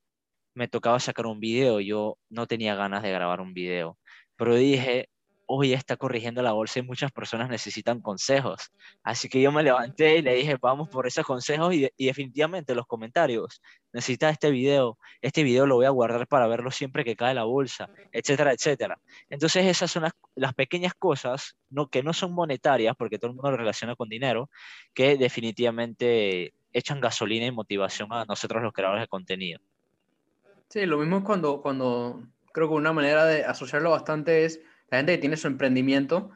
me 0.54 0.68
tocaba 0.68 0.98
sacar 1.00 1.26
un 1.26 1.40
video, 1.40 1.80
yo 1.80 2.18
no 2.30 2.46
tenía 2.46 2.74
ganas 2.74 3.02
de 3.02 3.12
grabar 3.12 3.40
un 3.40 3.54
video, 3.54 3.98
pero 4.36 4.56
dije, 4.56 5.08
hoy 5.46 5.72
está 5.72 5.96
corrigiendo 5.96 6.42
la 6.42 6.52
bolsa 6.52 6.80
y 6.80 6.82
muchas 6.82 7.12
personas 7.12 7.48
necesitan 7.48 8.00
consejos. 8.00 8.72
Así 9.02 9.28
que 9.28 9.40
yo 9.40 9.52
me 9.52 9.62
levanté 9.62 10.18
y 10.18 10.22
le 10.22 10.34
dije, 10.34 10.56
vamos 10.60 10.88
por 10.88 11.06
esos 11.06 11.24
consejos 11.24 11.72
y, 11.74 11.88
y 11.96 12.06
definitivamente 12.06 12.74
los 12.74 12.86
comentarios, 12.86 13.62
necesitas 13.92 14.32
este 14.32 14.50
video, 14.50 14.98
este 15.22 15.42
video 15.42 15.66
lo 15.66 15.76
voy 15.76 15.86
a 15.86 15.90
guardar 15.90 16.26
para 16.26 16.46
verlo 16.46 16.70
siempre 16.70 17.04
que 17.04 17.16
cae 17.16 17.34
la 17.34 17.44
bolsa, 17.44 17.88
etcétera, 18.12 18.52
etcétera. 18.52 18.98
Entonces 19.30 19.64
esas 19.66 19.90
son 19.90 20.02
las, 20.02 20.12
las 20.34 20.52
pequeñas 20.54 20.94
cosas 20.94 21.56
no, 21.70 21.88
que 21.88 22.02
no 22.02 22.12
son 22.12 22.32
monetarias, 22.32 22.94
porque 22.96 23.18
todo 23.18 23.30
el 23.30 23.36
mundo 23.36 23.52
lo 23.52 23.56
relaciona 23.56 23.96
con 23.96 24.08
dinero, 24.08 24.50
que 24.94 25.16
definitivamente 25.16 26.54
echan 26.72 27.00
gasolina 27.00 27.46
y 27.46 27.52
motivación 27.52 28.12
a 28.12 28.24
nosotros 28.24 28.62
los 28.62 28.72
creadores 28.72 29.04
de 29.04 29.08
contenido. 29.08 29.60
Sí, 30.68 30.84
lo 30.84 30.98
mismo 30.98 31.18
es 31.18 31.24
cuando, 31.24 31.62
cuando 31.62 32.22
creo 32.52 32.68
que 32.68 32.74
una 32.74 32.92
manera 32.92 33.24
de 33.24 33.44
asociarlo 33.44 33.90
bastante 33.90 34.44
es 34.44 34.60
la 34.88 34.98
gente 34.98 35.12
que 35.12 35.18
tiene 35.18 35.36
su 35.36 35.46
emprendimiento, 35.46 36.30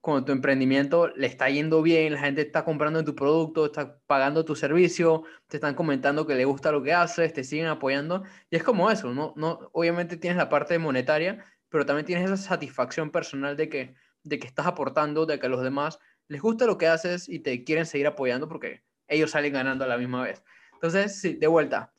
cuando 0.00 0.26
tu 0.26 0.32
emprendimiento 0.32 1.08
le 1.16 1.26
está 1.26 1.48
yendo 1.48 1.80
bien, 1.80 2.12
la 2.12 2.20
gente 2.20 2.42
está 2.42 2.64
comprando 2.64 3.02
tu 3.04 3.14
producto, 3.14 3.64
está 3.64 3.98
pagando 4.06 4.44
tu 4.44 4.54
servicio, 4.54 5.22
te 5.48 5.56
están 5.56 5.74
comentando 5.74 6.26
que 6.26 6.34
le 6.34 6.44
gusta 6.44 6.72
lo 6.72 6.82
que 6.82 6.92
haces, 6.92 7.32
te 7.32 7.42
siguen 7.42 7.66
apoyando, 7.68 8.22
y 8.50 8.56
es 8.56 8.62
como 8.62 8.90
eso, 8.90 9.14
¿no? 9.14 9.32
no 9.36 9.70
obviamente 9.72 10.18
tienes 10.18 10.36
la 10.36 10.50
parte 10.50 10.78
monetaria, 10.78 11.42
pero 11.70 11.86
también 11.86 12.04
tienes 12.04 12.26
esa 12.26 12.36
satisfacción 12.36 13.10
personal 13.10 13.56
de 13.56 13.70
que, 13.70 13.94
de 14.22 14.38
que 14.38 14.46
estás 14.46 14.66
aportando, 14.66 15.24
de 15.24 15.38
que 15.38 15.46
a 15.46 15.48
los 15.48 15.62
demás 15.62 15.98
les 16.28 16.42
gusta 16.42 16.66
lo 16.66 16.76
que 16.76 16.86
haces 16.86 17.28
y 17.28 17.38
te 17.38 17.64
quieren 17.64 17.86
seguir 17.86 18.06
apoyando 18.06 18.46
porque 18.46 18.84
ellos 19.08 19.30
salen 19.30 19.54
ganando 19.54 19.84
a 19.84 19.88
la 19.88 19.96
misma 19.96 20.22
vez. 20.22 20.42
Entonces, 20.74 21.18
sí, 21.18 21.34
de 21.34 21.46
vuelta, 21.46 21.94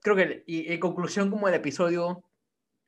creo 0.00 0.16
que, 0.16 0.42
y 0.46 0.72
en 0.72 0.80
conclusión 0.80 1.30
como 1.30 1.46
el 1.46 1.54
episodio, 1.54 2.24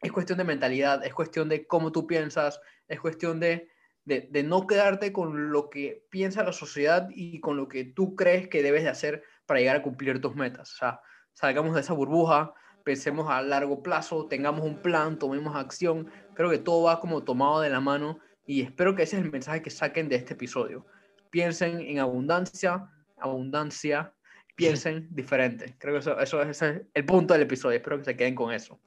es 0.01 0.13
cuestión 0.13 0.39
de 0.39 0.45
mentalidad, 0.45 1.05
es 1.05 1.15
cuestión 1.15 1.49
de 1.49 1.67
cómo 1.67 1.93
tú 1.93 2.07
piensas, 2.07 2.61
es 2.89 3.01
cuestión 3.01 3.41
de, 3.41 3.69
de, 4.05 4.29
de, 4.31 4.43
no 4.43 4.67
quedarte 4.67 5.13
con 5.13 5.51
lo 5.51 5.71
que 5.71 6.07
piensa 6.11 6.45
la 6.45 6.53
sociedad 6.53 7.09
y 7.11 7.41
con 7.41 7.57
lo 7.57 7.69
que 7.69 7.85
tú 7.85 8.15
crees 8.15 8.49
que 8.49 8.63
debes 8.63 8.83
de 8.83 8.91
hacer 8.91 9.23
para 9.47 9.61
llegar 9.61 9.77
a 9.77 9.83
cumplir 9.83 10.21
tus 10.21 10.35
metas. 10.35 10.75
O 10.75 10.77
sea, 10.77 11.01
salgamos 11.33 11.75
de 11.75 11.81
esa 11.81 11.93
burbuja, 11.93 12.55
pensemos 12.87 13.29
a 13.29 13.43
largo 13.43 13.83
plazo, 13.83 14.27
tengamos 14.29 14.65
un 14.65 14.81
plan, 14.81 15.19
tomemos 15.19 15.57
acción. 15.57 16.09
Creo 16.35 16.51
que 16.51 16.59
todo 16.59 16.85
va 16.85 17.01
como 17.01 17.25
tomado 17.25 17.61
de 17.61 17.69
la 17.69 17.81
mano 17.81 18.21
y 18.47 18.63
espero 18.63 18.95
que 18.95 19.03
ese 19.03 19.17
es 19.17 19.25
el 19.25 19.33
mensaje 19.33 19.61
que 19.61 19.71
saquen 19.71 20.09
de 20.09 20.15
este 20.15 20.35
episodio. 20.35 20.87
Piensen 21.31 21.81
en 21.81 21.99
abundancia, 21.99 22.89
abundancia, 23.19 24.15
piensen 24.55 25.09
diferente. 25.11 25.75
Creo 25.79 25.95
que 25.95 25.99
eso, 25.99 26.21
eso 26.21 26.43
es 26.43 26.63
el 26.63 27.05
punto 27.05 27.35
del 27.35 27.43
episodio. 27.43 27.77
Espero 27.77 27.99
que 27.99 28.05
se 28.05 28.17
queden 28.17 28.37
con 28.37 28.53
eso. 28.53 28.81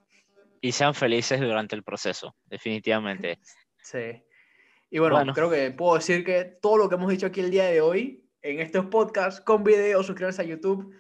Y 0.62 0.72
sean 0.72 0.94
felices 0.94 1.40
durante 1.40 1.76
el 1.76 1.84
proceso, 1.84 2.36
definitivamente. 2.46 3.40
Sí. 3.82 4.24
Y 4.90 5.00
bueno, 5.00 5.16
bueno, 5.16 5.34
creo 5.34 5.50
que 5.50 5.72
puedo 5.72 5.96
decir 5.96 6.24
que 6.26 6.46
todo 6.62 6.78
lo 6.78 6.90
que 6.90 6.96
hemos 6.96 7.10
dicho 7.10 7.28
aquí 7.28 7.42
el 7.42 7.52
día 7.52 7.66
de 7.66 7.82
hoy, 7.82 8.28
en 8.42 8.60
estos 8.60 8.88
podcasts, 8.88 9.42
con 9.42 9.64
videos, 9.64 10.06
suscríbanse 10.06 10.42
a 10.42 10.46
YouTube, 10.46 10.94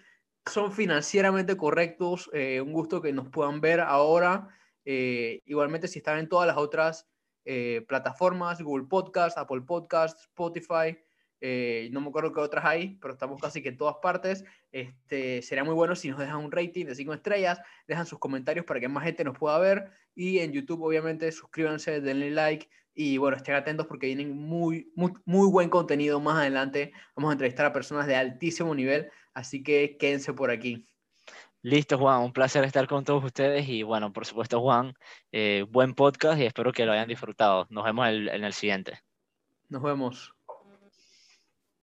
son 0.45 0.71
financieramente 0.71 1.57
correctos. 1.57 2.29
Eh, 2.33 2.61
un 2.61 2.73
gusto 2.73 3.01
que 3.01 3.13
nos 3.13 3.29
puedan 3.29 3.61
ver 3.61 3.79
ahora. 3.79 4.47
Eh, 4.85 5.41
igualmente, 5.45 5.87
si 5.87 5.99
están 5.99 6.19
en 6.19 6.29
todas 6.29 6.47
las 6.47 6.57
otras 6.57 7.07
eh, 7.45 7.85
plataformas, 7.87 8.61
Google 8.61 8.87
Podcast, 8.87 9.37
Apple 9.37 9.61
Podcast, 9.61 10.19
Spotify, 10.19 10.97
no 11.41 12.01
me 12.01 12.07
acuerdo 12.07 12.33
qué 12.33 12.39
otras 12.39 12.65
hay, 12.65 12.97
pero 13.01 13.13
estamos 13.13 13.39
casi 13.39 13.61
que 13.61 13.69
en 13.69 13.77
todas 13.77 13.95
partes. 14.01 14.43
Este, 14.71 15.41
sería 15.41 15.63
muy 15.63 15.73
bueno 15.73 15.95
si 15.95 16.09
nos 16.09 16.19
dejan 16.19 16.37
un 16.37 16.51
rating 16.51 16.85
de 16.85 16.95
5 16.95 17.13
estrellas, 17.13 17.61
dejan 17.87 18.05
sus 18.05 18.19
comentarios 18.19 18.65
para 18.65 18.79
que 18.79 18.87
más 18.87 19.03
gente 19.03 19.23
nos 19.23 19.37
pueda 19.37 19.57
ver. 19.59 19.91
Y 20.15 20.39
en 20.39 20.51
YouTube, 20.51 20.81
obviamente, 20.81 21.31
suscríbanse, 21.31 22.01
denle 22.01 22.31
like 22.31 22.69
y 22.93 23.17
bueno, 23.17 23.37
estén 23.37 23.55
atentos 23.55 23.87
porque 23.87 24.07
vienen 24.07 24.35
muy, 24.35 24.91
muy, 24.95 25.13
muy 25.25 25.49
buen 25.49 25.69
contenido 25.69 26.19
más 26.19 26.37
adelante. 26.37 26.91
Vamos 27.15 27.29
a 27.29 27.33
entrevistar 27.33 27.65
a 27.65 27.73
personas 27.73 28.07
de 28.07 28.15
altísimo 28.15 28.75
nivel 28.75 29.09
Así 29.33 29.63
que 29.63 29.97
quédense 29.97 30.33
por 30.33 30.51
aquí. 30.51 30.85
Listo, 31.61 31.97
Juan, 31.97 32.21
un 32.21 32.33
placer 32.33 32.63
estar 32.63 32.87
con 32.87 33.03
todos 33.03 33.23
ustedes 33.23 33.67
y 33.67 33.83
bueno, 33.83 34.13
por 34.13 34.25
supuesto, 34.25 34.61
Juan, 34.61 34.93
eh, 35.31 35.65
buen 35.69 35.93
podcast 35.93 36.39
y 36.39 36.45
espero 36.45 36.71
que 36.71 36.85
lo 36.85 36.91
hayan 36.93 37.07
disfrutado. 37.07 37.65
Nos 37.69 37.83
vemos 37.83 38.07
en 38.07 38.43
el 38.43 38.53
siguiente. 38.53 38.99
Nos 39.67 39.81
vemos. 39.81 40.33